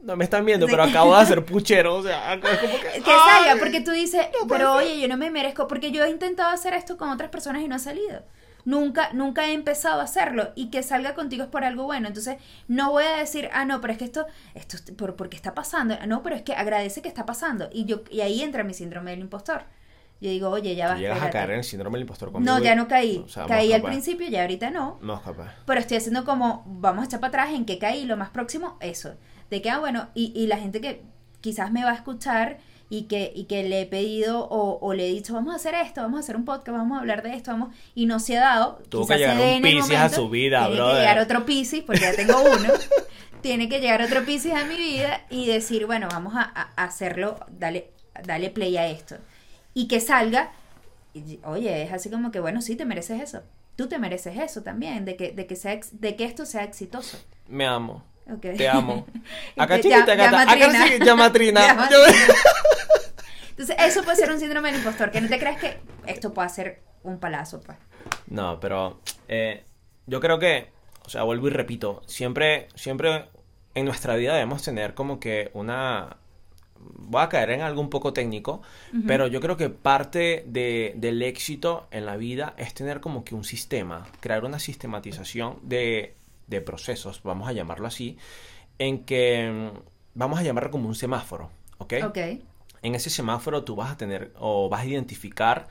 No 0.00 0.16
me 0.16 0.24
están 0.24 0.44
viendo, 0.44 0.66
pero 0.66 0.84
acabo 0.84 1.14
de 1.14 1.22
hacer 1.22 1.44
puchero, 1.46 1.96
o 1.96 2.02
sea, 2.02 2.34
es 2.34 2.40
como 2.40 2.74
que... 2.80 3.02
Que 3.02 3.10
salga, 3.10 3.56
porque 3.58 3.80
tú 3.80 3.90
dices, 3.90 4.26
pero 4.48 4.74
oye, 4.74 5.00
yo 5.00 5.08
no 5.08 5.16
me 5.16 5.30
merezco, 5.30 5.66
porque 5.66 5.90
yo 5.90 6.04
he 6.04 6.10
intentado 6.10 6.50
hacer 6.50 6.72
esto 6.74 6.96
con 6.96 7.08
otras 7.10 7.30
personas 7.30 7.62
y 7.62 7.68
no 7.68 7.74
ha 7.74 7.80
salido. 7.80 8.22
Nunca, 8.64 9.12
nunca 9.12 9.48
he 9.48 9.54
empezado 9.54 10.00
a 10.00 10.04
hacerlo 10.04 10.52
y 10.54 10.70
que 10.70 10.82
salga 10.82 11.14
contigo 11.14 11.44
es 11.44 11.48
por 11.48 11.64
algo 11.64 11.84
bueno. 11.84 12.06
Entonces, 12.06 12.36
no 12.66 12.90
voy 12.90 13.04
a 13.04 13.16
decir, 13.16 13.48
ah, 13.52 13.64
no, 13.64 13.80
pero 13.80 13.92
es 13.92 13.98
que 13.98 14.04
esto, 14.04 14.26
esto 14.54 14.76
por, 14.94 15.16
porque 15.16 15.36
está 15.36 15.54
pasando. 15.54 15.96
No, 16.06 16.22
pero 16.22 16.36
es 16.36 16.42
que 16.42 16.52
agradece 16.52 17.00
que 17.00 17.08
está 17.08 17.24
pasando. 17.24 17.70
Y 17.72 17.86
yo, 17.86 18.02
y 18.10 18.20
ahí 18.20 18.42
entra 18.42 18.64
mi 18.64 18.74
síndrome 18.74 19.12
del 19.12 19.20
impostor. 19.20 19.62
Yo 20.20 20.30
digo, 20.30 20.50
oye, 20.50 20.74
ya 20.74 20.88
vas. 20.88 20.98
¿Llegas 20.98 21.22
a 21.22 21.30
caer 21.30 21.52
en 21.52 21.58
el 21.58 21.64
síndrome 21.64 21.96
del 21.96 22.02
impostor 22.02 22.30
conmigo? 22.30 22.52
No, 22.52 22.62
ya 22.62 22.74
no 22.74 22.88
caí. 22.88 23.24
caí 23.46 23.72
al 23.72 23.82
principio, 23.82 24.28
ya 24.28 24.42
ahorita 24.42 24.70
no. 24.70 24.98
No, 25.00 25.22
capaz. 25.22 25.54
Pero 25.64 25.80
estoy 25.80 25.96
haciendo 25.96 26.24
como, 26.24 26.62
vamos 26.66 27.04
a 27.04 27.06
echar 27.06 27.20
para 27.20 27.28
atrás 27.28 27.54
en 27.54 27.64
que 27.64 27.78
caí, 27.78 28.04
lo 28.04 28.16
más 28.16 28.30
próximo, 28.30 28.76
eso 28.80 29.14
de 29.50 29.62
que, 29.62 29.70
ah, 29.70 29.78
bueno, 29.78 30.08
y, 30.14 30.32
y 30.34 30.46
la 30.46 30.58
gente 30.58 30.80
que 30.80 31.02
quizás 31.40 31.70
me 31.70 31.84
va 31.84 31.90
a 31.90 31.94
escuchar 31.94 32.58
y 32.90 33.02
que, 33.02 33.32
y 33.34 33.44
que 33.44 33.64
le 33.64 33.82
he 33.82 33.86
pedido 33.86 34.46
o, 34.48 34.78
o, 34.80 34.94
le 34.94 35.08
he 35.08 35.12
dicho, 35.12 35.34
vamos 35.34 35.52
a 35.52 35.56
hacer 35.56 35.74
esto, 35.74 36.00
vamos 36.00 36.18
a 36.18 36.20
hacer 36.20 36.36
un 36.36 36.44
podcast, 36.44 36.76
vamos 36.76 36.96
a 36.96 37.00
hablar 37.00 37.22
de 37.22 37.34
esto, 37.34 37.50
vamos, 37.50 37.74
y 37.94 38.06
no 38.06 38.18
se 38.18 38.38
ha 38.38 38.40
dado. 38.40 38.82
Tuvo 38.88 39.06
que 39.06 39.18
llegar 39.18 39.36
un 39.38 39.62
Pisces 39.62 39.98
a 39.98 40.08
su 40.08 40.28
vida, 40.30 40.66
tiene 40.66 40.82
que 40.82 40.94
llegar 40.94 41.18
otro 41.18 41.46
Pisces, 41.46 41.82
porque 41.82 42.00
ya 42.00 42.14
tengo 42.14 42.40
uno. 42.40 42.72
tiene 43.42 43.68
que 43.68 43.80
llegar 43.80 44.02
otro 44.02 44.24
Pisces 44.24 44.54
a 44.54 44.64
mi 44.64 44.76
vida 44.76 45.22
y 45.28 45.46
decir, 45.46 45.86
bueno, 45.86 46.08
vamos 46.10 46.34
a, 46.34 46.40
a 46.42 46.84
hacerlo, 46.84 47.38
dale, 47.50 47.90
dale 48.24 48.50
play 48.50 48.76
a 48.78 48.88
esto. 48.88 49.16
Y 49.74 49.86
que 49.86 50.00
salga, 50.00 50.50
y, 51.12 51.40
oye, 51.44 51.82
es 51.82 51.92
así 51.92 52.10
como 52.10 52.30
que, 52.30 52.40
bueno, 52.40 52.62
sí, 52.62 52.74
te 52.74 52.86
mereces 52.86 53.20
eso. 53.20 53.42
Tú 53.76 53.86
te 53.86 53.98
mereces 53.98 54.36
eso 54.38 54.62
también, 54.62 55.04
de 55.04 55.16
que, 55.16 55.30
de 55.32 55.46
que, 55.46 55.56
sea, 55.56 55.78
de 55.92 56.16
que 56.16 56.24
esto 56.24 56.46
sea 56.46 56.64
exitoso. 56.64 57.18
Me 57.46 57.66
amo. 57.66 58.02
Te 58.36 58.68
amo. 58.68 59.06
Acá 59.56 59.80
chiquita, 59.80 60.14
gata. 60.14 60.42
Acá 60.42 60.70
sí, 60.70 60.98
llamatrina. 61.04 61.88
Entonces, 63.50 63.76
eso 63.80 64.04
puede 64.04 64.16
ser 64.16 64.30
un 64.30 64.38
síndrome 64.38 64.70
del 64.70 64.78
impostor, 64.78 65.10
que 65.10 65.20
no 65.20 65.28
te 65.28 65.38
creas 65.38 65.58
que 65.58 65.78
esto 66.06 66.32
puede 66.32 66.48
ser 66.48 66.82
un 67.02 67.18
palazo, 67.18 67.60
pues. 67.60 67.78
No, 68.28 68.60
pero 68.60 69.00
eh, 69.26 69.64
yo 70.06 70.20
creo 70.20 70.38
que, 70.38 70.68
o 71.04 71.08
sea, 71.08 71.24
vuelvo 71.24 71.48
y 71.48 71.50
repito, 71.50 72.02
siempre, 72.06 72.68
siempre 72.74 73.24
en 73.74 73.84
nuestra 73.84 74.14
vida 74.14 74.34
debemos 74.34 74.62
tener 74.62 74.94
como 74.94 75.18
que 75.18 75.50
una... 75.54 76.18
Voy 76.80 77.22
a 77.22 77.28
caer 77.28 77.50
en 77.50 77.62
algo 77.62 77.80
un 77.80 77.90
poco 77.90 78.12
técnico, 78.12 78.62
pero 79.04 79.26
yo 79.26 79.40
creo 79.40 79.56
que 79.56 79.68
parte 79.68 80.44
de, 80.46 80.92
del 80.94 81.20
éxito 81.22 81.88
en 81.90 82.06
la 82.06 82.16
vida 82.16 82.54
es 82.56 82.72
tener 82.72 83.00
como 83.00 83.24
que 83.24 83.34
un 83.34 83.42
sistema, 83.42 84.06
crear 84.20 84.44
una 84.44 84.60
sistematización 84.60 85.58
de 85.62 86.14
de 86.48 86.60
procesos, 86.60 87.22
vamos 87.22 87.48
a 87.48 87.52
llamarlo 87.52 87.86
así, 87.86 88.18
en 88.78 89.04
que 89.04 89.72
mm, 89.74 89.78
vamos 90.14 90.40
a 90.40 90.42
llamarlo 90.42 90.70
como 90.70 90.88
un 90.88 90.94
semáforo, 90.94 91.50
¿ok? 91.78 91.94
Ok. 92.06 92.18
En 92.82 92.94
ese 92.94 93.10
semáforo 93.10 93.64
tú 93.64 93.76
vas 93.76 93.92
a 93.92 93.96
tener 93.96 94.32
o 94.38 94.68
vas 94.68 94.82
a 94.82 94.86
identificar 94.86 95.68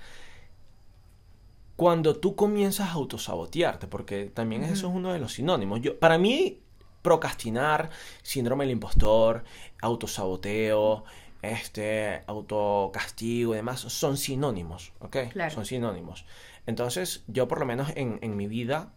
cuando 1.75 2.15
tú 2.15 2.35
comienzas 2.35 2.89
a 2.89 2.93
autosabotearte, 2.93 3.87
porque 3.87 4.25
también 4.25 4.63
eso 4.63 4.87
es 4.87 4.93
uno 4.93 5.13
de 5.13 5.19
los 5.19 5.33
sinónimos. 5.33 5.79
Yo, 5.81 5.99
para 5.99 6.17
mí, 6.17 6.59
procrastinar, 7.03 7.91
síndrome 8.23 8.65
del 8.65 8.71
impostor, 8.71 9.43
autosaboteo, 9.81 11.03
este, 11.43 12.23
autocastigo 12.25 13.53
y 13.53 13.57
demás, 13.57 13.79
son 13.79 14.17
sinónimos, 14.17 14.91
¿ok? 14.99 15.17
Son 15.53 15.65
sinónimos. 15.65 16.25
Entonces, 16.65 17.23
yo 17.27 17.47
por 17.47 17.59
lo 17.59 17.65
menos 17.67 17.91
en, 17.95 18.17
en 18.21 18.35
mi 18.35 18.47
vida 18.47 18.91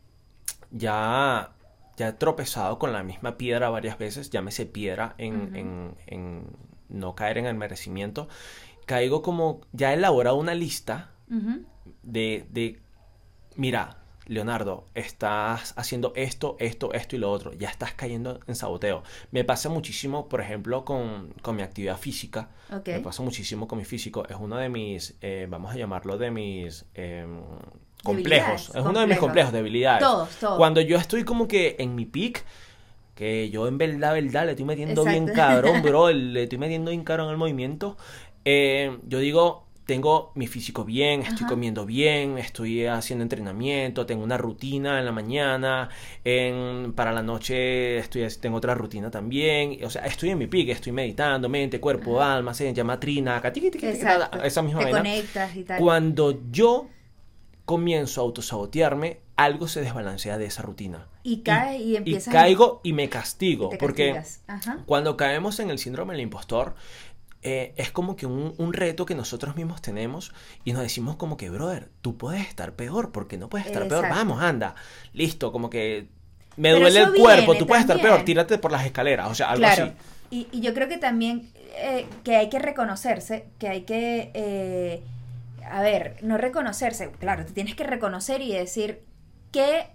ya 0.71 1.53
ya 1.97 2.09
he 2.09 2.13
tropezado 2.13 2.79
con 2.79 2.93
la 2.93 3.03
misma 3.03 3.37
piedra 3.37 3.71
varias 3.71 3.99
veces, 3.99 4.31
llámese 4.31 4.67
piedra 4.67 5.15
en, 5.19 5.97
en, 6.07 6.47
no 6.89 7.15
caer 7.15 7.39
en 7.39 7.47
el 7.47 7.55
merecimiento, 7.55 8.29
caigo 8.87 9.23
como, 9.23 9.61
ya 9.73 9.93
he 9.93 9.95
elaborado 9.95 10.37
una 10.37 10.55
lista 10.55 11.11
de, 12.03 12.47
de, 12.51 12.81
mira, 13.57 14.01
Leonardo, 14.31 14.87
estás 14.95 15.75
haciendo 15.77 16.13
esto, 16.15 16.57
esto, 16.61 16.93
esto 16.93 17.17
y 17.17 17.19
lo 17.19 17.33
otro, 17.33 17.53
ya 17.53 17.69
estás 17.69 17.95
cayendo 17.95 18.39
en 18.47 18.55
saboteo. 18.55 19.03
Me 19.33 19.43
pasa 19.43 19.69
muchísimo, 19.69 20.29
por 20.29 20.41
ejemplo, 20.41 20.85
con, 20.85 21.35
con 21.43 21.57
mi 21.57 21.63
actividad 21.63 21.99
física. 21.99 22.49
Me 22.87 23.01
pasa 23.01 23.25
muchísimo 23.25 23.67
con 23.67 23.79
mi 23.79 23.85
físico. 23.85 24.25
Es 24.29 24.37
uno 24.39 24.57
de 24.57 24.69
mis, 24.69 25.17
eh, 25.21 25.49
vamos 25.51 25.73
a 25.73 25.77
llamarlo 25.77 26.17
de 26.17 26.31
mis... 26.31 26.87
Em, 26.95 27.41
complejos. 28.03 28.73
Es 28.75 28.85
uno 28.85 29.01
de 29.01 29.07
mis 29.07 29.19
complejos, 29.19 29.53
debilidades. 29.53 30.03
Todos, 30.03 30.29
todos. 30.37 30.57
Cuando 30.57 30.81
yo 30.81 30.97
estoy 30.97 31.25
como 31.25 31.47
que 31.49 31.77
en 31.79 31.95
mi 31.95 32.07
peak, 32.07 32.45
que 33.15 33.51
yo 33.51 33.69
en 33.69 33.79
verdad, 33.79 34.15
verdad, 34.15 34.47
le 34.47 34.53
estoy 34.53 34.65
metiendo 34.65 35.05
bien 35.05 35.27
cabrón, 35.27 35.83
bro, 35.83 36.11
le 36.11 36.45
estoy 36.45 36.59
metiendo 36.59 36.91
bien 36.91 37.05
caro 37.05 37.25
en 37.25 37.31
el 37.31 37.37
movimiento, 37.37 37.97
eh, 38.45 38.99
yo 39.07 39.19
digo, 39.19 39.67
tengo 39.91 40.31
mi 40.37 40.47
físico 40.47 40.85
bien, 40.85 41.23
estoy 41.23 41.49
comiendo 41.49 41.85
bien, 41.85 42.39
estoy 42.39 42.87
haciendo 42.87 43.25
entrenamiento, 43.25 44.07
tengo 44.07 44.23
una 44.23 44.39
rutina 44.39 45.01
en 45.01 45.05
la 45.05 45.11
mañana, 45.11 45.89
en, 46.25 46.93
para 46.95 47.11
la 47.11 47.23
noche 47.23 47.99
estoy, 47.99 48.27
tengo 48.41 48.59
otra 48.59 48.75
rutina 48.75 49.11
también, 49.11 49.85
o 49.85 49.91
sea, 49.91 50.07
estoy 50.07 50.31
en 50.31 50.39
mi 50.39 50.47
pique, 50.47 50.71
estoy 50.71 50.93
meditando, 50.93 51.49
mente, 51.49 51.81
cuerpo, 51.81 52.23
alma, 52.23 52.55
se 52.55 52.73
llama 52.73 53.01
trina, 53.01 53.43
esa 54.45 54.63
misma 54.63 54.85
Te 54.85 54.91
conectas 54.93 55.57
y 55.57 55.65
tal. 55.65 55.81
Cuando 55.81 56.41
yo 56.53 56.87
comienzo 57.71 58.21
a 58.21 58.25
autosabotearme, 58.25 59.21
algo 59.37 59.69
se 59.69 59.81
desbalancea 59.81 60.39
de 60.39 60.47
esa 60.47 60.61
rutina. 60.63 61.07
Y 61.23 61.43
cae 61.43 61.79
y, 61.79 61.95
empiezas. 61.95 62.27
Y 62.27 62.37
caigo 62.37 62.81
y 62.83 62.93
me 62.93 63.09
castigo. 63.09 63.71
porque 63.79 64.21
cuando 64.87 65.17
caemos 65.17 65.61
en 65.61 65.71
el 65.71 65.79
síndrome 65.79 66.15
del 66.15 66.23
impostor, 66.23 66.75
eh, 67.43 67.73
es 67.77 67.93
como 67.93 68.17
que 68.17 68.27
un, 68.27 68.73
reto 68.73 69.07
que 69.07 69.15
nosotros 69.15 69.55
mismos 69.55 69.83
tenemos 69.83 70.33
y 70.65 70.73
nos 70.73 70.83
decimos 70.83 71.15
como 71.15 71.37
que, 71.37 71.49
brother, 71.49 71.91
tú 72.01 72.19
puedes 72.19 72.45
estar 72.49 72.75
peor, 72.75 73.13
porque 73.13 73.39
no 73.39 73.49
puedes 73.49 73.69
estar 73.69 73.87
peor. 73.87 74.09
Vamos, 74.09 74.43
anda. 74.43 74.75
Listo, 75.13 75.53
como 75.53 75.71
que 75.71 76.09
me 76.57 76.73
duele 76.73 77.03
el 77.03 77.13
cuerpo, 77.13 77.55
tú 77.55 77.69
puedes 77.69 77.83
estar 77.83 78.03
peor, 78.03 78.25
tírate 78.25 78.59
por 78.59 78.73
las 78.73 78.85
escaleras, 78.85 79.31
o 79.31 79.35
sea, 79.37 79.53
algo 79.53 79.65
así. 79.65 79.93
Y, 80.33 80.49
y, 80.51 80.61
yo 80.61 80.75
creo 80.75 80.89
que 80.89 80.99
también 80.99 81.53
eh, 81.77 82.07
que 82.25 82.35
hay 82.35 82.49
que 82.49 82.59
reconocerse, 82.59 83.47
que 83.61 83.69
hay 83.69 83.83
que... 83.83 84.33
Eh, 84.35 85.05
a 85.65 85.83
ver, 85.83 86.17
no 86.23 86.37
reconocerse, 86.37 87.11
claro, 87.13 87.45
te 87.45 87.53
tienes 87.53 87.75
que 87.75 87.85
reconocer 87.85 88.41
y 88.43 88.53
decir 88.53 89.03
qué, 89.53 89.87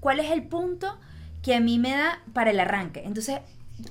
cuál 0.00 0.20
es 0.20 0.30
el 0.30 0.44
punto 0.44 0.98
que 1.42 1.54
a 1.54 1.60
mí 1.60 1.78
me 1.78 1.90
da 1.90 2.22
para 2.32 2.50
el 2.50 2.60
arranque. 2.60 3.02
Entonces, 3.04 3.40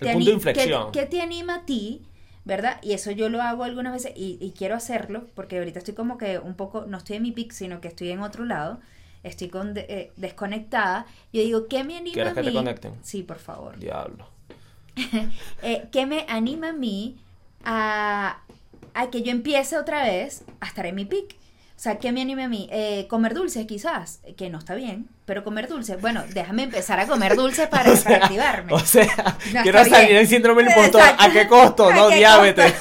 el 0.02 0.14
punto 0.14 0.30
de 0.30 0.36
inflexión. 0.36 0.92
¿qué, 0.92 1.06
te 1.06 1.22
anima 1.22 1.56
a 1.56 1.66
ti? 1.66 2.04
¿Verdad? 2.46 2.80
Y 2.82 2.94
eso 2.94 3.12
yo 3.12 3.30
lo 3.30 3.42
hago 3.42 3.64
algunas 3.64 3.94
veces 3.94 4.14
y, 4.16 4.54
quiero 4.58 4.76
hacerlo 4.76 5.28
porque 5.36 5.58
ahorita 5.60 5.80
estoy 5.80 5.94
como 5.94 6.18
que 6.18 6.40
un 6.40 6.56
poco, 6.56 6.86
no 6.88 6.98
estoy 6.98 7.18
en 7.18 7.24
mi 7.24 7.32
pic, 7.32 7.52
sino 7.52 7.82
que 7.82 7.90
estoy 7.90 8.10
en 8.12 8.22
otro 8.22 8.46
lado. 8.46 8.80
Estoy 9.22 9.50
con, 9.50 9.74
eh, 9.76 10.14
desconectada. 10.16 11.06
Yo 11.34 11.42
digo, 11.42 11.68
¿qué 11.68 11.84
me 11.84 11.98
anima 11.98 12.14
¿Quieres 12.14 12.32
a 12.32 12.36
mí? 12.36 12.42
que 12.42 12.52
te 12.52 12.56
conecten? 12.56 12.94
Sí, 13.04 13.24
por 13.24 13.38
favor. 13.38 13.78
Diablo. 13.78 14.26
eh, 15.62 15.88
¿Qué 15.92 16.06
me 16.06 16.26
anima 16.30 16.70
a 16.70 16.74
mí 16.74 17.18
a, 17.64 18.42
a 18.94 19.10
que 19.10 19.22
yo 19.22 19.32
empiece 19.32 19.78
otra 19.78 20.04
vez 20.04 20.44
a 20.60 20.68
estar 20.68 20.86
en 20.86 20.96
mi 20.96 21.06
pic? 21.06 21.40
O 21.80 21.82
sea, 21.82 21.98
¿qué 21.98 22.12
me 22.12 22.22
anime 22.22 22.44
a 22.44 22.50
mí? 22.50 22.68
Eh, 22.74 23.08
comer 23.10 23.34
dulces, 23.34 23.66
quizás, 23.66 24.20
que 24.36 24.50
no 24.50 24.60
está 24.60 24.76
bien, 24.76 25.08
pero 25.24 25.46
comer 25.46 25.70
dulces. 25.70 26.02
Bueno, 26.02 26.26
déjame 26.34 26.64
empezar 26.64 27.00
a 27.00 27.08
comer 27.08 27.38
dulces 27.38 27.70
para, 27.70 27.94
activarme. 27.94 28.74
O 28.74 28.80
sea, 28.80 29.38
quiero 29.64 29.86
salir 29.86 30.18
del 30.18 30.28
síndrome 30.28 30.64
del 30.64 30.74
impostor. 30.74 31.02
¿A 31.18 31.32
qué 31.32 31.48
costo? 31.48 31.94
no, 31.94 32.10
diabetes. 32.10 32.74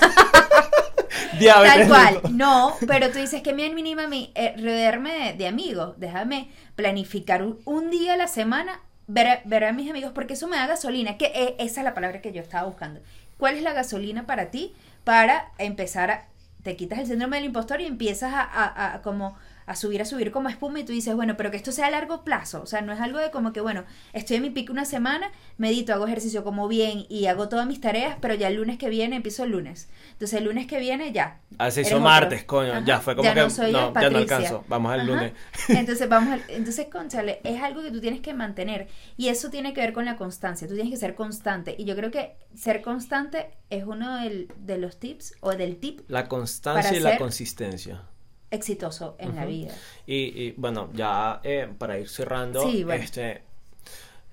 diabetes. 1.38 1.87
Tal 1.87 1.88
cual. 1.88 2.21
No, 2.37 2.75
pero 2.88 3.11
tú 3.11 3.21
dices 3.21 3.40
que 3.40 3.53
me 3.53 3.66
anima 3.66 4.03
a 4.03 4.09
mí 4.09 4.33
eh, 4.35 4.55
rodearme 4.57 5.33
de, 5.35 5.47
amigos. 5.47 5.94
Déjame 5.99 6.51
planificar 6.75 7.44
un, 7.44 7.90
día 7.90 8.14
a 8.14 8.16
la 8.16 8.27
semana, 8.27 8.81
ver, 9.07 9.42
ver, 9.44 9.62
a 9.62 9.73
mis 9.73 9.88
amigos, 9.88 10.11
porque 10.12 10.33
eso 10.33 10.49
me 10.49 10.57
da 10.57 10.66
gasolina. 10.66 11.16
Que 11.16 11.27
eh, 11.27 11.55
esa 11.61 11.83
es 11.83 11.85
la 11.85 11.94
palabra 11.94 12.21
que 12.21 12.33
yo 12.33 12.42
estaba 12.42 12.66
buscando. 12.66 13.01
¿Cuál 13.37 13.55
es 13.55 13.62
la 13.62 13.75
gasolina 13.75 14.27
para 14.27 14.51
ti 14.51 14.75
para 15.09 15.53
empezar 15.57 16.11
a 16.11 16.29
te 16.62 16.77
quitas 16.77 16.99
el 16.99 17.07
síndrome 17.07 17.38
del 17.38 17.47
impostor 17.47 17.81
y 17.81 17.87
empiezas 17.87 18.31
a, 18.35 18.94
a 18.94 19.01
como 19.01 19.38
a 19.68 19.76
subir, 19.76 20.00
a 20.00 20.07
subir 20.07 20.31
como 20.31 20.48
espuma 20.48 20.81
y 20.81 20.85
tú 20.85 20.92
dices, 20.92 21.14
bueno, 21.14 21.37
pero 21.37 21.50
que 21.50 21.59
esto 21.59 21.72
sea 21.72 21.87
a 21.87 21.90
largo 21.90 22.24
plazo, 22.24 22.62
o 22.62 22.66
sea, 22.66 22.81
no 22.81 22.92
es 22.94 23.00
algo 23.00 23.18
de 23.18 23.31
como 23.31 23.52
que, 23.52 23.61
bueno, 23.61 23.85
estoy 24.14 24.37
en 24.37 24.42
mi 24.42 24.50
pico 24.50 24.72
una 24.72 24.87
semana, 24.87 25.31
medito, 25.59 25.92
hago 25.92 26.07
ejercicio 26.07 26.42
como 26.42 26.68
bien 26.68 27.04
y 27.11 27.26
hago 27.26 27.50
todas 27.50 27.66
mis 27.66 27.78
tareas, 27.78 28.16
pero 28.18 28.35
ya 28.35 28.48
el 28.48 28.54
lunes 28.54 28.78
que 28.78 28.88
viene 28.88 29.16
empiezo 29.16 29.44
el 29.44 29.50
lunes. 29.50 29.90
Entonces 30.12 30.38
el 30.38 30.46
lunes 30.46 30.66
que 30.66 30.81
viene 30.81 31.12
ya. 31.12 31.40
Ah, 31.59 31.70
se 31.70 31.83
hizo 31.83 32.00
martes, 32.00 32.44
coño, 32.44 32.83
ya 32.87 33.00
fue 33.00 33.14
como 33.14 33.28
que 33.28 33.35
no, 33.35 33.48
ya 33.48 34.11
no 34.11 34.18
alcanzo, 34.18 34.64
vamos 34.68 34.90
al 34.90 35.07
lunes. 35.07 35.33
Entonces 35.68 36.09
vamos 36.09 36.33
al, 36.33 36.42
entonces, 36.48 36.87
conchale, 36.90 37.40
es 37.44 37.62
algo 37.62 37.83
que 37.83 37.90
tú 37.90 38.00
tienes 38.00 38.20
que 38.20 38.33
mantener 38.33 38.88
y 39.18 39.28
eso 39.28 39.50
tiene 39.50 39.74
que 39.74 39.83
ver 39.83 39.92
con 39.92 40.07
la 40.07 40.16
constancia, 40.16 40.66
tú 40.66 40.74
tienes 40.74 40.90
que 40.90 40.98
ser 40.98 41.14
constante 41.14 41.74
y 41.78 41.85
yo 41.85 41.94
creo 41.94 42.11
que 42.11 42.37
ser 42.54 42.81
constante 42.81 43.50
es 43.68 43.85
uno 43.85 44.16
de 44.16 44.78
los 44.78 44.98
tips 44.98 45.35
o 45.40 45.52
del 45.52 45.76
tip. 45.76 46.00
La 46.09 46.26
constancia 46.26 46.96
y 46.96 47.00
la 47.00 47.18
consistencia 47.18 48.02
exitoso 48.50 49.16
en 49.18 49.37
la 49.37 49.44
vida. 49.44 49.74
Y, 50.06 50.52
bueno, 50.52 50.90
ya 50.94 51.40
eh, 51.44 51.68
para 51.78 51.98
ir 51.98 52.08
cerrando, 52.08 52.68
este, 52.68 53.42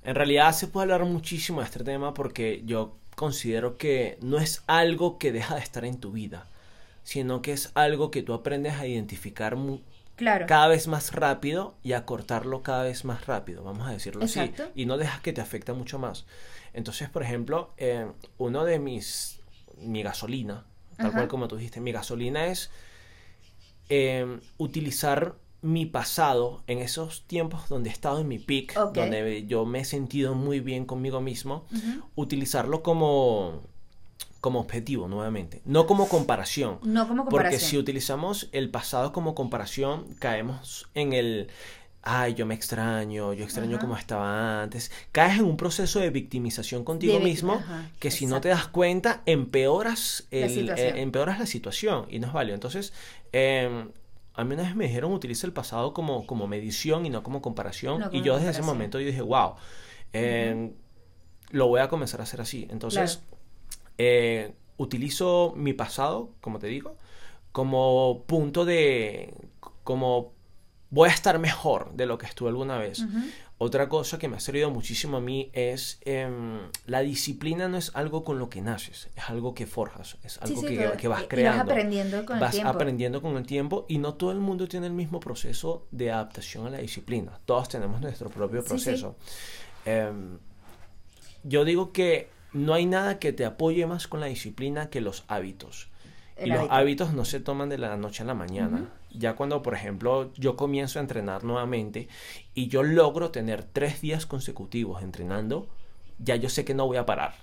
en 0.03 0.15
realidad 0.15 0.53
se 0.53 0.67
puede 0.67 0.83
hablar 0.83 1.05
muchísimo 1.05 1.59
de 1.61 1.65
este 1.65 1.83
tema 1.83 2.13
porque 2.13 2.61
yo 2.65 2.95
considero 3.15 3.77
que 3.77 4.17
no 4.21 4.37
es 4.37 4.63
algo 4.67 5.17
que 5.17 5.31
deja 5.31 5.55
de 5.55 5.61
estar 5.61 5.85
en 5.85 5.99
tu 5.99 6.11
vida, 6.11 6.45
sino 7.03 7.41
que 7.41 7.53
es 7.53 7.71
algo 7.75 8.11
que 8.11 8.21
tú 8.21 8.33
aprendes 8.33 8.73
a 8.75 8.87
identificar 8.87 9.57
claro. 10.15 10.45
cada 10.47 10.67
vez 10.67 10.87
más 10.87 11.13
rápido 11.13 11.75
y 11.81 11.93
a 11.93 12.05
cortarlo 12.05 12.61
cada 12.61 12.83
vez 12.83 13.05
más 13.05 13.25
rápido, 13.25 13.63
vamos 13.63 13.87
a 13.87 13.91
decirlo 13.91 14.25
así, 14.25 14.53
y 14.75 14.85
no 14.85 14.97
dejas 14.97 15.21
que 15.21 15.33
te 15.33 15.41
afecte 15.41 15.73
mucho 15.73 15.97
más. 15.97 16.25
Entonces, 16.73 17.09
por 17.09 17.23
ejemplo, 17.23 17.73
eh, 17.77 18.05
uno 18.37 18.65
de 18.65 18.79
mis, 18.79 19.39
mi 19.77 20.03
gasolina, 20.03 20.65
tal 20.97 21.11
cual 21.11 21.27
como 21.27 21.47
tú 21.47 21.55
dijiste, 21.55 21.79
mi 21.79 21.91
gasolina 21.91 22.47
es 22.47 22.69
Em, 23.89 24.39
utilizar 24.57 25.35
mi 25.61 25.85
pasado 25.85 26.63
en 26.67 26.79
esos 26.79 27.23
tiempos 27.25 27.69
donde 27.69 27.89
he 27.89 27.93
estado 27.93 28.19
en 28.19 28.27
mi 28.27 28.39
peak, 28.39 28.73
donde 28.93 29.45
yo 29.47 29.65
me 29.65 29.79
he 29.79 29.85
sentido 29.85 30.35
muy 30.35 30.59
bien 30.59 30.85
conmigo 30.85 31.21
mismo, 31.21 31.65
utilizarlo 32.15 32.83
como 32.83 33.61
como 34.41 34.59
objetivo 34.59 35.07
nuevamente, 35.07 35.63
no 35.65 35.87
como 35.87 36.07
comparación. 36.07 36.77
No 36.83 37.07
como 37.07 37.23
comparación. 37.23 37.29
Porque 37.31 37.59
si 37.59 37.79
utilizamos 37.79 38.47
el 38.51 38.69
pasado 38.69 39.11
como 39.11 39.33
comparación, 39.33 40.05
caemos 40.19 40.87
en 40.93 41.13
el 41.13 41.47
ay, 42.05 42.35
yo 42.35 42.45
me 42.45 42.53
extraño, 42.53 43.33
yo 43.33 43.43
extraño 43.43 43.79
como 43.79 43.97
estaba 43.97 44.61
antes. 44.61 44.91
Caes 45.11 45.39
en 45.39 45.45
un 45.45 45.57
proceso 45.57 45.99
de 45.99 46.11
victimización 46.11 46.83
contigo 46.83 47.19
mismo 47.19 47.61
que 47.99 48.11
si 48.11 48.27
no 48.27 48.39
te 48.39 48.49
das 48.49 48.67
cuenta 48.67 49.23
empeoras, 49.25 50.27
el, 50.29 50.67
la 50.67 50.75
eh, 50.75 51.01
empeoras 51.01 51.39
la 51.39 51.47
situación 51.47 52.05
y 52.09 52.19
no 52.19 52.27
es 52.27 52.33
válido. 52.33 52.53
Entonces, 52.53 52.93
eh, 53.33 53.87
a 54.35 54.43
mí 54.43 54.53
una 54.53 54.63
vez 54.63 54.75
me 54.75 54.85
dijeron 54.85 55.13
utiliza 55.13 55.47
el 55.47 55.53
pasado 55.53 55.93
como, 55.93 56.27
como 56.27 56.47
medición 56.47 57.07
y 57.07 57.09
no 57.09 57.23
como 57.23 57.41
comparación. 57.41 58.03
y 58.11 58.21
yo 58.21 58.35
desde 58.37 58.51
ese 58.51 58.61
momento 58.61 58.99
yo 58.99 59.07
dije, 59.07 59.21
wow, 59.21 59.55
em, 60.13 60.73
lo 61.49 61.67
voy 61.67 61.81
a 61.81 61.87
comenzar 61.87 62.19
a 62.19 62.23
hacer 62.23 62.39
así. 62.39 62.67
Entonces, 62.69 63.21
eh, 63.97 64.53
utilizo 64.77 65.53
mi 65.55 65.73
pasado, 65.73 66.33
como 66.39 66.59
te 66.59 66.67
digo, 66.67 66.97
como 67.51 68.25
punto 68.27 68.63
de, 68.63 69.33
como 69.83 70.34
voy 70.89 71.09
a 71.09 71.11
estar 71.11 71.39
mejor 71.39 71.93
de 71.93 72.05
lo 72.05 72.17
que 72.17 72.25
estuve 72.25 72.49
alguna 72.49 72.77
vez. 72.77 73.03
Otra 73.57 73.87
cosa 73.87 74.19
que 74.19 74.27
me 74.27 74.35
ha 74.35 74.39
servido 74.41 74.69
muchísimo 74.69 75.17
a 75.17 75.21
mí 75.21 75.49
es 75.53 75.99
em, 76.03 76.59
la 76.87 76.99
disciplina 76.99 77.69
no 77.69 77.77
es 77.77 77.91
algo 77.95 78.25
con 78.25 78.37
lo 78.37 78.49
que 78.49 78.61
naces, 78.61 79.09
es 79.15 79.29
algo 79.29 79.53
que 79.53 79.65
forjas, 79.65 80.17
es 80.23 80.37
algo 80.41 80.61
que, 80.61 81.07
vas 81.07 81.23
creando. 81.29 81.63
vas 81.63 81.71
aprendiendo 81.71 82.25
con 82.25 82.37
el 82.37 82.51
tiempo. 82.51 82.69
aprendiendo 82.69 83.21
con 83.21 83.37
el 83.37 83.45
tiempo 83.45 83.85
y 83.87 83.97
no 83.97 84.15
todo 84.15 84.31
el 84.31 84.39
mundo 84.39 84.67
tiene 84.67 84.87
el 84.87 84.93
mismo 84.93 85.21
proceso 85.21 85.87
de 85.91 86.11
adaptación 86.11 86.67
a 86.67 86.69
la 86.69 86.79
disciplina. 86.79 87.39
Todos 87.45 87.69
tenemos 87.69 88.01
nuestro 88.01 88.29
propio 88.29 88.61
proceso. 88.61 89.15
Em, 89.85 90.37
yo 91.43 91.63
digo 91.63 91.93
que 91.93 92.29
no 92.51 92.73
hay 92.73 92.85
nada 92.85 93.19
que 93.19 93.31
te 93.31 93.45
apoye 93.45 93.85
más 93.85 94.07
con 94.07 94.19
la 94.19 94.25
disciplina 94.25 94.89
que 94.89 94.99
los 94.99 95.23
hábitos. 95.27 95.89
y 96.43 96.49
los 96.49 96.69
hábitos 96.69 97.13
no 97.13 97.23
se 97.23 97.39
toman 97.39 97.69
de 97.69 97.77
la 97.77 97.95
noche 97.95 98.23
a 98.23 98.25
la 98.25 98.33
mañana 98.33 98.89
ya 99.17 99.35
cuando, 99.35 99.61
por 99.61 99.73
ejemplo, 99.73 100.31
yo 100.35 100.55
comienzo 100.55 100.99
a 100.99 101.01
entrenar 101.01 101.43
nuevamente 101.43 102.07
y 102.53 102.67
yo 102.67 102.83
logro 102.83 103.31
tener 103.31 103.63
tres 103.63 104.01
días 104.01 104.25
consecutivos 104.25 105.01
entrenando, 105.01 105.67
ya 106.19 106.35
yo 106.35 106.49
sé 106.49 106.65
que 106.65 106.73
no 106.73 106.85
voy 106.87 106.97
a 106.97 107.05
parar. 107.05 107.33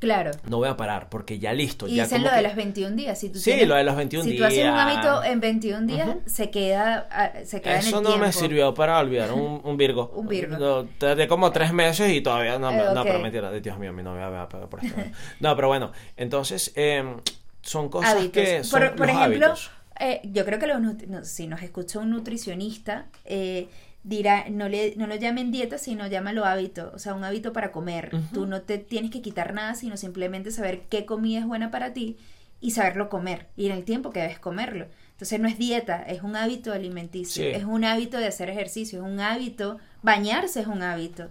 Claro. 0.00 0.30
No 0.48 0.56
voy 0.56 0.68
a 0.68 0.78
parar 0.78 1.10
porque 1.10 1.38
ya 1.38 1.52
listo. 1.52 1.86
Y 1.86 1.96
ya 1.96 2.04
dicen 2.04 2.24
lo 2.24 2.32
de 2.32 2.40
los 2.40 2.54
21 2.54 2.96
días. 2.96 3.18
Si 3.18 3.28
tú 3.28 3.38
sí, 3.38 3.66
lo 3.66 3.74
de 3.74 3.84
los 3.84 3.94
21 3.94 4.24
días. 4.24 4.32
Si 4.32 4.38
tú 4.38 4.44
haces 4.46 4.64
un 4.64 4.78
hábito 4.78 5.22
en 5.24 5.40
21 5.40 5.86
días, 5.86 6.16
se 6.24 6.50
queda, 6.50 7.06
ah, 7.10 7.32
se 7.44 7.60
queda 7.60 7.78
Eso 7.78 7.98
en 7.98 8.06
el 8.06 8.12
no 8.12 8.18
me 8.18 8.32
sirvió 8.32 8.72
para 8.72 8.98
olvidar 8.98 9.30
un, 9.32 9.60
un 9.62 9.76
Virgo. 9.76 10.10
un 10.16 10.26
Virgo. 10.26 10.88
Desde 10.98 11.28
como 11.28 11.52
tres 11.52 11.74
meses 11.74 12.10
y 12.12 12.22
todavía 12.22 12.58
no, 12.58 12.70
eh, 12.70 12.94
no 12.94 13.02
pero 13.04 13.18
mentira, 13.18 13.52
Dios 13.52 13.78
mío, 13.78 13.92
mi 13.92 14.02
novia 14.02 14.30
va 14.30 14.42
a 14.42 14.48
pagar 14.48 14.70
por 14.70 14.82
esto. 14.82 14.98
no, 15.40 15.54
pero 15.54 15.68
bueno, 15.68 15.92
entonces 16.16 16.72
em, 16.76 17.18
son 17.60 17.90
cosas 17.90 18.26
que 18.28 18.64
son 18.64 18.80
por, 18.80 18.96
por 18.96 19.06
los 19.06 19.16
ejemplo, 19.16 19.46
hábitos. 19.48 19.70
Eh, 20.00 20.22
yo 20.24 20.44
creo 20.46 20.58
que 20.58 20.66
los, 20.66 21.28
si 21.28 21.46
nos 21.46 21.62
escucha 21.62 21.98
un 21.98 22.10
nutricionista, 22.10 23.06
eh, 23.26 23.68
dirá, 24.02 24.46
no, 24.48 24.68
le, 24.68 24.94
no 24.96 25.06
lo 25.06 25.14
llamen 25.14 25.50
dieta, 25.52 25.76
sino 25.76 26.06
llámalo 26.06 26.46
hábito, 26.46 26.90
o 26.94 26.98
sea, 26.98 27.14
un 27.14 27.22
hábito 27.22 27.52
para 27.52 27.70
comer. 27.70 28.10
Tú 28.32 28.46
no 28.46 28.62
te 28.62 28.78
tienes 28.78 29.10
que 29.10 29.20
quitar 29.20 29.52
nada, 29.52 29.74
sino 29.74 29.98
simplemente 29.98 30.50
saber 30.50 30.82
qué 30.88 31.04
comida 31.04 31.40
es 31.40 31.46
buena 31.46 31.70
para 31.70 31.92
ti 31.92 32.16
y 32.62 32.70
saberlo 32.70 33.08
comer, 33.08 33.48
y 33.56 33.66
en 33.66 33.72
el 33.72 33.84
tiempo 33.84 34.10
que 34.10 34.20
debes 34.20 34.38
comerlo. 34.38 34.86
Entonces 35.12 35.38
no 35.38 35.48
es 35.48 35.58
dieta, 35.58 36.02
es 36.02 36.22
un 36.22 36.34
hábito 36.34 36.72
alimenticio, 36.72 37.44
es 37.44 37.64
un 37.64 37.84
hábito 37.84 38.16
de 38.16 38.26
hacer 38.26 38.48
ejercicio, 38.48 39.00
es 39.00 39.04
un 39.04 39.20
hábito, 39.20 39.78
bañarse 40.02 40.60
es 40.60 40.66
un 40.66 40.82
hábito. 40.82 41.28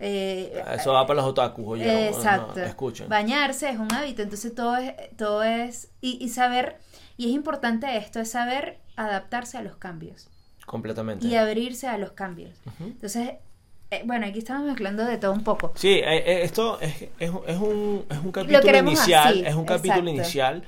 Eh, 0.00 0.62
Eso 0.74 0.92
va 0.92 1.06
para 1.06 1.20
los 1.20 1.30
otakus, 1.30 1.64
oye, 1.66 2.08
exacto. 2.08 2.60
escuchen. 2.60 3.08
Bañarse 3.08 3.68
es 3.68 3.78
un 3.78 3.92
hábito, 3.92 4.22
entonces 4.22 4.54
todo 4.54 4.76
es, 4.76 4.92
todo 5.16 5.42
es, 5.42 5.90
y, 6.00 6.18
y 6.24 6.28
saber 6.28 6.78
Y 7.18 7.26
es 7.26 7.32
importante 7.32 7.96
esto, 7.98 8.20
es 8.20 8.30
saber 8.30 8.78
adaptarse 8.96 9.58
a 9.58 9.62
los 9.62 9.76
cambios. 9.76 10.28
Completamente. 10.64 11.26
Y 11.26 11.34
abrirse 11.34 11.88
a 11.88 11.98
los 11.98 12.12
cambios. 12.12 12.52
Entonces, 12.78 13.32
eh, 13.90 14.02
bueno, 14.04 14.24
aquí 14.26 14.38
estamos 14.38 14.66
mezclando 14.66 15.04
de 15.04 15.18
todo 15.18 15.32
un 15.32 15.42
poco. 15.42 15.72
Sí, 15.74 15.94
eh, 15.94 16.18
eh, 16.18 16.42
esto 16.44 16.78
es, 16.80 17.02
es, 17.02 17.10
es, 17.18 17.30
un, 17.30 18.04
es 18.08 18.18
un 18.18 18.32
capítulo 18.32 18.78
inicial, 18.78 19.46
es 19.46 19.54
un 19.54 19.64
capítulo 19.64 20.08
inicial 20.08 20.62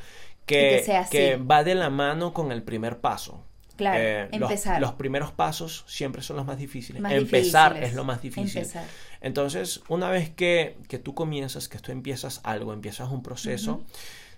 que, 0.44 0.82
que, 1.10 1.36
va 1.36 1.62
de 1.62 1.76
la 1.76 1.88
mano 1.88 2.32
con 2.32 2.50
el 2.50 2.64
primer 2.64 2.98
paso. 2.98 3.44
Claro, 3.76 4.28
empezar. 4.32 4.80
Los, 4.80 4.92
primeros 4.94 5.30
pasos 5.30 5.84
siempre 5.86 6.20
son 6.20 6.36
los 6.36 6.44
más 6.44 6.58
difíciles. 6.58 7.02
empezar 7.10 7.76
es 7.82 7.94
lo 7.94 8.04
más 8.04 8.20
difícil. 8.20 8.58
Empezar. 8.58 8.84
Entonces, 9.20 9.82
una 9.88 10.08
vez 10.08 10.30
que, 10.30 10.76
que, 10.88 10.98
tú 10.98 11.14
comienzas, 11.14 11.68
que 11.68 11.78
tú 11.78 11.92
empiezas 11.92 12.40
algo, 12.42 12.72
empiezas 12.72 13.10
un 13.10 13.22
proceso, 13.22 13.82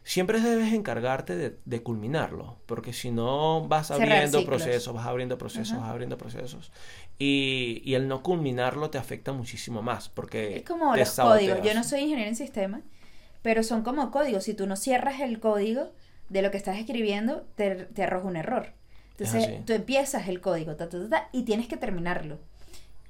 siempre 0.05 0.41
debes 0.41 0.73
encargarte 0.73 1.57
de, 1.65 1.83
culminarlo, 1.83 2.57
porque 2.67 2.93
si 2.93 3.11
no 3.11 3.67
vas 3.69 3.91
abriendo 3.91 4.45
procesos, 4.45 4.95
vas 4.95 5.07
abriendo 5.07 5.39
procesos, 5.39 5.79
vas 5.79 5.89
abriendo 5.89 6.19
procesos, 6.19 6.73
y, 7.19 7.83
y, 7.85 7.95
el 7.95 8.09
no 8.09 8.23
culminarlo 8.23 8.91
te 8.91 8.99
afecta 8.99 9.33
muchísimo 9.33 9.83
más, 9.83 10.09
porque... 10.09 10.57
Es 10.57 10.65
como 10.65 10.97
los 10.97 11.11
códigos, 11.13 11.63
yo 11.63 11.75
no 11.75 11.85
soy 11.85 12.01
ingeniero 12.01 12.29
en 12.29 12.37
sistemas, 12.37 12.83
pero 13.43 13.63
son 13.63 13.83
como 13.83 14.11
códigos, 14.11 14.45
si 14.45 14.55
tú 14.55 14.67
no 14.67 14.77
cierras 14.77 15.21
el 15.21 15.39
código 15.39 15.93
de 16.29 16.43
lo 16.43 16.51
que 16.51 16.57
estás 16.57 16.79
escribiendo, 16.79 17.45
te, 17.55 17.75
te 17.75 18.03
arroja 18.03 18.27
un 18.27 18.37
error. 18.37 18.73
Entonces, 19.19 19.65
tú 19.65 19.73
empiezas 19.73 20.29
el 20.29 20.41
código 20.41 20.75
y 21.33 21.43
tienes 21.43 21.69
que 21.69 21.77
terminarlo. 21.77 22.39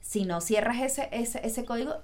Si 0.02 0.24
no 0.24 0.40
cierras 0.40 0.80
ese, 0.80 1.08
ese, 1.12 1.40
ese 1.46 1.64
código, 1.64 1.96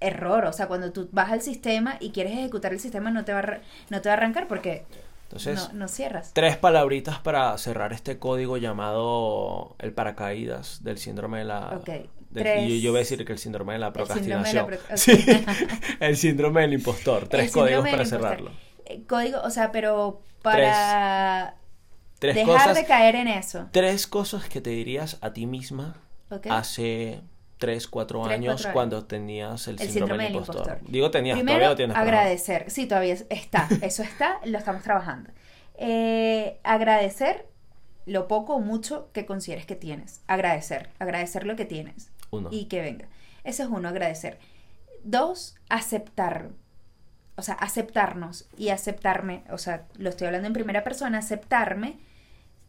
error. 0.00 0.46
O 0.46 0.52
sea, 0.52 0.66
cuando 0.66 0.92
tú 0.92 1.08
vas 1.12 1.30
al 1.30 1.42
sistema 1.42 1.96
y 2.00 2.10
quieres 2.10 2.32
ejecutar 2.32 2.72
el 2.72 2.80
sistema, 2.80 3.10
no 3.10 3.24
te 3.24 3.32
va 3.32 3.40
a, 3.40 3.60
no 3.90 4.00
te 4.00 4.08
va 4.08 4.14
a 4.14 4.16
arrancar 4.16 4.48
porque 4.48 4.84
Entonces, 5.24 5.72
no, 5.72 5.88
cierras. 5.88 6.32
Tres 6.32 6.56
palabritas 6.56 7.18
para 7.18 7.56
cerrar 7.58 7.92
este 7.92 8.18
código 8.18 8.56
llamado 8.56 9.76
el 9.78 9.92
paracaídas 9.92 10.82
del 10.82 10.98
síndrome 10.98 11.38
de 11.38 11.44
la... 11.44 11.78
Okay. 11.80 12.10
yo, 12.80 12.90
voy 12.90 12.98
a 12.98 13.00
decir 13.00 13.24
que 13.24 13.32
el 13.32 13.38
síndrome 13.38 13.74
de 13.74 13.78
la 13.78 13.92
procrastinación. 13.92 14.66
El 16.00 16.16
síndrome, 16.16 16.62
del 16.62 16.74
impostor. 16.74 17.28
Tres 17.28 17.52
códigos 17.52 17.88
para 17.88 18.04
cerrarlo. 18.04 18.50
Eh, 18.86 19.04
código, 19.06 19.40
o 19.42 19.50
sea, 19.50 19.70
pero 19.70 20.22
para 20.42 21.56
dejar 22.20 22.74
de 22.74 22.84
caer 22.86 23.16
en 23.16 23.28
eso. 23.28 23.68
Tres 23.72 24.06
cosas 24.06 24.48
que 24.48 24.60
te 24.60 24.70
dirías 24.70 25.18
a 25.20 25.32
ti 25.32 25.46
misma 25.46 25.96
hace 26.48 27.20
3, 27.60 27.86
4 27.88 28.24
años 28.24 28.66
cuando 28.72 29.04
tenías 29.04 29.68
el, 29.68 29.78
síndrome, 29.78 30.24
del 30.24 30.34
impostor. 30.34 30.78
Digo 30.88 31.10
tenías, 31.10 31.38
todavía 31.38 31.68
lo 31.68 31.76
tienes. 31.76 31.96
agradecer, 31.96 32.70
sí, 32.70 32.86
todavía 32.86 33.14
está, 33.28 33.68
eso 33.82 34.02
está, 34.02 34.40
lo 34.46 34.58
estamos 34.58 34.82
trabajando. 34.82 35.30
Eh, 35.74 36.58
agradecer 36.64 37.46
lo 38.06 38.28
poco 38.28 38.54
o 38.54 38.60
mucho 38.60 39.10
que 39.12 39.26
consideres 39.26 39.66
que 39.66 39.76
tienes. 39.76 40.22
Agradecer, 40.26 40.88
agradecer 40.98 41.46
lo 41.46 41.54
que 41.54 41.66
tienes. 41.66 42.10
Uno. 42.30 42.48
Y 42.50 42.64
que 42.64 42.80
venga. 42.80 43.08
Ese 43.44 43.62
es 43.62 43.68
uno, 43.68 43.88
agradecer. 43.88 44.38
Dos, 45.04 45.54
aceptar. 45.68 46.48
O 47.36 47.42
sea, 47.42 47.54
aceptarnos 47.54 48.48
y 48.56 48.70
aceptarme, 48.70 49.44
o 49.50 49.58
sea, 49.58 49.86
lo 49.98 50.08
estoy 50.08 50.26
hablando 50.26 50.46
en 50.46 50.54
primera 50.54 50.82
persona, 50.82 51.18
aceptarme 51.18 51.98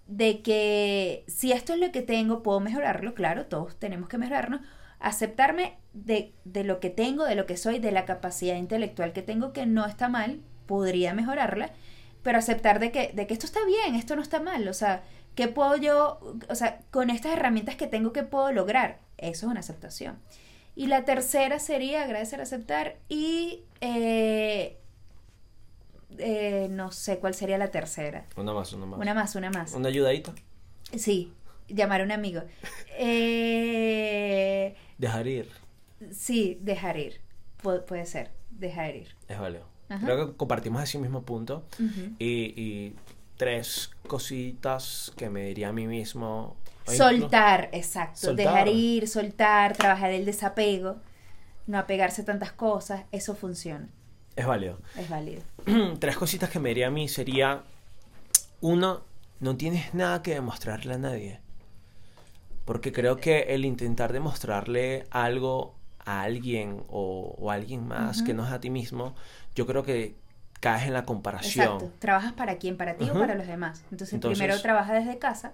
de 0.07 0.41
que 0.41 1.23
si 1.27 1.53
esto 1.53 1.73
es 1.73 1.79
lo 1.79 1.91
que 1.93 2.01
tengo, 2.01 2.43
puedo 2.43 2.59
mejorarlo, 2.59 3.13
claro, 3.13 3.45
todos 3.45 3.77
tenemos 3.79 4.09
que 4.09 4.17
mejorarnos, 4.17 4.61
aceptarme 5.01 5.77
de, 5.93 6.33
de, 6.45 6.63
lo 6.63 6.79
que 6.79 6.89
tengo, 6.89 7.25
de 7.25 7.35
lo 7.35 7.45
que 7.45 7.57
soy, 7.57 7.79
de 7.79 7.91
la 7.91 8.05
capacidad 8.05 8.55
intelectual 8.55 9.13
que 9.13 9.21
tengo, 9.21 9.51
que 9.51 9.65
no 9.65 9.85
está 9.85 10.07
mal, 10.07 10.41
podría 10.67 11.13
mejorarla, 11.13 11.71
pero 12.23 12.37
aceptar 12.37 12.79
de 12.79 12.91
que, 12.91 13.11
de 13.13 13.27
que 13.27 13.33
esto 13.33 13.45
está 13.45 13.59
bien, 13.65 13.95
esto 13.95 14.15
no 14.15 14.21
está 14.21 14.39
mal, 14.39 14.67
o 14.67 14.73
sea, 14.73 15.03
¿qué 15.35 15.47
puedo 15.47 15.75
yo, 15.75 16.19
o 16.49 16.55
sea, 16.55 16.79
con 16.91 17.09
estas 17.09 17.33
herramientas 17.33 17.75
que 17.75 17.87
tengo, 17.87 18.13
¿qué 18.13 18.23
puedo 18.23 18.51
lograr? 18.51 18.99
Eso 19.17 19.45
es 19.47 19.51
una 19.51 19.59
aceptación. 19.59 20.19
Y 20.75 20.87
la 20.87 21.03
tercera 21.03 21.59
sería 21.59 22.03
agradecer, 22.03 22.39
aceptar 22.41 22.97
y... 23.09 23.63
Eh, 23.81 24.77
eh, 26.17 26.67
no 26.69 26.91
sé 26.91 27.19
cuál 27.19 27.33
sería 27.33 27.57
la 27.57 27.71
tercera. 27.71 28.25
Una 28.35 28.53
más, 28.53 28.73
una 28.73 28.85
más. 28.85 28.99
Una 28.99 29.13
más, 29.13 29.35
una 29.35 29.49
más. 29.49 29.73
¿Una 29.73 29.87
ayudadita? 29.87 30.33
Sí, 30.95 31.33
llamar 31.67 32.01
a 32.01 32.03
un 32.03 32.11
amigo. 32.11 32.41
Eh, 33.03 34.75
dejar 35.01 35.27
ir. 35.27 35.49
Sí, 36.11 36.59
dejar 36.61 36.97
ir. 36.97 37.21
puede 37.61 38.05
ser, 38.05 38.31
dejar 38.49 38.95
ir. 38.95 39.15
Es 39.27 39.39
válido. 39.39 39.65
Creo 39.87 40.27
que 40.27 40.37
compartimos 40.37 40.81
ese 40.83 40.99
mismo 40.99 41.23
punto. 41.23 41.65
y, 42.19 42.93
tres 43.35 43.89
cositas 44.05 45.11
que 45.17 45.29
me 45.31 45.45
diría 45.45 45.69
a 45.69 45.73
mí 45.73 45.87
mismo. 45.87 46.55
Soltar, 46.85 47.69
exacto. 47.71 48.35
Dejar 48.35 48.67
ir, 48.67 49.07
soltar, 49.07 49.75
trabajar 49.75 50.11
el 50.11 50.25
desapego, 50.25 50.97
no 51.65 51.79
apegarse 51.79 52.21
a 52.21 52.25
tantas 52.25 52.51
cosas, 52.51 53.05
eso 53.11 53.35
funciona. 53.35 53.89
Es 54.35 54.45
válido. 54.45 54.77
Es 54.95 55.09
válido. 55.09 55.41
tres 55.99 56.17
cositas 56.17 56.51
que 56.51 56.59
me 56.59 56.69
diría 56.69 56.87
a 56.87 56.91
mí 56.91 57.07
sería, 57.07 57.63
uno, 58.61 59.01
no 59.39 59.57
tienes 59.57 59.93
nada 59.95 60.21
que 60.21 60.35
demostrarle 60.35 60.93
a 60.93 60.97
nadie. 60.99 61.39
Porque 62.71 62.93
creo 62.93 63.17
que 63.17 63.53
el 63.53 63.65
intentar 63.65 64.13
demostrarle 64.13 65.05
algo 65.11 65.75
a 66.05 66.21
alguien 66.21 66.85
o, 66.87 67.51
a 67.51 67.53
alguien 67.53 67.85
más 67.85 68.23
que 68.23 68.33
no 68.33 68.45
es 68.45 68.51
a 68.53 68.61
ti 68.61 68.69
mismo, 68.69 69.13
yo 69.55 69.67
creo 69.67 69.83
que 69.83 70.15
caes 70.61 70.87
en 70.87 70.93
la 70.93 71.03
comparación. 71.03 71.65
Exacto. 71.65 71.91
¿Trabajas 71.99 72.31
para 72.31 72.59
quién? 72.59 72.77
¿Para 72.77 72.95
ti 72.95 73.09
o 73.09 73.13
para 73.13 73.35
los 73.35 73.45
demás? 73.45 73.83
Entonces, 73.91 74.17
primero 74.21 74.57
trabaja 74.61 74.93
desde 74.93 75.17
casa 75.17 75.51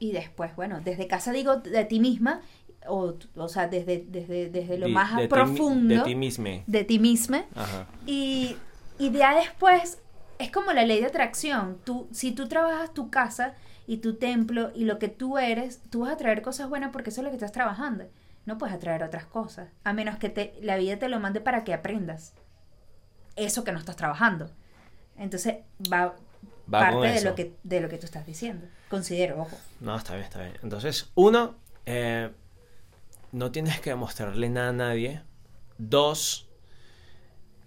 y 0.00 0.10
después, 0.10 0.56
bueno, 0.56 0.80
desde 0.80 1.06
casa 1.06 1.30
digo 1.30 1.58
de 1.58 1.84
ti 1.84 2.00
misma, 2.00 2.40
o, 2.88 3.14
o 3.36 3.48
sea, 3.48 3.68
desde, 3.68 4.04
desde, 4.08 4.50
desde 4.50 4.76
lo 4.76 4.88
más 4.88 5.28
profundo. 5.28 5.94
de 5.94 6.00
ti 6.00 6.16
misma. 6.16 6.50
De 6.66 6.82
ti 6.82 6.98
misma. 6.98 7.44
Y, 8.06 8.56
y 8.98 9.12
ya 9.12 9.36
después 9.36 10.00
es 10.40 10.50
como 10.50 10.72
la 10.72 10.84
ley 10.84 10.98
de 10.98 11.06
atracción. 11.06 11.78
Tú, 11.84 12.08
si 12.10 12.32
tú 12.32 12.48
trabajas 12.48 12.92
tu 12.92 13.08
casa 13.08 13.54
y 13.88 13.96
tu 13.96 14.16
templo 14.16 14.70
y 14.74 14.84
lo 14.84 14.98
que 14.98 15.08
tú 15.08 15.38
eres, 15.38 15.80
tú 15.88 16.00
vas 16.00 16.12
a 16.12 16.16
traer 16.18 16.42
cosas 16.42 16.68
buenas 16.68 16.90
porque 16.92 17.08
eso 17.08 17.22
es 17.22 17.24
lo 17.24 17.30
que 17.30 17.36
estás 17.36 17.52
trabajando. 17.52 18.04
No 18.44 18.58
puedes 18.58 18.76
atraer 18.76 19.02
otras 19.02 19.24
cosas, 19.24 19.70
a 19.82 19.94
menos 19.94 20.18
que 20.18 20.28
te, 20.28 20.54
la 20.60 20.76
vida 20.76 20.98
te 20.98 21.08
lo 21.08 21.18
mande 21.20 21.40
para 21.40 21.64
que 21.64 21.72
aprendas 21.72 22.34
eso 23.34 23.64
que 23.64 23.72
no 23.72 23.78
estás 23.78 23.96
trabajando. 23.96 24.50
Entonces 25.16 25.56
va, 25.90 26.14
parte 26.70 27.08
de 27.08 27.22
lo, 27.22 27.34
que, 27.34 27.56
de 27.62 27.80
lo 27.80 27.88
que 27.88 27.96
tú 27.96 28.04
estás 28.04 28.26
diciendo. 28.26 28.66
Considero, 28.90 29.40
ojo. 29.40 29.56
No, 29.80 29.96
está 29.96 30.12
bien, 30.14 30.24
está 30.24 30.42
bien. 30.42 30.58
Entonces, 30.62 31.10
uno, 31.14 31.56
eh, 31.86 32.30
no 33.32 33.50
tienes 33.50 33.80
que 33.80 33.88
demostrarle 33.88 34.50
nada 34.50 34.68
a 34.68 34.72
nadie. 34.74 35.22
Dos, 35.78 36.46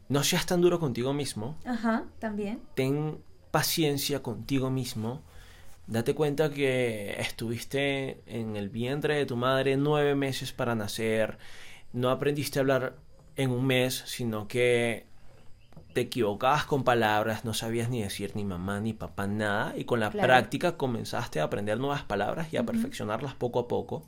no 0.07 0.23
seas 0.23 0.45
tan 0.45 0.61
duro 0.61 0.79
contigo 0.79 1.13
mismo. 1.13 1.57
Ajá, 1.65 2.05
también. 2.19 2.61
Ten 2.75 3.23
paciencia 3.49 4.21
contigo 4.21 4.69
mismo. 4.69 5.23
Date 5.91 6.15
cuenta 6.15 6.49
que 6.49 7.19
estuviste 7.19 8.21
en 8.25 8.55
el 8.55 8.69
vientre 8.69 9.15
de 9.15 9.25
tu 9.25 9.35
madre 9.35 9.75
nueve 9.75 10.15
meses 10.15 10.53
para 10.53 10.73
nacer. 10.73 11.37
No 11.91 12.11
aprendiste 12.11 12.59
a 12.59 12.61
hablar 12.61 12.95
en 13.35 13.51
un 13.51 13.65
mes, 13.65 14.01
sino 14.05 14.47
que 14.47 15.05
te 15.93 15.99
equivocabas 15.99 16.63
con 16.63 16.85
palabras, 16.85 17.43
no 17.43 17.53
sabías 17.53 17.89
ni 17.89 18.01
decir 18.01 18.37
ni 18.37 18.45
mamá 18.45 18.79
ni 18.79 18.93
papá 18.93 19.27
nada 19.27 19.73
y 19.75 19.83
con 19.83 19.99
la 19.99 20.11
práctica 20.11 20.77
comenzaste 20.77 21.41
a 21.41 21.43
aprender 21.43 21.77
nuevas 21.77 22.03
palabras 22.03 22.53
y 22.53 22.55
a 22.55 22.63
perfeccionarlas 22.63 23.35
poco 23.35 23.59
a 23.59 23.67
poco. 23.67 24.05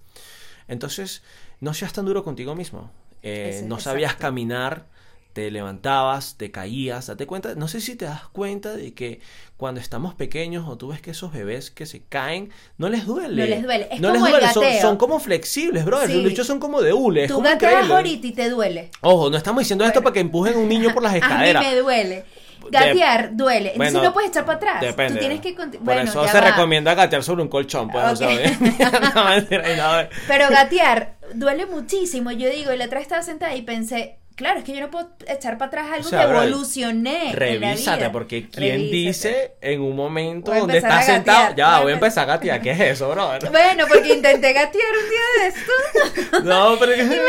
Entonces, 0.69 1.21
no 1.59 1.73
seas 1.73 1.91
tan 1.91 2.05
duro 2.05 2.23
contigo 2.23 2.55
mismo. 2.55 2.91
Eh, 3.23 3.65
no 3.67 3.81
sabías 3.81 4.15
caminar, 4.15 4.85
te 5.33 5.49
levantabas, 5.49 6.37
te 6.37 6.51
caías, 6.51 7.07
date 7.07 7.25
cuenta, 7.25 7.55
no 7.55 7.67
sé 7.67 7.81
si 7.81 7.95
te 7.95 8.05
das 8.05 8.27
cuenta 8.29 8.73
de 8.73 8.93
que 8.93 9.19
cuando 9.57 9.81
estamos 9.81 10.13
pequeños 10.13 10.65
o 10.67 10.77
tú 10.77 10.89
ves 10.89 11.01
que 11.01 11.11
esos 11.11 11.33
bebés 11.33 11.71
que 11.71 11.85
se 11.85 12.03
caen, 12.03 12.51
no 12.77 12.87
les 12.87 13.05
duele. 13.05 13.41
No 13.41 13.47
les 13.47 13.63
duele, 13.63 13.87
es 13.91 13.99
como 13.99 14.27
El 14.27 14.53
son, 14.53 14.63
son, 14.81 14.97
como 14.97 15.19
flexibles, 15.19 15.85
bro, 15.85 16.05
los 16.05 16.23
bichos 16.23 16.45
son 16.45 16.59
como 16.59 16.81
de 16.81 16.93
hule. 16.93 17.27
Tú 17.27 17.41
gateas 17.41 17.89
ahorita 17.89 18.27
y 18.27 18.31
te 18.31 18.49
duele. 18.49 18.91
Ojo, 19.01 19.29
no 19.29 19.37
estamos 19.37 19.61
diciendo 19.61 19.85
esto 19.85 20.03
para 20.03 20.13
que 20.13 20.19
empujen 20.19 20.53
a 20.53 20.57
un 20.57 20.69
niño 20.69 20.93
por 20.93 21.01
las 21.01 21.15
escaleras. 21.15 21.63
A 21.65 21.67
mí 21.67 21.75
me 21.75 21.81
duele. 21.81 22.25
Gatear 22.69 23.35
duele. 23.35 23.71
Entonces 23.73 24.01
no 24.01 24.13
puedes 24.13 24.29
echar 24.29 24.45
para 24.45 24.57
atrás. 24.57 24.81
Depende. 24.81 25.13
Tú 25.13 25.19
tienes 25.19 25.41
que 25.41 25.53
Por 25.53 25.97
eso 25.97 26.27
se 26.27 26.41
recomienda 26.41 26.93
gatear 26.93 27.23
sobre 27.23 27.41
un 27.41 27.49
colchón, 27.49 27.89
pues, 27.89 28.19
Pero 30.27 30.49
gatear 30.49 31.17
duele 31.33 31.65
muchísimo. 31.65 32.31
Yo 32.31 32.49
digo, 32.49 32.73
y 32.73 32.77
la 32.77 32.85
otra 32.85 32.99
estaba 32.99 33.21
sentada 33.21 33.55
y 33.55 33.63
pensé, 33.63 34.19
Claro, 34.35 34.59
es 34.59 34.65
que 34.65 34.73
yo 34.73 34.81
no 34.81 34.89
puedo 34.89 35.09
echar 35.27 35.59
para 35.59 35.67
atrás 35.67 35.91
algo 35.91 36.09
que 36.09 36.21
evolucioné. 36.21 37.33
Revísate, 37.33 38.09
porque 38.09 38.49
¿quién 38.49 38.89
dice 38.89 39.53
en 39.61 39.81
un 39.81 39.95
momento 39.95 40.51
donde 40.53 40.77
estás 40.79 41.05
sentado? 41.05 41.55
Ya, 41.55 41.81
voy 41.81 41.91
a 41.91 41.95
empezar 41.95 42.23
a 42.23 42.33
gatear. 42.33 42.61
¿Qué 42.61 42.71
es 42.71 42.79
eso, 42.79 43.09
bro? 43.09 43.29
Bueno, 43.51 43.85
porque 43.87 44.13
intenté 44.13 44.53
gatear 44.53 44.91
un 45.03 45.09
día 45.09 45.21
de 45.39 45.47
esto. 45.47 46.43
No, 46.43 46.77
pero. 46.79 46.93
y 46.95 46.97
me 46.97 47.15
dolió. 47.15 47.25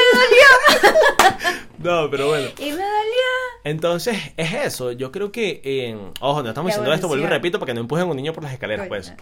no, 1.79 2.11
pero 2.11 2.29
bueno. 2.29 2.49
Y 2.59 2.71
me 2.71 2.71
dolió. 2.71 3.25
Entonces, 3.65 4.17
es 4.37 4.53
eso. 4.55 4.93
Yo 4.93 5.13
creo 5.13 5.31
que. 5.31 5.61
eh, 5.63 5.97
ojo, 6.21 6.43
no 6.43 6.49
estamos 6.49 6.71
diciendo 6.71 6.93
esto, 6.93 7.09
vuelvo 7.09 7.27
y 7.27 7.29
repito, 7.29 7.59
para 7.59 7.71
que 7.71 7.75
no 7.75 7.81
empujen 7.81 8.07
a 8.07 8.11
un 8.11 8.17
niño 8.17 8.33
por 8.33 8.43
las 8.43 8.53
escaleras, 8.53 8.89
pues. 8.89 9.13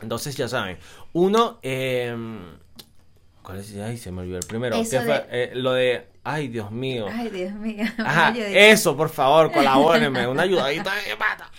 Entonces, 0.00 0.34
ya 0.36 0.48
saben. 0.48 0.78
Uno, 1.12 1.58
eh, 1.62 2.16
¿cuál 3.42 3.60
es? 3.60 3.76
Ay, 3.76 3.98
se 3.98 4.10
me 4.10 4.22
olvidó 4.22 4.38
el 4.38 4.46
primero. 4.46 4.76
Eh, 4.80 5.50
lo 5.54 5.72
de. 5.72 6.09
Ay, 6.22 6.48
Dios 6.48 6.70
mío. 6.70 7.06
Ay, 7.12 7.28
Dios 7.30 7.52
mío. 7.54 7.84
Ajá, 7.98 8.34
eso, 8.36 8.96
por 8.96 9.08
favor, 9.08 9.50
colabórenme. 9.52 10.26
Una 10.26 10.42
ayudadita 10.42 10.92
de 10.94 11.16
pata. 11.16 11.50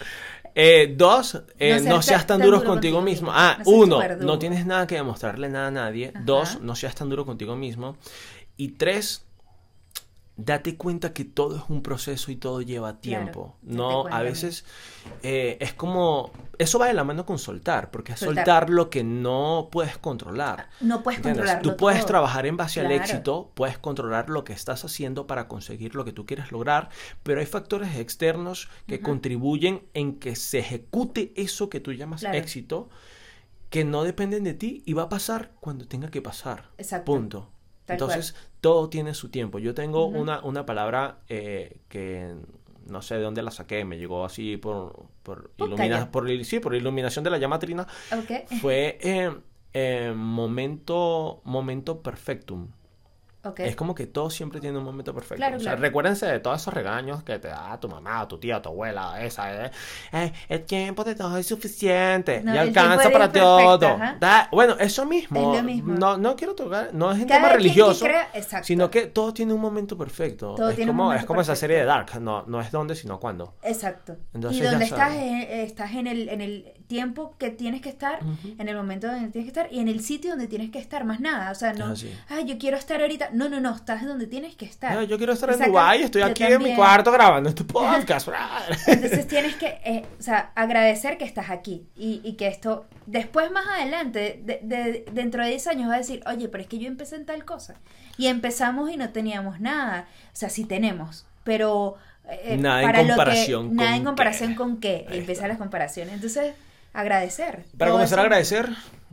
Eh, 0.53 0.93
dos, 0.97 1.41
eh, 1.57 1.79
No 1.81 1.95
no, 1.95 2.01
seas 2.01 2.27
tan 2.27 2.39
tan 2.39 2.45
duro 2.45 2.57
duro 2.57 2.69
contigo 2.69 2.97
contigo 2.97 3.01
mismo. 3.01 3.31
Ah, 3.33 3.57
No 3.59 3.71
uno, 3.71 3.99
no 4.19 4.37
tienes 4.37 4.65
nada 4.65 4.85
que 4.85 4.95
demostrarle 4.95 5.49
nada 5.49 5.67
a 5.67 5.71
nadie. 5.71 6.11
Ajá. 6.13 6.23
Dos, 6.25 6.61
no 6.61 6.75
seas 6.75 6.93
tan 6.93 7.09
duro 7.09 7.25
contigo 7.25 7.55
mismo. 7.55 7.95
Y 8.57 8.69
tres, 8.73 9.25
date 10.37 10.75
cuenta 10.75 11.13
que 11.13 11.23
todo 11.25 11.55
es 11.57 11.63
un 11.69 11.83
proceso 11.83 12.31
y 12.31 12.35
todo 12.35 12.61
lleva 12.61 12.99
tiempo. 12.99 13.57
no, 13.61 14.07
a 14.07 14.21
veces 14.23 14.65
eh, 15.21 15.57
es 15.59 15.73
como, 15.73 16.31
eso 16.57 16.79
va 16.79 16.87
de 16.87 16.93
la 16.93 17.03
mano 17.03 17.25
con 17.25 17.37
soltar, 17.37 17.91
porque 17.91 18.13
es 18.13 18.19
Soltar. 18.19 18.45
soltar 18.45 18.69
lo 18.71 18.89
que 18.89 19.03
no 19.03 19.69
puedes 19.71 19.97
controlar. 19.99 20.69
No 20.79 21.03
puedes 21.03 21.19
controlarlo 21.21 21.61
Tú 21.61 21.77
puedes 21.77 21.99
todo. 21.99 22.07
trabajar 22.07 22.45
en 22.47 22.57
base 22.57 22.79
al 22.79 22.91
éxito, 22.91 23.51
puedes 23.53 23.77
controlar 23.77 24.29
lo 24.29 24.43
que 24.43 24.53
estás 24.53 24.83
haciendo 24.83 25.27
para 25.27 25.47
conseguir 25.47 25.93
lo 25.95 26.05
que 26.05 26.13
tú 26.13 26.25
quieres 26.25 26.51
lograr, 26.51 26.89
pero 27.23 27.39
hay 27.39 27.45
factores 27.45 27.95
externos 27.97 28.67
que 28.87 28.99
contribuyen 29.01 29.83
en 29.93 30.17
que 30.17 30.35
se 30.35 30.59
ejecute 30.59 31.33
eso 31.35 31.69
que 31.69 31.79
tú 31.81 31.91
llamas 31.93 32.21
Claro. 32.21 32.37
éxito, 32.37 32.89
que 33.69 33.85
no 33.85 34.03
dependen 34.03 34.43
de 34.43 34.53
ti 34.53 34.81
y 34.85 34.93
va 34.93 35.03
a 35.03 35.09
pasar 35.09 35.51
cuando 35.59 35.87
tenga 35.87 36.09
que 36.09 36.21
pasar. 36.21 36.69
Exacto. 36.77 37.05
Punto. 37.11 37.49
Tal 37.97 38.09
Entonces, 38.09 38.35
todo 38.61 38.89
tiene 38.89 39.13
su 39.13 39.29
tiempo. 39.29 39.59
Yo 39.59 39.73
tengo 39.73 40.05
una, 40.21 40.41
una 40.43 40.65
palabra 40.65 41.19
eh, 41.29 41.79
que 41.89 42.33
no 42.87 43.01
sé 43.01 43.15
de 43.15 43.21
dónde 43.21 43.41
la 43.43 43.51
saqué, 43.51 43.85
me 43.85 43.97
llegó 43.97 44.25
así 44.25 44.57
por, 44.57 45.05
por, 45.23 45.51
ilumina- 45.57 46.11
il- 46.29 46.45
sí, 46.45 46.59
por 46.59 46.75
iluminación 46.75 47.23
de 47.23 47.29
la 47.29 47.37
llama 47.37 47.59
trina. 47.59 47.87
Fue 48.49 48.97
eh, 49.01 49.31
eh, 49.73 50.13
momento 50.15 51.41
momento 51.45 52.01
perfectum. 52.01 52.67
Es 53.57 53.75
como 53.75 53.95
que 53.95 54.05
todo 54.07 54.29
siempre 54.29 54.59
tiene 54.59 54.77
un 54.77 54.83
momento 54.83 55.13
perfecto. 55.13 55.37
Claro, 55.37 55.57
o 55.57 55.59
sea, 55.59 55.71
claro. 55.71 55.81
recuérdense 55.81 56.25
de 56.27 56.39
todos 56.39 56.61
esos 56.61 56.73
regaños 56.73 57.23
que 57.23 57.39
te 57.39 57.47
da 57.47 57.79
tu 57.79 57.89
mamá, 57.89 58.27
tu 58.27 58.37
tía, 58.37 58.61
tu 58.61 58.69
abuela, 58.69 59.23
esa, 59.23 59.65
eh, 59.65 59.71
eh, 60.13 60.31
el 60.49 60.63
tiempo 60.63 61.03
de 61.03 61.15
todo 61.15 61.37
es 61.37 61.47
suficiente 61.47 62.41
No, 62.43 62.53
y 62.53 62.57
alcanza 62.57 63.09
para 63.09 63.31
todo. 63.31 63.97
Da- 64.19 64.47
bueno, 64.51 64.75
eso 64.79 65.05
mismo. 65.05 65.39
Es 65.53 65.57
lo 65.57 65.63
mismo. 65.63 65.93
No, 65.93 66.17
no 66.17 66.35
quiero 66.35 66.53
tocar, 66.55 66.93
no 66.93 67.11
es 67.11 67.19
en 67.19 67.27
Cada 67.27 67.39
tema 67.39 67.49
que 67.49 67.55
religioso, 67.57 68.05
crea- 68.05 68.29
sino 68.63 68.89
que 68.91 69.07
todo 69.07 69.33
tiene 69.33 69.53
un 69.53 69.61
momento 69.61 69.97
perfecto. 69.97 70.55
Todo 70.55 70.69
es 70.69 70.75
tiene 70.75 70.91
un 70.91 70.97
como, 70.97 71.03
momento 71.05 71.21
es 71.21 71.25
como 71.27 71.41
esa 71.41 71.55
serie 71.55 71.77
de 71.77 71.85
Dark, 71.85 72.19
no, 72.21 72.43
no 72.47 72.61
es 72.61 72.71
dónde, 72.71 72.95
sino 72.95 73.19
cuándo. 73.19 73.55
Exacto. 73.63 74.17
Entonces 74.33 74.61
y 74.61 74.63
donde 74.63 74.85
estás, 74.85 74.99
sabes. 75.13 75.47
estás 75.49 75.91
en 75.93 76.07
el, 76.07 76.29
en 76.29 76.41
el 76.41 76.73
tiempo 76.91 77.35
que 77.37 77.49
tienes 77.51 77.79
que 77.81 77.87
estar, 77.87 78.19
en 78.59 78.67
el 78.67 78.75
momento 78.75 79.07
donde 79.07 79.29
tienes 79.29 79.45
que 79.51 79.59
estar 79.59 79.71
y 79.73 79.79
en 79.79 79.87
el 79.87 80.01
sitio 80.01 80.31
donde 80.31 80.47
tienes 80.47 80.71
que 80.71 80.79
estar, 80.79 81.05
más 81.05 81.21
nada. 81.21 81.49
O 81.51 81.55
sea, 81.55 81.71
no, 81.71 81.93
ay, 82.27 82.43
yo 82.45 82.57
quiero 82.57 82.75
estar 82.75 82.99
ahorita. 83.01 83.29
No, 83.31 83.47
no, 83.47 83.61
no, 83.61 83.73
estás 83.73 84.05
donde 84.05 84.27
tienes 84.27 84.55
que 84.57 84.65
estar. 84.65 84.93
No, 84.93 85.03
yo 85.03 85.17
quiero 85.17 85.31
estar 85.31 85.47
en 85.49 85.53
Exacto. 85.55 85.71
Dubái, 85.71 86.03
estoy 86.03 86.21
Yo 86.21 86.27
aquí 86.27 86.43
en 86.43 86.49
mi 86.49 86.53
también. 86.55 86.75
cuarto 86.75 87.11
grabando 87.13 87.47
este 87.47 87.63
podcast. 87.77 88.27
Entonces 88.87 89.25
tienes 89.27 89.55
que, 89.55 89.79
eh, 89.85 90.05
o 90.19 90.21
sea, 90.21 90.51
agradecer 90.55 91.17
que 91.17 91.23
estás 91.25 91.49
aquí 91.49 91.87
y, 91.95 92.19
y 92.23 92.33
que 92.33 92.47
esto, 92.47 92.85
después 93.05 93.49
más 93.51 93.65
adelante, 93.67 94.41
de- 94.43 94.59
de- 94.63 95.05
dentro 95.13 95.43
de 95.43 95.49
10 95.51 95.67
años, 95.67 95.87
vas 95.87 95.95
a 95.95 95.99
decir, 95.99 96.21
oye, 96.27 96.49
pero 96.49 96.61
es 96.63 96.67
que 96.67 96.77
yo 96.77 96.87
empecé 96.87 97.15
en 97.15 97.25
tal 97.25 97.45
cosa. 97.45 97.75
Y 98.17 98.27
empezamos 98.27 98.91
y 98.91 98.97
no 98.97 99.09
teníamos 99.11 99.61
nada. 99.61 100.07
O 100.27 100.35
sea, 100.35 100.49
sí 100.49 100.65
tenemos, 100.65 101.25
pero... 101.45 101.95
eh, 102.29 102.57
Nada 102.59 102.81
en 102.81 102.85
para 102.87 102.99
lo 102.99 103.03
que- 103.05 103.09
comparación 103.15 103.75
Nada 103.75 103.89
con 103.91 103.97
en 103.99 104.03
comparación 104.05 104.49
qué. 104.51 104.55
con 104.55 104.77
qué. 104.79 105.05
Empiezan 105.09 105.47
las 105.49 105.57
comparaciones. 105.57 106.13
Entonces, 106.13 106.53
agradecer. 106.93 107.65
Para 107.77 107.91
comenzar 107.91 108.19
a 108.19 108.21
eso. 108.21 108.25
agradecer, 108.27 108.69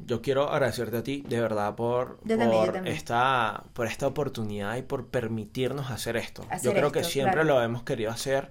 yo 0.06 0.22
quiero 0.22 0.50
agradecerte 0.50 0.96
a 0.98 1.02
ti, 1.02 1.24
de 1.28 1.40
verdad, 1.40 1.74
por, 1.74 2.18
Yo 2.24 2.36
yo 2.36 2.50
por 2.50 2.86
esta, 2.88 3.64
por 3.72 3.86
esta 3.86 4.06
oportunidad 4.06 4.76
y 4.76 4.82
por 4.82 5.08
permitirnos 5.08 5.90
hacer 5.90 6.16
esto. 6.16 6.42
yo 6.42 6.48
Hacer 6.54 6.72
creo 6.74 6.92
que 6.92 7.00
esto, 7.00 7.10
siempre 7.12 7.42
claro. 7.42 7.48
lo 7.56 7.62
hemos 7.62 7.82
querido 7.82 8.10
hacer, 8.10 8.50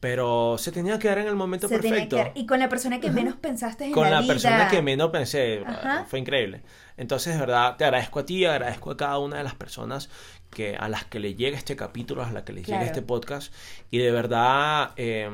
pero 0.00 0.56
se 0.58 0.72
tenía 0.72 0.98
que 0.98 1.08
dar 1.08 1.18
en 1.18 1.26
el 1.26 1.36
momento 1.36 1.68
Se 1.68 1.76
tenía 1.78 1.90
perfecto. 1.90 2.16
que 2.16 2.22
dar. 2.22 2.32
Y 2.34 2.46
con 2.46 2.58
la 2.58 2.68
persona 2.70 3.00
que 3.00 3.10
menos 3.10 3.36
pensaste 3.36 3.84
en 3.84 3.92
con 3.92 4.04
la, 4.04 4.10
la 4.10 4.20
vida. 4.22 4.32
persona 4.32 4.68
que 4.68 4.80
menos 4.82 5.10
pensé, 5.10 5.62
Ajá. 5.66 6.06
fue 6.08 6.18
increíble. 6.18 6.62
Entonces, 6.96 7.34
de 7.34 7.40
verdad, 7.40 7.76
te 7.76 7.84
agradezco 7.84 8.20
a 8.20 8.26
ti, 8.26 8.44
agradezco 8.46 8.90
a 8.92 8.96
cada 8.96 9.18
una 9.18 9.36
de 9.38 9.44
las 9.44 9.54
personas 9.54 10.08
que 10.50 10.74
a 10.76 10.88
las 10.88 11.04
que 11.04 11.20
le 11.20 11.34
llega 11.34 11.56
este 11.56 11.76
capítulo, 11.76 12.22
a 12.24 12.32
las 12.32 12.42
que 12.44 12.52
les 12.54 12.64
Claro. 12.64 12.80
llega 12.80 12.90
este 12.90 13.02
podcast. 13.02 13.52
Y 13.90 13.98
de 13.98 14.10
verdad, 14.10 14.92
eh, 14.96 15.30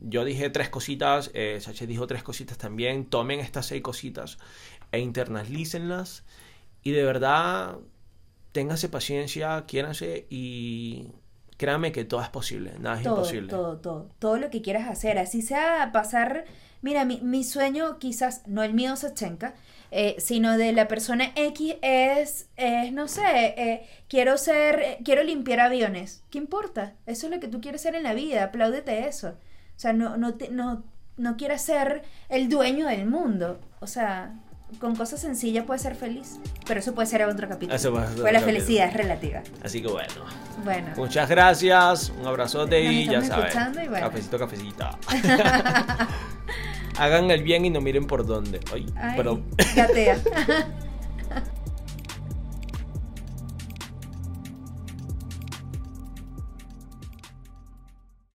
yo 0.00 0.24
dije 0.24 0.50
tres 0.50 0.68
cositas, 0.68 1.30
eh, 1.34 1.58
Sache 1.60 1.86
dijo 1.86 2.06
tres 2.06 2.22
cositas 2.22 2.58
también. 2.58 3.06
Tomen 3.06 3.40
estas 3.40 3.66
seis 3.66 3.82
cositas 3.82 4.38
e 4.92 5.00
internalícenlas. 5.00 6.24
Y 6.82 6.92
de 6.92 7.04
verdad, 7.04 7.78
ténganse 8.52 8.88
paciencia, 8.88 9.64
quiéranse 9.66 10.26
y 10.30 11.08
créanme 11.56 11.92
que 11.92 12.04
todo 12.04 12.22
es 12.22 12.28
posible, 12.28 12.72
nada 12.78 12.96
es 12.98 13.02
todo, 13.02 13.16
imposible. 13.16 13.48
todo, 13.48 13.78
todo, 13.78 14.08
todo 14.18 14.36
lo 14.36 14.50
que 14.50 14.62
quieras 14.62 14.88
hacer, 14.88 15.18
así 15.18 15.42
sea 15.42 15.90
pasar, 15.92 16.44
mira, 16.82 17.04
mi, 17.04 17.20
mi 17.20 17.44
sueño 17.44 17.98
quizás, 17.98 18.46
no 18.46 18.62
el 18.62 18.74
mío 18.74 18.96
Sachenka, 18.96 19.54
eh, 19.90 20.16
sino 20.18 20.58
de 20.58 20.72
la 20.72 20.88
persona 20.88 21.32
X 21.34 21.76
es, 21.80 22.48
es 22.56 22.92
no 22.92 23.08
sé, 23.08 23.54
eh, 23.56 23.86
quiero 24.08 24.36
ser, 24.36 24.80
eh, 24.80 24.98
quiero 25.04 25.22
limpiar 25.22 25.60
aviones, 25.60 26.22
¿qué 26.30 26.38
importa? 26.38 26.94
Eso 27.06 27.26
es 27.26 27.32
lo 27.32 27.40
que 27.40 27.48
tú 27.48 27.60
quieres 27.60 27.82
ser 27.82 27.94
en 27.94 28.02
la 28.02 28.14
vida, 28.14 28.44
apláudete 28.44 29.06
eso, 29.06 29.36
o 29.76 29.78
sea, 29.78 29.92
no, 29.92 30.16
no, 30.16 30.34
te, 30.34 30.48
no, 30.50 30.84
no 31.16 31.36
quieras 31.36 31.62
ser 31.62 32.02
el 32.28 32.48
dueño 32.48 32.86
del 32.86 33.06
mundo, 33.06 33.60
o 33.80 33.86
sea, 33.86 34.32
con 34.80 34.96
cosas 34.96 35.20
sencillas 35.20 35.64
puedes 35.64 35.82
ser 35.82 35.94
feliz, 35.94 36.38
pero 36.66 36.80
eso 36.80 36.94
puede 36.94 37.06
ser 37.06 37.22
otro 37.24 37.48
capítulo, 37.48 37.76
Eso 37.76 37.92
puede 37.92 38.08
ser 38.08 38.20
pues 38.20 38.32
la 38.32 38.40
felicidad 38.40 38.88
es 38.88 38.94
relativa, 38.94 39.42
Así 39.62 39.80
que 39.80 39.88
bueno. 39.88 40.12
bueno. 40.64 40.88
Muchas 40.96 41.28
gracias, 41.28 42.10
un 42.18 42.26
abrazote 42.26 42.82
Nos 42.84 42.92
y 42.92 43.06
ya 43.06 43.18
escuchando 43.18 43.82
y 43.82 43.88
bueno. 43.88 44.06
Cafecito, 44.08 44.38
cafecito. 44.38 44.88
Hagan 46.98 47.30
el 47.30 47.42
bien 47.42 47.66
y 47.66 47.70
no 47.70 47.80
miren 47.82 48.06
por 48.06 48.26
dónde. 48.26 48.60
Ay, 48.72 48.86
Ay, 48.96 49.16
perdón. 49.16 49.44
gatea. 49.74 50.18